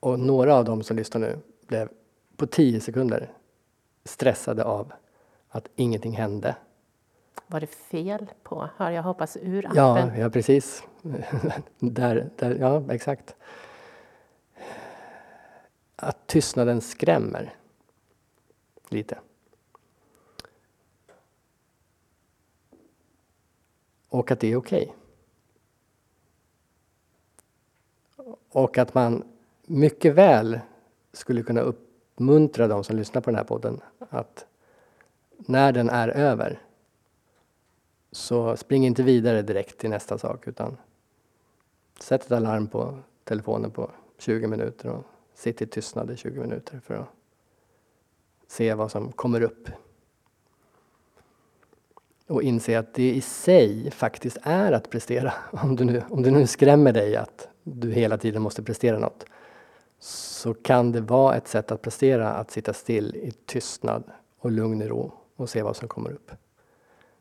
Och 0.00 0.20
några 0.20 0.54
av 0.54 0.64
dem 0.64 0.82
som 0.82 0.96
lyssnar 0.96 1.20
nu 1.20 1.38
blev 1.66 1.88
på 2.36 2.46
tio 2.46 2.80
sekunder 2.80 3.32
stressade 4.04 4.64
av 4.64 4.92
att 5.48 5.68
ingenting 5.76 6.12
hände. 6.12 6.56
Var 7.46 7.60
det 7.60 7.66
fel 7.66 8.30
på 8.42 8.68
Hör 8.76 8.90
jag 8.90 9.02
hoppas 9.02 9.36
ur 9.36 9.66
appen? 9.66 9.76
Ja, 9.76 10.16
ja 10.16 10.30
precis. 10.30 10.82
där, 11.78 12.30
där, 12.36 12.54
ja, 12.60 12.82
exakt. 12.92 13.36
Att 15.96 16.26
tystnaden 16.26 16.80
skrämmer 16.80 17.54
lite. 18.88 19.18
Och 24.08 24.30
att 24.30 24.40
det 24.40 24.52
är 24.52 24.56
okej. 24.56 24.82
Okay. 24.82 24.94
Och 28.50 28.78
att 28.78 28.94
man 28.94 29.24
mycket 29.66 30.14
väl 30.14 30.60
skulle 31.12 31.42
kunna 31.42 31.60
uppmuntra 31.60 32.68
de 32.68 32.84
som 32.84 32.96
lyssnar 32.96 33.20
på 33.20 33.30
den 33.30 33.36
här 33.36 33.44
podden 33.44 33.80
att 34.10 34.46
när 35.36 35.72
den 35.72 35.90
är 35.90 36.08
över 36.08 36.60
så 38.12 38.56
spring 38.56 38.86
inte 38.86 39.02
vidare 39.02 39.42
direkt 39.42 39.78
till 39.78 39.90
nästa 39.90 40.18
sak 40.18 40.48
utan 40.48 40.76
sätt 42.00 42.24
ett 42.24 42.32
alarm 42.32 42.66
på 42.66 42.98
telefonen 43.24 43.70
på 43.70 43.90
20 44.18 44.46
minuter 44.46 44.88
och 44.88 45.04
sitt 45.34 45.62
i 45.62 45.66
tystnad 45.66 46.10
i 46.10 46.16
20 46.16 46.40
minuter 46.40 46.80
för 46.84 46.94
att 46.94 47.08
se 48.46 48.74
vad 48.74 48.90
som 48.90 49.12
kommer 49.12 49.40
upp. 49.40 49.68
Och 52.26 52.42
inse 52.42 52.78
att 52.78 52.94
det 52.94 53.10
i 53.10 53.20
sig 53.20 53.90
faktiskt 53.90 54.38
är 54.42 54.72
att 54.72 54.90
prestera. 54.90 55.34
Om 55.52 55.76
du 55.76 55.84
nu, 55.84 56.02
om 56.10 56.22
du 56.22 56.30
nu 56.30 56.46
skrämmer 56.46 56.92
dig 56.92 57.16
att 57.16 57.48
du 57.62 57.92
hela 57.92 58.18
tiden 58.18 58.42
måste 58.42 58.62
prestera 58.62 58.98
något 58.98 59.24
så 60.00 60.54
kan 60.54 60.92
det 60.92 61.00
vara 61.00 61.36
ett 61.36 61.48
sätt 61.48 61.72
att 61.72 61.82
prestera 61.82 62.32
att 62.32 62.50
sitta 62.50 62.72
still 62.72 63.16
i 63.16 63.32
tystnad 63.46 64.04
och 64.38 64.50
lugn 64.50 64.82
och 64.82 64.88
ro 64.88 65.12
och 65.36 65.50
se 65.50 65.62
vad 65.62 65.76
som 65.76 65.88
kommer 65.88 66.10
upp. 66.10 66.30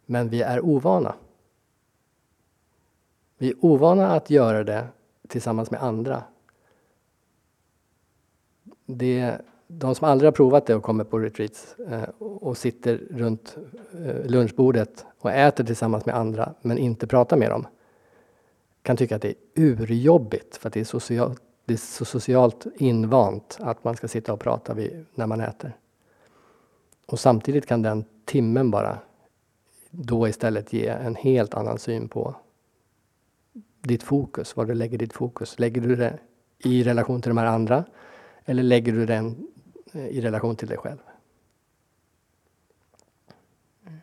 Men 0.09 0.29
vi 0.29 0.41
är 0.41 0.65
ovana. 0.65 1.15
Vi 3.37 3.49
är 3.49 3.55
ovana 3.59 4.07
att 4.07 4.29
göra 4.29 4.63
det 4.63 4.87
tillsammans 5.27 5.71
med 5.71 5.83
andra. 5.83 6.23
Det, 8.85 9.37
de 9.67 9.95
som 9.95 10.07
aldrig 10.07 10.27
har 10.27 10.31
provat 10.31 10.65
det 10.65 10.75
och 10.75 10.83
kommer 10.83 11.03
på 11.03 11.19
retreats 11.19 11.75
eh, 11.79 12.09
och 12.19 12.57
sitter 12.57 13.01
runt 13.11 13.57
eh, 13.93 14.25
lunchbordet 14.25 15.05
och 15.19 15.31
äter 15.31 15.63
tillsammans 15.63 16.05
med 16.05 16.15
andra 16.15 16.53
men 16.61 16.77
inte 16.77 17.07
pratar 17.07 17.37
med 17.37 17.49
dem 17.49 17.67
kan 18.87 18.97
tycka 18.97 19.15
att 19.15 19.21
det 19.21 19.29
är 19.29 19.35
urjobbigt 19.55 20.57
för 20.57 20.67
att 20.67 20.73
det 20.73 20.79
är, 20.79 20.83
socialt, 20.83 21.41
det 21.65 21.73
är 21.73 21.77
så 21.77 22.05
socialt 22.05 22.65
invant 22.75 23.57
att 23.61 23.83
man 23.83 23.95
ska 23.95 24.07
sitta 24.07 24.33
och 24.33 24.39
prata 24.39 24.73
vid, 24.73 25.05
när 25.15 25.27
man 25.27 25.41
äter. 25.41 25.73
Och 27.05 27.19
samtidigt 27.19 27.65
kan 27.65 27.81
den 27.81 28.05
timmen 28.25 28.71
bara 28.71 28.99
då 29.91 30.27
istället 30.27 30.73
ge 30.73 30.87
en 30.87 31.15
helt 31.15 31.53
annan 31.53 31.79
syn 31.79 32.09
på 32.09 32.35
ditt 33.81 34.03
fokus, 34.03 34.55
var 34.55 34.65
du 34.65 34.73
lägger 34.73 34.97
ditt 34.97 35.13
fokus. 35.13 35.59
Lägger 35.59 35.81
du 35.81 35.95
det 35.95 36.19
i 36.57 36.83
relation 36.83 37.21
till 37.21 37.29
de 37.29 37.37
här 37.37 37.45
andra 37.45 37.85
eller 38.45 38.63
lägger 38.63 38.93
du 38.93 39.05
den 39.05 39.47
eh, 39.93 40.07
i 40.07 40.21
relation 40.21 40.55
till 40.55 40.67
dig 40.67 40.77
själv? 40.77 40.97
Mm. 43.85 43.99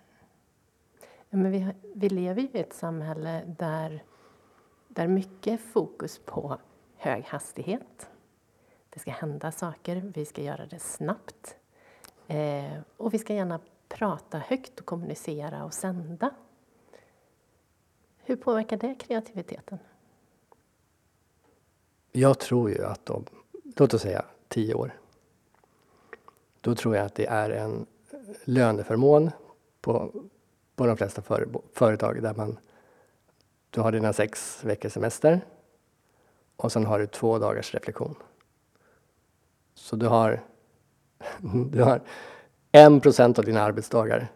Ja, 1.31 1.37
men 1.39 1.51
vi, 1.51 1.67
vi 1.95 2.09
lever 2.09 2.43
ju 2.43 2.49
i 2.53 2.61
ett 2.61 2.73
samhälle 2.73 3.43
där, 3.59 4.03
där 4.89 5.09
mycket 5.09 5.61
fokus 5.61 6.21
på 6.25 6.59
hög 6.97 7.25
hastighet. 7.25 8.09
Det 8.91 9.01
ska 9.01 9.11
hända 9.11 9.53
saker, 9.53 10.13
vi 10.15 10.25
ska 10.25 10.43
göra 10.43 10.67
det 10.67 10.79
snabbt. 10.79 11.57
Eh, 12.27 12.79
och 12.97 13.15
vi 13.15 13.19
ska 13.19 13.35
gärna 13.35 13.61
prata 13.89 14.39
högt 14.39 14.81
och 14.81 14.87
kommunicera 14.87 15.65
och 15.65 15.75
sända. 15.75 16.31
Hur 18.19 18.37
påverkar 18.37 18.77
det 18.77 18.95
kreativiteten? 18.95 19.79
Jag 22.13 22.39
tror 22.39 22.71
ju 22.71 22.85
att 22.85 23.11
om, 23.11 23.25
låt 23.77 23.95
oss 23.95 24.03
säga 24.03 24.25
tio 24.49 24.75
år, 24.75 24.99
då 26.61 26.75
tror 26.75 26.97
jag 26.97 27.07
att 27.07 27.15
det 27.15 27.27
är 27.27 27.51
en 27.51 27.87
löneförmån 28.45 29.31
på, 29.81 30.13
på 30.77 30.87
de 30.87 30.97
flesta 30.97 31.23
för, 31.23 31.49
företag 31.73 32.23
där 32.23 32.35
man 32.35 32.59
du 33.71 33.81
har 33.81 33.93
dina 33.93 34.13
sex 34.13 34.65
veckors 34.65 34.93
semester 34.93 35.41
och 36.57 36.73
sen 36.73 36.87
har 36.87 36.99
du 36.99 37.07
två 37.07 37.39
dagars 37.39 37.75
reflektion. 37.75 38.15
Så 39.75 39.97
du 39.97 40.07
har, 40.07 40.43
du 41.71 41.83
har 41.83 42.01
en 42.77 43.01
procent 43.01 43.39
av 43.39 43.45
dina 43.45 43.63
arbetsdagar 43.63 44.29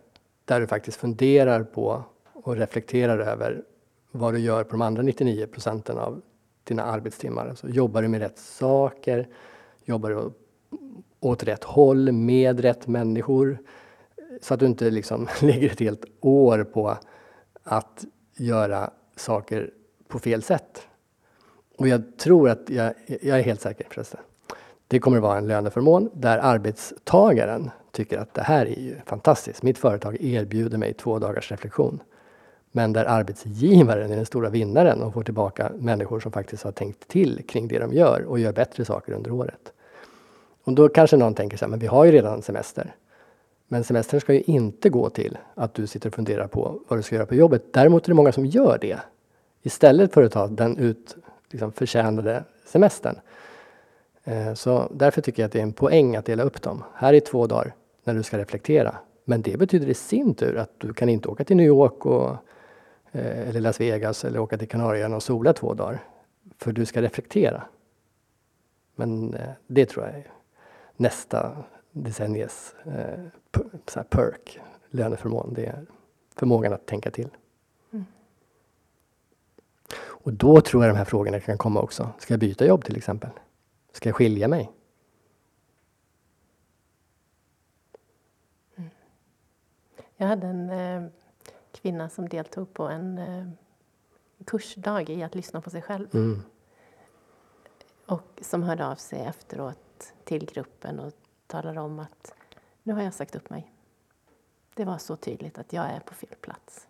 där 0.45 0.61
du 0.61 0.66
faktiskt 0.66 1.01
funderar 1.01 1.62
på 1.62 2.03
och 2.32 2.57
reflekterar 2.57 3.18
över 3.18 3.62
vad 4.11 4.34
du 4.34 4.39
gör 4.39 4.64
på 4.64 4.70
de 4.70 4.82
andra 4.82 5.03
99 5.03 5.47
procenten 5.47 5.99
av 5.99 6.22
dina 6.64 6.82
arbetstimmar. 6.82 7.49
Alltså, 7.49 7.68
jobbar 7.68 8.03
du 8.03 8.09
med 8.09 8.20
rätt 8.20 8.39
saker? 8.39 9.28
Jobbar 9.84 10.11
du 10.11 10.30
åt 11.20 11.43
rätt 11.43 11.64
håll, 11.64 12.12
med 12.12 12.61
rätt 12.61 12.86
människor? 12.86 13.59
Så 14.41 14.55
att 14.55 14.61
du 14.61 14.66
inte 14.66 14.91
liksom 14.91 15.28
lägger 15.41 15.70
ett 15.70 15.80
helt 15.80 16.05
år 16.20 16.64
på 16.64 16.97
att 17.62 18.05
göra 18.36 18.91
saker 19.16 19.70
på 20.09 20.18
fel 20.18 20.43
sätt. 20.43 20.86
Och 21.76 21.89
jag 21.89 22.18
tror 22.18 22.49
att, 22.49 22.70
jag, 22.70 22.95
jag 23.07 23.39
är 23.39 23.43
helt 23.43 23.61
säker 23.61 23.86
förresten, 23.91 24.20
det 24.89 24.99
kommer 24.99 25.16
att 25.16 25.22
vara 25.22 25.39
en 25.39 25.49
löneförmån 25.49 26.11
där 26.14 26.39
arbetstagaren 26.39 27.70
tycker 27.99 28.19
att 28.19 28.35
det 28.35 28.43
här 28.43 28.67
är 28.67 28.81
ju 28.81 28.97
fantastiskt. 29.07 29.63
Mitt 29.63 29.79
företag 29.79 30.17
erbjuder 30.21 30.79
mig 30.79 30.95
två 30.95 31.19
dagars 31.19 31.51
reflektion. 31.51 32.01
Men 32.73 32.93
där 32.93 33.05
arbetsgivaren 33.05 34.13
är 34.13 34.17
den 34.17 34.27
stora 34.27 34.51
vinnaren 34.51 35.03
och 35.03 35.15
får 35.15 35.23
tillbaka 35.23 35.73
människor 35.79 36.21
som 36.21 36.33
faktiskt 36.33 36.63
har 36.63 36.73
tänkt 36.73 37.09
till 37.09 37.43
kring 37.49 37.69
det 37.69 37.79
de 37.79 37.93
gör 37.93 38.23
och 38.23 38.39
gör 38.39 38.53
bättre 38.53 38.85
saker 38.85 39.13
under 39.13 39.31
året. 39.31 39.73
Och 40.65 40.73
då 40.73 40.89
kanske 40.89 41.17
någon 41.17 41.35
tänker 41.35 41.57
så 41.57 41.65
här, 41.65 41.71
men 41.71 41.79
vi 41.79 41.87
har 41.87 42.05
ju 42.05 42.13
redan 42.13 42.43
semester. 42.43 42.95
Men 43.69 43.85
semestern 43.85 44.21
ska 44.21 44.35
ju 44.35 44.41
inte 44.41 44.91
gå 44.91 45.11
till 45.11 45.39
att 45.55 45.75
du 45.75 45.87
sitter 45.87 46.09
och 46.09 46.15
funderar 46.15 46.47
på 46.47 46.81
vad 46.89 46.99
du 46.99 47.03
ska 47.03 47.15
göra 47.15 47.27
på 47.27 47.35
jobbet. 47.35 47.73
Däremot 47.73 48.05
är 48.05 48.09
det 48.09 48.15
många 48.15 48.33
som 48.33 48.47
gör 48.47 48.79
det. 48.81 48.99
Istället 49.63 50.15
för 50.15 50.23
att 50.23 50.33
ta 50.33 50.47
den 50.47 50.77
ut, 50.77 51.17
liksom, 51.51 51.73
förtjänade 51.73 52.45
semestern. 52.67 53.17
Eh, 54.25 54.55
så 54.55 54.89
därför 54.95 55.21
tycker 55.23 55.43
jag 55.43 55.47
att 55.47 55.53
det 55.53 55.59
är 55.59 55.63
en 55.63 55.73
poäng 55.73 56.17
att 56.17 56.25
dela 56.25 56.43
upp 56.43 56.63
dem. 56.63 56.85
Här 56.95 57.15
är 57.15 57.21
två 57.21 57.47
dagar 57.47 57.75
när 58.09 58.15
du 58.15 58.23
ska 58.23 58.39
reflektera. 58.39 58.95
Men 59.25 59.43
det 59.43 59.57
betyder 59.57 59.89
i 59.89 59.95
sin 59.95 60.35
tur 60.35 60.57
att 60.57 60.71
du 60.79 60.93
kan 60.93 61.09
inte 61.09 61.29
åka 61.29 61.45
till 61.45 61.57
New 61.57 61.67
York 61.67 62.07
och, 62.07 62.31
eh, 63.13 63.49
eller 63.49 63.61
Las 63.61 63.81
Vegas 63.81 64.25
eller 64.25 64.39
åka 64.39 64.59
till 64.59 64.69
Kanarieöarna 64.69 65.17
och 65.17 65.23
sola 65.23 65.53
två 65.53 65.75
dagar. 65.75 66.05
För 66.59 66.73
du 66.73 66.87
ska 66.87 67.03
reflektera. 67.03 67.63
Men 68.97 69.35
eh, 69.35 69.51
det 69.67 69.87
tror 69.87 70.07
jag 70.07 70.15
är 70.15 70.33
nästa 70.97 71.57
decennies 71.93 72.75
eh, 72.85 74.03
perk, 74.11 74.61
löneförmån. 74.91 75.55
Det 75.55 75.67
är 75.67 75.87
förmågan 76.37 76.73
att 76.73 76.87
tänka 76.87 77.11
till. 77.11 77.29
Mm. 77.93 78.05
Och 80.01 80.33
då 80.33 80.61
tror 80.61 80.85
jag 80.85 80.95
de 80.95 80.99
här 80.99 81.05
frågorna 81.05 81.41
kan 81.41 81.59
komma 81.59 81.81
också. 81.81 82.11
Ska 82.19 82.33
jag 82.35 82.41
byta 82.41 82.67
jobb 82.67 82.85
till 82.85 82.97
exempel? 82.97 83.31
Ska 83.93 84.09
jag 84.09 84.17
skilja 84.17 84.49
mig? 84.49 84.71
Jag 90.21 90.27
hade 90.27 90.47
en 90.47 90.71
eh, 90.71 91.11
kvinna 91.73 92.09
som 92.09 92.29
deltog 92.29 92.75
på 92.75 92.89
en 92.89 93.19
eh, 93.19 93.49
kursdag 94.45 95.11
i 95.11 95.23
att 95.23 95.35
lyssna 95.35 95.61
på 95.61 95.71
sig 95.71 95.83
själv. 95.83 96.14
Mm. 96.14 96.43
Och 98.07 98.41
som 98.41 98.62
hörde 98.62 98.87
av 98.87 98.95
sig 98.95 99.21
efteråt 99.21 100.12
till 100.25 100.47
gruppen 100.47 101.01
och 101.01 101.12
talar 101.47 101.79
om 101.79 101.99
att 101.99 102.35
nu 102.83 102.93
har 102.93 103.03
jag 103.03 103.14
sagt 103.14 103.37
upp 103.37 103.51
mig. 103.51 103.73
Det 104.75 104.85
var 104.85 104.99
så 104.99 105.16
tydligt 105.16 105.59
att 105.59 105.73
jag 105.73 105.85
är 105.85 106.01
på 106.01 106.14
fel 106.14 106.37
plats. 106.41 106.89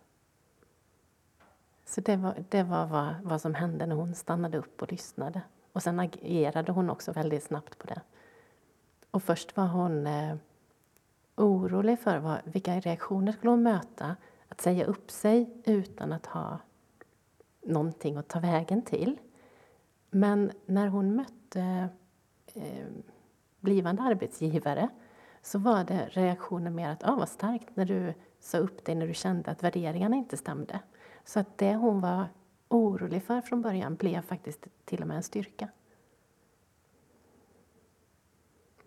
Så 1.85 2.01
det 2.01 2.15
var, 2.15 2.43
det 2.49 2.63
var 2.63 2.85
vad, 2.85 3.15
vad 3.23 3.41
som 3.41 3.55
hände 3.55 3.85
när 3.85 3.95
hon 3.95 4.15
stannade 4.15 4.57
upp 4.57 4.81
och 4.81 4.91
lyssnade. 4.91 5.41
Och 5.71 5.83
sen 5.83 5.99
agerade 5.99 6.71
hon 6.71 6.89
också 6.89 7.11
väldigt 7.11 7.43
snabbt 7.43 7.77
på 7.77 7.87
det. 7.87 8.01
Och 9.11 9.23
först 9.23 9.57
var 9.57 9.67
hon 9.67 10.07
eh, 10.07 10.35
orolig 11.39 11.99
för 11.99 12.17
vad, 12.17 12.39
vilka 12.43 12.79
reaktioner 12.79 13.31
skulle 13.31 13.51
hon 13.51 13.63
möta. 13.63 14.15
Att 14.49 14.61
säga 14.61 14.85
upp 14.85 15.11
sig 15.11 15.61
utan 15.65 16.13
att 16.13 16.25
ha 16.25 16.59
någonting 17.61 18.17
att 18.17 18.27
ta 18.27 18.39
vägen 18.39 18.81
till. 18.81 19.17
Men 20.09 20.51
när 20.65 20.87
hon 20.87 21.15
mötte 21.15 21.89
eh, 22.53 22.87
blivande 23.59 24.01
arbetsgivare 24.01 24.89
så 25.41 25.59
var 25.59 25.83
det 25.83 26.07
reaktionen 26.11 26.75
mer 26.75 26.89
att 26.89 27.07
ah, 27.07 27.15
vad 27.15 27.29
starkt 27.29 27.75
när 27.75 27.85
du 27.85 28.13
sa 28.39 28.57
upp 28.57 28.85
dig 28.85 28.95
när 28.95 29.07
du 29.07 29.13
kände 29.13 29.51
att 29.51 29.63
värderingarna 29.63 30.15
inte 30.15 30.37
stämde. 30.37 30.79
Så 31.23 31.39
att 31.39 31.57
det 31.57 31.75
hon 31.75 32.01
var 32.01 32.25
orolig 32.67 33.23
för 33.23 33.41
från 33.41 33.61
början 33.61 33.95
blev 33.95 34.21
faktiskt 34.21 34.67
till 34.85 35.01
och 35.01 35.07
med 35.07 35.17
en 35.17 35.23
styrka. 35.23 35.69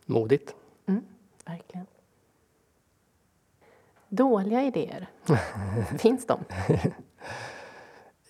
Modigt. 0.07 0.55
Mm, 0.87 1.05
verkligen. 1.45 1.87
Dåliga 4.15 4.63
idéer, 4.63 5.11
finns 5.99 6.27
de? 6.27 6.45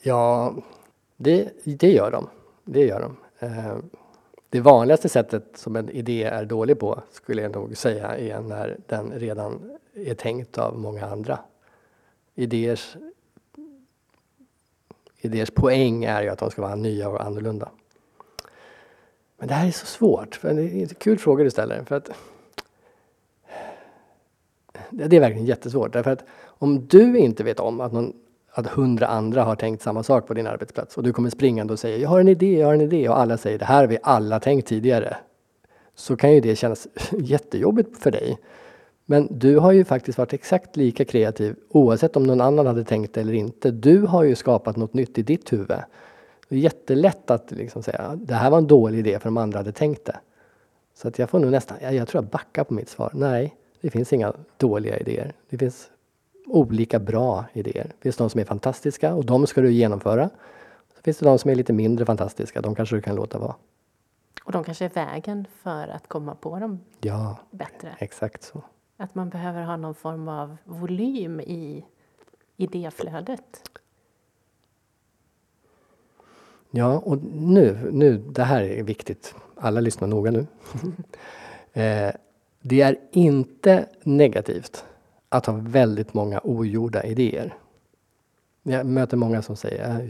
Ja, 0.02 0.54
det, 1.16 1.50
det 1.64 1.90
gör 1.90 2.10
de. 2.10 2.28
Det 2.64 2.86
gör 2.86 3.00
de. 3.00 3.16
Eh, 3.46 3.76
det 4.48 4.60
vanligaste 4.60 5.08
sättet 5.08 5.44
som 5.54 5.76
en 5.76 5.90
idé 5.90 6.22
är 6.22 6.44
dålig 6.44 6.78
på 6.78 7.02
skulle 7.10 7.42
jag 7.42 7.52
nog 7.52 7.76
säga 7.76 8.16
är 8.18 8.40
när 8.40 8.78
den 8.86 9.12
redan 9.12 9.78
är 9.94 10.14
tänkt 10.14 10.58
av 10.58 10.78
många 10.78 11.06
andra. 11.06 11.38
Idéers, 12.34 12.96
idéers 15.18 15.50
poäng 15.50 16.04
är 16.04 16.22
ju 16.22 16.28
att 16.28 16.38
de 16.38 16.50
ska 16.50 16.62
vara 16.62 16.74
nya 16.74 17.08
och 17.08 17.24
annorlunda. 17.24 17.70
Men 19.38 19.48
det 19.48 19.54
här 19.54 19.66
är 19.66 19.72
så 19.72 19.86
svårt. 19.86 20.34
För 20.34 20.54
det 20.54 20.62
är 20.62 20.82
en 20.82 20.88
kul 20.88 21.18
fråga 21.18 21.44
du 21.44 21.50
ställer. 21.50 21.84
För 21.84 21.96
att 21.96 22.10
det 24.92 25.16
är 25.16 25.20
verkligen 25.20 25.46
jättesvårt. 25.46 25.92
Därför 25.92 26.10
att 26.10 26.24
om 26.44 26.86
du 26.86 27.18
inte 27.18 27.44
vet 27.44 27.60
om 27.60 27.80
att 27.80 27.92
någon 27.92 28.12
att 28.54 28.66
hundra 28.66 29.06
andra 29.06 29.42
har 29.42 29.56
tänkt 29.56 29.82
samma 29.82 30.02
sak 30.02 30.26
på 30.26 30.34
din 30.34 30.46
arbetsplats 30.46 30.96
och 30.96 31.02
du 31.02 31.12
kommer 31.12 31.30
springande 31.30 31.72
och 31.72 31.78
säger 31.78 31.98
jag 31.98 32.08
har 32.08 32.20
en 32.20 32.28
idé, 32.28 32.58
jag 32.58 32.66
har 32.66 32.74
en 32.74 32.80
idé 32.80 33.08
och 33.08 33.18
alla 33.18 33.36
säger 33.36 33.58
det 33.58 33.64
här 33.64 33.80
har 33.80 33.86
vi 33.86 33.98
alla 34.02 34.40
tänkt 34.40 34.68
tidigare. 34.68 35.16
Så 35.94 36.16
kan 36.16 36.32
ju 36.32 36.40
det 36.40 36.56
kännas 36.56 36.88
jättejobbigt 37.12 37.98
för 37.98 38.10
dig. 38.10 38.38
Men 39.04 39.28
du 39.30 39.58
har 39.58 39.72
ju 39.72 39.84
faktiskt 39.84 40.18
varit 40.18 40.32
exakt 40.32 40.76
lika 40.76 41.04
kreativ 41.04 41.56
oavsett 41.68 42.16
om 42.16 42.22
någon 42.22 42.40
annan 42.40 42.66
hade 42.66 42.84
tänkt 42.84 43.14
det 43.14 43.20
eller 43.20 43.32
inte. 43.32 43.70
Du 43.70 44.00
har 44.00 44.22
ju 44.22 44.34
skapat 44.34 44.76
något 44.76 44.94
nytt 44.94 45.18
i 45.18 45.22
ditt 45.22 45.52
huvud. 45.52 45.78
Det 46.48 46.56
är 46.56 46.60
jättelätt 46.60 47.30
att 47.30 47.50
liksom 47.50 47.82
säga 47.82 48.12
det 48.16 48.34
här 48.34 48.50
var 48.50 48.58
en 48.58 48.66
dålig 48.66 48.98
idé 48.98 49.18
för 49.18 49.24
de 49.24 49.36
andra 49.36 49.58
hade 49.58 49.72
tänkt 49.72 50.04
det. 50.04 50.16
Så 50.94 51.08
att 51.08 51.18
jag 51.18 51.30
får 51.30 51.38
nog 51.38 51.50
nästan, 51.50 51.76
jag, 51.82 51.94
jag 51.94 52.08
tror 52.08 52.22
jag 52.24 52.30
backar 52.30 52.64
på 52.64 52.74
mitt 52.74 52.88
svar. 52.88 53.10
Nej, 53.14 53.54
det 53.82 53.90
finns 53.90 54.12
inga 54.12 54.32
dåliga 54.56 54.98
idéer. 54.98 55.32
Det 55.50 55.58
finns 55.58 55.90
olika 56.46 56.98
bra 56.98 57.44
idéer. 57.52 57.84
Det 57.84 58.02
finns 58.02 58.16
de 58.16 58.30
som 58.30 58.40
är 58.40 58.44
fantastiska 58.44 59.14
och 59.14 59.24
de 59.24 59.46
ska 59.46 59.60
du 59.60 59.72
genomföra. 59.72 60.30
Så 60.96 61.02
finns 61.02 61.18
det 61.18 61.26
de 61.26 61.38
som 61.38 61.50
är 61.50 61.54
lite 61.54 61.72
mindre 61.72 62.06
fantastiska, 62.06 62.60
de 62.60 62.74
kanske 62.74 62.96
du 62.96 63.02
kan 63.02 63.16
låta 63.16 63.38
vara. 63.38 63.54
Och 64.44 64.52
de 64.52 64.64
kanske 64.64 64.84
är 64.84 64.88
vägen 64.88 65.46
för 65.62 65.88
att 65.88 66.08
komma 66.08 66.34
på 66.34 66.58
dem 66.58 66.80
ja, 67.00 67.36
bättre. 67.50 67.96
Exakt 67.98 68.42
så. 68.42 68.62
Att 68.96 69.14
man 69.14 69.28
behöver 69.30 69.62
ha 69.62 69.76
någon 69.76 69.94
form 69.94 70.28
av 70.28 70.56
volym 70.64 71.40
i 71.40 71.84
idéflödet. 72.56 73.70
Ja, 76.70 76.98
och 76.98 77.18
nu, 77.34 77.90
nu, 77.92 78.16
det 78.16 78.42
här 78.42 78.62
är 78.62 78.82
viktigt. 78.82 79.34
Alla 79.56 79.80
lyssnar 79.80 80.08
noga 80.08 80.30
nu. 80.30 80.46
eh, 81.72 82.14
det 82.62 82.80
är 82.80 82.96
inte 83.10 83.86
negativt 84.02 84.84
att 85.28 85.46
ha 85.46 85.54
väldigt 85.62 86.14
många 86.14 86.40
ogjorda 86.44 87.02
idéer. 87.02 87.54
Jag 88.62 88.86
möter 88.86 89.16
många 89.16 89.42
som 89.42 89.56
säger 89.56 90.00
äh, 90.00 90.08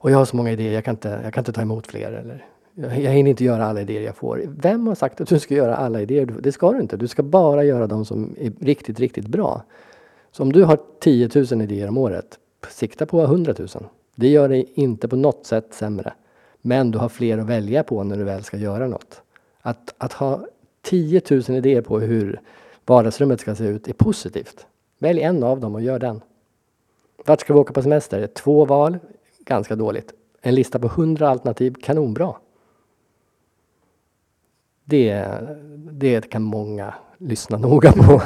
och 0.00 0.10
jag 0.10 0.18
har 0.18 0.24
så 0.24 0.36
många 0.36 0.52
idéer, 0.52 0.72
jag 0.72 0.84
kan 0.84 0.94
inte, 0.94 1.20
jag 1.24 1.34
kan 1.34 1.40
inte 1.40 1.52
ta 1.52 1.62
emot 1.62 1.86
fler. 1.86 2.12
Eller, 2.12 2.44
jag 2.74 3.12
hinner 3.12 3.30
inte 3.30 3.44
göra 3.44 3.66
alla 3.66 3.80
idéer 3.80 4.02
jag 4.02 4.16
får. 4.16 4.42
Vem 4.46 4.86
har 4.86 4.94
sagt 4.94 5.20
att 5.20 5.28
du 5.28 5.38
ska 5.38 5.54
göra 5.54 5.76
alla 5.76 6.00
idéer? 6.00 6.26
Det 6.26 6.52
ska 6.52 6.72
du 6.72 6.80
inte. 6.80 6.96
Du 6.96 7.08
ska 7.08 7.22
bara 7.22 7.64
göra 7.64 7.86
de 7.86 8.04
som 8.04 8.34
är 8.38 8.52
riktigt, 8.60 9.00
riktigt 9.00 9.26
bra. 9.26 9.62
Så 10.32 10.42
om 10.42 10.52
du 10.52 10.64
har 10.64 10.78
10 11.00 11.30
000 11.34 11.62
idéer 11.62 11.88
om 11.88 11.98
året, 11.98 12.38
sikta 12.70 13.06
på 13.06 13.22
100 13.22 13.54
000. 13.58 13.68
Det 14.14 14.28
gör 14.28 14.48
dig 14.48 14.72
inte 14.74 15.08
på 15.08 15.16
något 15.16 15.46
sätt 15.46 15.74
sämre. 15.74 16.12
Men 16.62 16.90
du 16.90 16.98
har 16.98 17.08
fler 17.08 17.38
att 17.38 17.46
välja 17.46 17.82
på 17.82 18.04
när 18.04 18.16
du 18.16 18.24
väl 18.24 18.42
ska 18.42 18.56
göra 18.56 18.88
något. 18.88 19.22
Att, 19.62 19.94
att 19.98 20.12
ha 20.12 20.46
10 20.82 21.22
000 21.30 21.40
idéer 21.48 21.82
på 21.82 22.00
hur 22.00 22.40
vardagsrummet 22.86 23.40
ska 23.40 23.54
se 23.54 23.64
ut 23.64 23.88
är 23.88 23.92
positivt. 23.92 24.66
Välj 24.98 25.22
en 25.22 25.42
av 25.42 25.60
dem 25.60 25.74
och 25.74 25.82
gör 25.82 25.98
den. 25.98 26.20
Vart 27.26 27.40
ska 27.40 27.52
vi 27.52 27.60
åka 27.60 27.72
på 27.72 27.82
semester? 27.82 28.26
Två 28.26 28.64
val, 28.64 28.98
ganska 29.38 29.76
dåligt. 29.76 30.12
En 30.40 30.54
lista 30.54 30.78
på 30.78 30.86
100 30.86 31.28
alternativ, 31.28 31.74
kanonbra. 31.82 32.34
Det, 34.84 35.38
det 35.92 36.30
kan 36.30 36.42
många 36.42 36.94
lyssna 37.18 37.58
noga 37.58 37.92
på. 37.92 38.22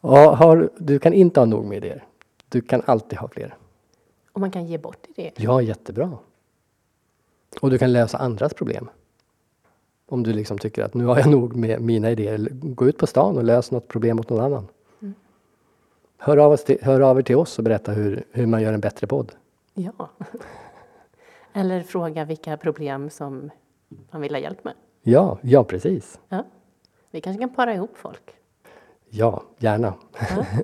har, 0.08 0.70
du 0.78 0.98
kan 0.98 1.12
inte 1.12 1.40
ha 1.40 1.44
nog 1.44 1.64
med 1.64 1.76
idéer. 1.76 2.04
Du 2.48 2.60
kan 2.60 2.82
alltid 2.86 3.18
ha 3.18 3.28
fler. 3.28 3.54
Och 4.32 4.40
man 4.40 4.50
kan 4.50 4.66
ge 4.66 4.78
bort 4.78 5.06
idéer? 5.08 5.32
Ja, 5.36 5.62
jättebra. 5.62 6.18
Och 7.60 7.70
du 7.70 7.78
kan 7.78 7.92
lösa 7.92 8.18
andras 8.18 8.54
problem. 8.54 8.88
Om 10.12 10.22
du 10.22 10.32
liksom 10.32 10.58
tycker 10.58 10.82
att 10.84 10.94
nu 10.94 11.04
har 11.04 11.18
jag 11.18 11.30
nog 11.30 11.56
med 11.56 11.80
mina 11.80 12.10
idéer. 12.10 12.48
Gå 12.52 12.88
ut 12.88 12.98
på 12.98 13.06
stan 13.06 13.36
och 13.36 13.44
lös 13.44 13.70
något 13.70 13.88
problem 13.88 14.20
åt 14.20 14.30
någon 14.30 14.44
annan. 14.44 14.68
Mm. 15.02 15.14
Hör, 16.18 16.36
av 16.36 16.56
till, 16.56 16.78
hör 16.82 17.00
av 17.00 17.18
er 17.18 17.22
till 17.22 17.36
oss 17.36 17.58
och 17.58 17.64
berätta 17.64 17.92
hur, 17.92 18.24
hur 18.30 18.46
man 18.46 18.62
gör 18.62 18.72
en 18.72 18.80
bättre 18.80 19.06
podd. 19.06 19.32
Ja. 19.74 19.92
Eller 21.52 21.82
fråga 21.82 22.24
vilka 22.24 22.56
problem 22.56 23.10
som 23.10 23.50
man 24.10 24.22
vill 24.22 24.34
ha 24.34 24.40
hjälp 24.40 24.64
med. 24.64 24.74
Ja, 25.02 25.38
ja 25.42 25.64
precis. 25.64 26.20
Ja. 26.28 26.44
Vi 27.10 27.20
kanske 27.20 27.40
kan 27.40 27.54
para 27.54 27.74
ihop 27.74 27.96
folk. 27.96 28.34
Ja, 29.10 29.42
gärna. 29.58 29.94
Ja. 30.12 30.46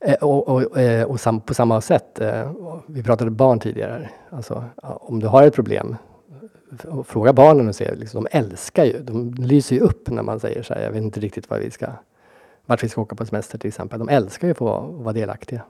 Eh, 0.00 0.14
och, 0.14 0.48
och, 0.48 0.78
eh, 0.78 1.04
och, 1.04 1.26
och, 1.26 1.46
på 1.46 1.54
samma 1.54 1.80
sätt, 1.80 2.20
eh, 2.20 2.52
vi 2.86 3.02
pratade 3.02 3.30
barn 3.30 3.60
tidigare. 3.60 4.10
Alltså, 4.30 4.64
om 4.82 5.20
du 5.20 5.26
har 5.26 5.42
ett 5.42 5.54
problem 5.54 5.96
fråga 7.06 7.32
barnen 7.32 7.68
och 7.68 7.74
se, 7.74 7.94
liksom, 7.94 8.24
de 8.24 8.38
älskar 8.38 8.84
ju, 8.84 9.02
de 9.02 9.34
lyser 9.34 9.76
ju 9.76 9.82
upp 9.82 10.10
när 10.10 10.22
man 10.22 10.40
säger 10.40 10.62
så 10.62 10.74
här, 10.74 10.82
jag 10.82 10.90
vet 10.90 11.02
inte 11.02 11.20
riktigt 11.20 11.50
vad 11.50 11.60
vi 11.60 11.70
ska, 11.70 11.86
vart 12.66 12.84
vi 12.84 12.88
ska 12.88 13.00
åka 13.00 13.16
på 13.16 13.26
semester 13.26 13.58
till 13.58 13.68
exempel. 13.68 13.98
De 13.98 14.08
älskar 14.08 14.48
ju 14.48 14.50
att 14.50 14.58
få 14.58 14.80
vara 14.80 15.12
delaktiga. 15.12 15.62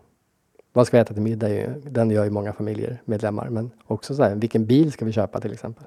Vad 0.72 0.86
ska 0.86 0.96
vi 0.96 1.00
äta 1.00 1.14
till 1.14 1.22
middag? 1.22 1.48
Den 1.84 2.10
gör 2.10 2.24
ju 2.24 2.30
många 2.30 2.52
familjer, 2.52 3.02
medlemmar. 3.04 3.48
Men 3.48 3.70
också 3.86 4.14
så 4.14 4.22
här, 4.22 4.34
vilken 4.34 4.66
bil 4.66 4.92
ska 4.92 5.04
vi 5.04 5.12
köpa 5.12 5.40
till 5.40 5.52
exempel? 5.52 5.84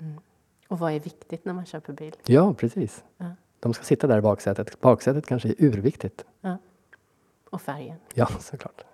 Mm. 0.00 0.20
Och 0.68 0.78
vad 0.78 0.92
är 0.92 1.00
viktigt 1.00 1.44
när 1.44 1.52
man 1.52 1.66
köper 1.66 1.92
bil? 1.92 2.16
Ja, 2.24 2.54
precis. 2.54 3.04
Ja. 3.18 3.26
De 3.60 3.74
ska 3.74 3.84
sitta 3.84 4.06
där 4.06 4.18
i 4.18 4.20
baksätet. 4.20 4.80
Baksätet 4.80 5.26
kanske 5.26 5.48
är 5.48 5.54
urviktigt. 5.58 6.24
Ja. 6.40 6.58
Och 7.50 7.62
färgen. 7.62 7.96
Ja, 8.14 8.28
såklart. 8.40 8.84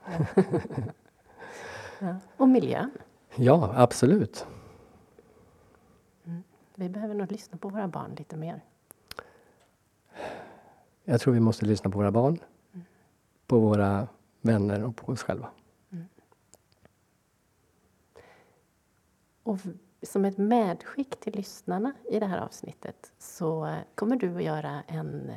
Ja. 1.98 2.16
Och 2.36 2.48
miljön. 2.48 2.90
Ja, 3.34 3.72
absolut. 3.76 4.46
Vi 6.78 6.88
behöver 6.88 7.14
nog 7.14 7.32
lyssna 7.32 7.58
på 7.58 7.68
våra 7.68 7.88
barn 7.88 8.14
lite 8.18 8.36
mer. 8.36 8.60
Jag 11.04 11.20
tror 11.20 11.34
vi 11.34 11.40
måste 11.40 11.66
lyssna 11.66 11.90
på 11.90 11.98
våra 11.98 12.10
barn, 12.10 12.38
mm. 12.72 12.86
på 13.46 13.58
våra 13.58 14.08
vänner 14.40 14.84
och 14.84 14.96
på 14.96 15.12
oss 15.12 15.22
själva. 15.22 15.50
Mm. 15.90 16.04
Och 19.42 19.58
som 20.02 20.24
ett 20.24 20.38
medskick 20.38 21.20
till 21.20 21.34
lyssnarna 21.34 21.92
i 22.10 22.20
det 22.20 22.26
här 22.26 22.38
avsnittet 22.38 23.12
så 23.18 23.74
kommer 23.94 24.16
du 24.16 24.36
att 24.36 24.42
göra 24.42 24.82
en, 24.86 25.32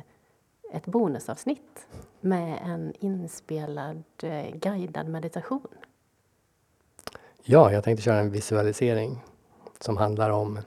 ett 0.72 0.86
bonusavsnitt 0.86 1.86
med 2.20 2.58
en 2.62 2.92
inspelad 2.98 4.02
eh, 4.22 4.56
guidad 4.56 5.08
meditation. 5.08 5.68
Ja, 7.42 7.72
jag 7.72 7.84
tänkte 7.84 8.02
köra 8.02 8.18
en 8.18 8.30
visualisering 8.30 9.22
som 9.78 9.96
handlar 9.96 10.30
om 10.30 10.58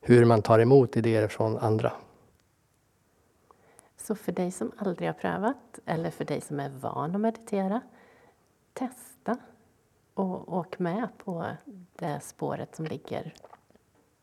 hur 0.00 0.24
man 0.24 0.42
tar 0.42 0.58
emot 0.58 0.96
idéer 0.96 1.28
från 1.28 1.58
andra. 1.58 1.92
Så 3.96 4.14
för 4.14 4.32
dig 4.32 4.50
som 4.50 4.72
aldrig 4.76 5.08
har 5.08 5.14
prövat 5.14 5.78
eller 5.84 6.10
för 6.10 6.24
dig 6.24 6.40
som 6.40 6.60
är 6.60 6.68
van 6.68 7.14
att 7.14 7.20
meditera, 7.20 7.80
testa 8.72 9.36
och 10.14 10.56
åk 10.56 10.78
med 10.78 11.08
på 11.18 11.46
det 11.96 12.20
spåret 12.22 12.76
som 12.76 12.84
ligger 12.84 13.34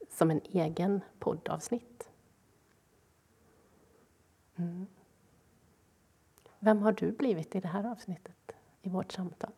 som 0.10 0.32
en 0.32 0.42
egen 0.44 1.02
poddavsnitt. 1.20 2.10
Mm. 4.56 4.88
Vem 6.60 6.82
har 6.82 6.92
du 6.92 7.12
blivit 7.12 7.56
i 7.56 7.60
det 7.60 7.68
här 7.68 7.92
avsnittet, 7.92 8.52
i 8.82 8.90
vårt 8.90 9.12
samtal? 9.12 9.52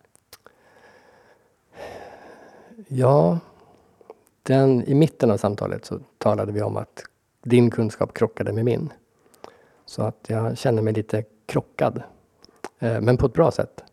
Ja, 2.87 3.39
den, 4.43 4.83
i 4.83 4.93
mitten 4.93 5.31
av 5.31 5.37
samtalet 5.37 5.85
så 5.85 5.99
talade 6.17 6.51
vi 6.51 6.61
om 6.61 6.77
att 6.77 7.03
din 7.43 7.71
kunskap 7.71 8.13
krockade 8.13 8.53
med 8.53 8.65
min. 8.65 8.93
Så 9.85 10.03
att 10.03 10.25
jag 10.27 10.57
känner 10.57 10.81
mig 10.81 10.93
lite 10.93 11.23
krockad. 11.45 12.03
Eh, 12.79 13.01
men 13.01 13.17
på 13.17 13.25
ett 13.25 13.33
bra 13.33 13.51
sätt. 13.51 13.83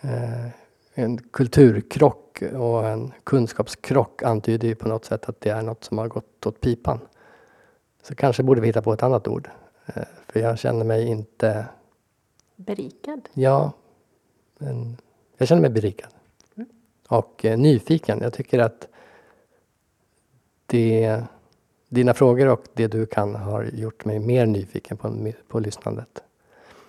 Eh, 0.00 0.46
en 0.94 1.18
kulturkrock 1.18 2.42
och 2.42 2.88
en 2.88 3.12
kunskapskrock 3.24 4.22
antyder 4.22 4.68
ju 4.68 4.74
på 4.74 4.88
något 4.88 5.04
sätt 5.04 5.28
att 5.28 5.40
det 5.40 5.50
är 5.50 5.62
något 5.62 5.84
som 5.84 5.98
har 5.98 6.08
gått 6.08 6.46
åt 6.46 6.60
pipan. 6.60 7.00
Så 8.02 8.14
kanske 8.14 8.42
borde 8.42 8.60
vi 8.60 8.66
hitta 8.66 8.82
på 8.82 8.92
ett 8.92 9.02
annat 9.02 9.28
ord. 9.28 9.50
Eh, 9.86 10.02
för 10.28 10.40
jag 10.40 10.58
känner 10.58 10.84
mig 10.84 11.06
inte... 11.06 11.66
Berikad? 12.56 13.28
Ja. 13.32 13.72
Men 14.58 14.96
jag 15.36 15.48
känner 15.48 15.62
mig 15.62 15.70
berikad. 15.70 16.10
Mm. 16.56 16.68
Och 17.08 17.44
eh, 17.44 17.58
nyfiken. 17.58 18.18
Jag 18.22 18.32
tycker 18.32 18.58
att 18.58 18.88
det, 20.74 21.24
dina 21.88 22.14
frågor 22.14 22.48
och 22.48 22.64
det 22.72 22.86
du 22.86 23.06
kan 23.06 23.34
har 23.34 23.64
gjort 23.64 24.04
mig 24.04 24.18
mer 24.18 24.46
nyfiken 24.46 24.96
på, 24.96 25.32
på 25.48 25.58
lyssnandet. 25.60 26.22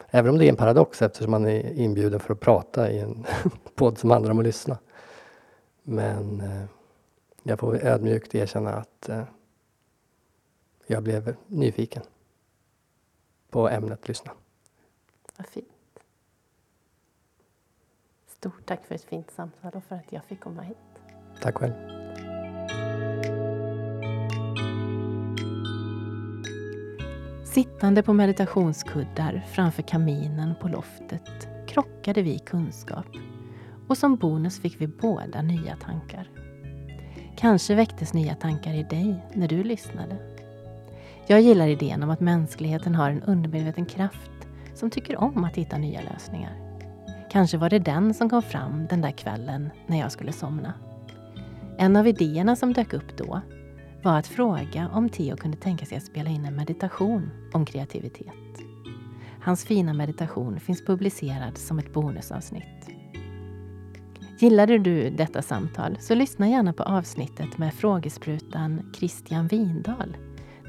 Även 0.08 0.32
om 0.32 0.38
det 0.38 0.46
är 0.46 0.50
en 0.50 0.56
paradox 0.56 1.02
eftersom 1.02 1.32
man 1.32 1.46
är 1.46 1.74
inbjuden 1.74 2.20
för 2.20 2.34
att 2.34 2.40
prata 2.40 2.92
i 2.92 3.00
en 3.00 3.26
podd 3.76 3.98
som 3.98 4.12
handlar 4.12 4.32
om 4.32 4.40
att 4.40 4.46
lyssna. 4.46 4.78
Men 5.84 6.42
eh, 6.42 6.66
jag 7.44 7.60
får 7.60 7.86
ödmjukt 7.86 8.36
erkänna 8.36 8.74
att 8.74 9.10
eh, 9.10 9.24
jag 10.88 11.04
blev 11.04 11.36
nyfiken 11.48 12.04
på 13.50 13.70
ämnet 13.70 14.08
lyssna. 14.08 14.32
Vad 15.38 15.48
fint. 15.48 15.68
Stort 18.28 18.66
tack 18.66 18.86
för 18.86 18.96
ett 18.96 19.04
fint 19.04 19.32
samtal 19.32 19.72
och 19.74 19.84
för 19.84 19.96
att 19.96 20.12
jag 20.12 20.24
fick 20.26 20.40
komma 20.40 20.62
hit. 20.62 20.78
Tack 21.42 21.58
själv. 21.58 21.95
Sittande 27.56 28.04
på 28.04 28.14
meditationskuddar 28.14 29.46
framför 29.48 29.82
kaminen 29.82 30.56
på 30.62 30.68
loftet 30.68 31.48
krockade 31.68 32.22
vi 32.22 32.40
kunskap 32.40 33.06
och 33.88 33.98
som 33.98 34.16
bonus 34.16 34.62
fick 34.62 34.82
vi 34.82 34.88
båda 34.88 35.42
nya 35.42 35.76
tankar. 35.76 36.30
Kanske 37.38 37.76
väcktes 37.76 38.14
nya 38.14 38.36
tankar 38.36 38.74
i 38.74 38.84
dig 38.84 39.26
när 39.34 39.48
du 39.48 39.64
lyssnade. 39.64 40.18
Jag 41.28 41.42
gillar 41.42 41.68
idén 41.68 42.04
om 42.04 42.10
att 42.10 42.20
mänskligheten 42.20 42.96
har 42.96 43.10
en 43.10 43.24
undermedveten 43.24 43.86
kraft 43.86 44.48
som 44.74 44.90
tycker 44.90 45.18
om 45.18 45.44
att 45.44 45.56
hitta 45.56 45.78
nya 45.78 46.02
lösningar. 46.02 46.54
Kanske 47.32 47.58
var 47.58 47.70
det 47.70 47.80
den 47.80 48.14
som 48.14 48.30
kom 48.30 48.42
fram 48.42 48.88
den 48.90 49.02
där 49.02 49.12
kvällen 49.12 49.70
när 49.88 50.00
jag 50.00 50.12
skulle 50.12 50.32
somna. 50.32 50.74
En 51.78 51.96
av 51.96 52.08
idéerna 52.08 52.56
som 52.56 52.74
dök 52.74 52.94
upp 52.94 53.18
då 53.18 53.42
var 54.06 54.20
att 54.20 54.28
fråga 54.28 54.90
om 54.94 55.10
Theo 55.10 55.38
kunde 55.38 55.58
tänka 55.58 55.86
sig 55.86 55.98
att 55.98 56.06
spela 56.06 56.30
in 56.30 56.46
en 56.46 56.56
meditation 56.56 57.30
om 57.54 57.66
kreativitet. 57.66 58.64
Hans 59.42 59.66
fina 59.66 59.94
meditation 59.94 60.60
finns 60.60 60.86
publicerad 60.86 61.58
som 61.58 61.80
ett 61.80 61.94
bonusavsnitt. 61.94 62.90
Gillade 64.40 64.78
du 64.78 65.10
detta 65.10 65.42
samtal 65.42 65.98
så 66.00 66.16
lyssna 66.16 66.50
gärna 66.50 66.74
på 66.74 66.84
avsnittet 66.84 67.58
med 67.58 67.74
frågesprutan 67.74 68.92
Christian 68.96 69.48
Windahl 69.48 70.18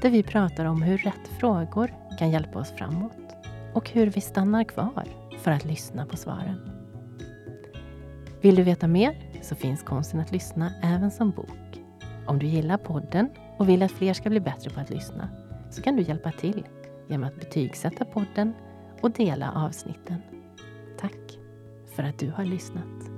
där 0.01 0.09
vi 0.09 0.23
pratar 0.23 0.65
om 0.65 0.81
hur 0.81 0.97
rätt 0.97 1.27
frågor 1.39 1.93
kan 2.19 2.31
hjälpa 2.31 2.59
oss 2.59 2.71
framåt 2.71 3.35
och 3.73 3.89
hur 3.89 4.07
vi 4.07 4.21
stannar 4.21 4.63
kvar 4.63 5.07
för 5.39 5.51
att 5.51 5.65
lyssna 5.65 6.05
på 6.05 6.17
svaren. 6.17 6.69
Vill 8.41 8.55
du 8.55 8.63
veta 8.63 8.87
mer 8.87 9.31
så 9.41 9.55
finns 9.55 9.83
Konsten 9.83 10.19
att 10.19 10.31
lyssna 10.31 10.73
även 10.83 11.11
som 11.11 11.31
bok. 11.31 11.66
Om 12.27 12.39
du 12.39 12.45
gillar 12.45 12.77
podden 12.77 13.29
och 13.57 13.69
vill 13.69 13.83
att 13.83 13.91
fler 13.91 14.13
ska 14.13 14.29
bli 14.29 14.39
bättre 14.39 14.69
på 14.69 14.79
att 14.79 14.89
lyssna 14.89 15.29
så 15.69 15.81
kan 15.81 15.95
du 15.95 16.01
hjälpa 16.01 16.31
till 16.31 16.67
genom 17.07 17.27
att 17.27 17.35
betygsätta 17.35 18.05
podden 18.05 18.53
och 19.01 19.11
dela 19.11 19.51
avsnitten. 19.51 20.21
Tack 20.99 21.39
för 21.95 22.03
att 22.03 22.19
du 22.19 22.31
har 22.31 22.45
lyssnat. 22.45 23.16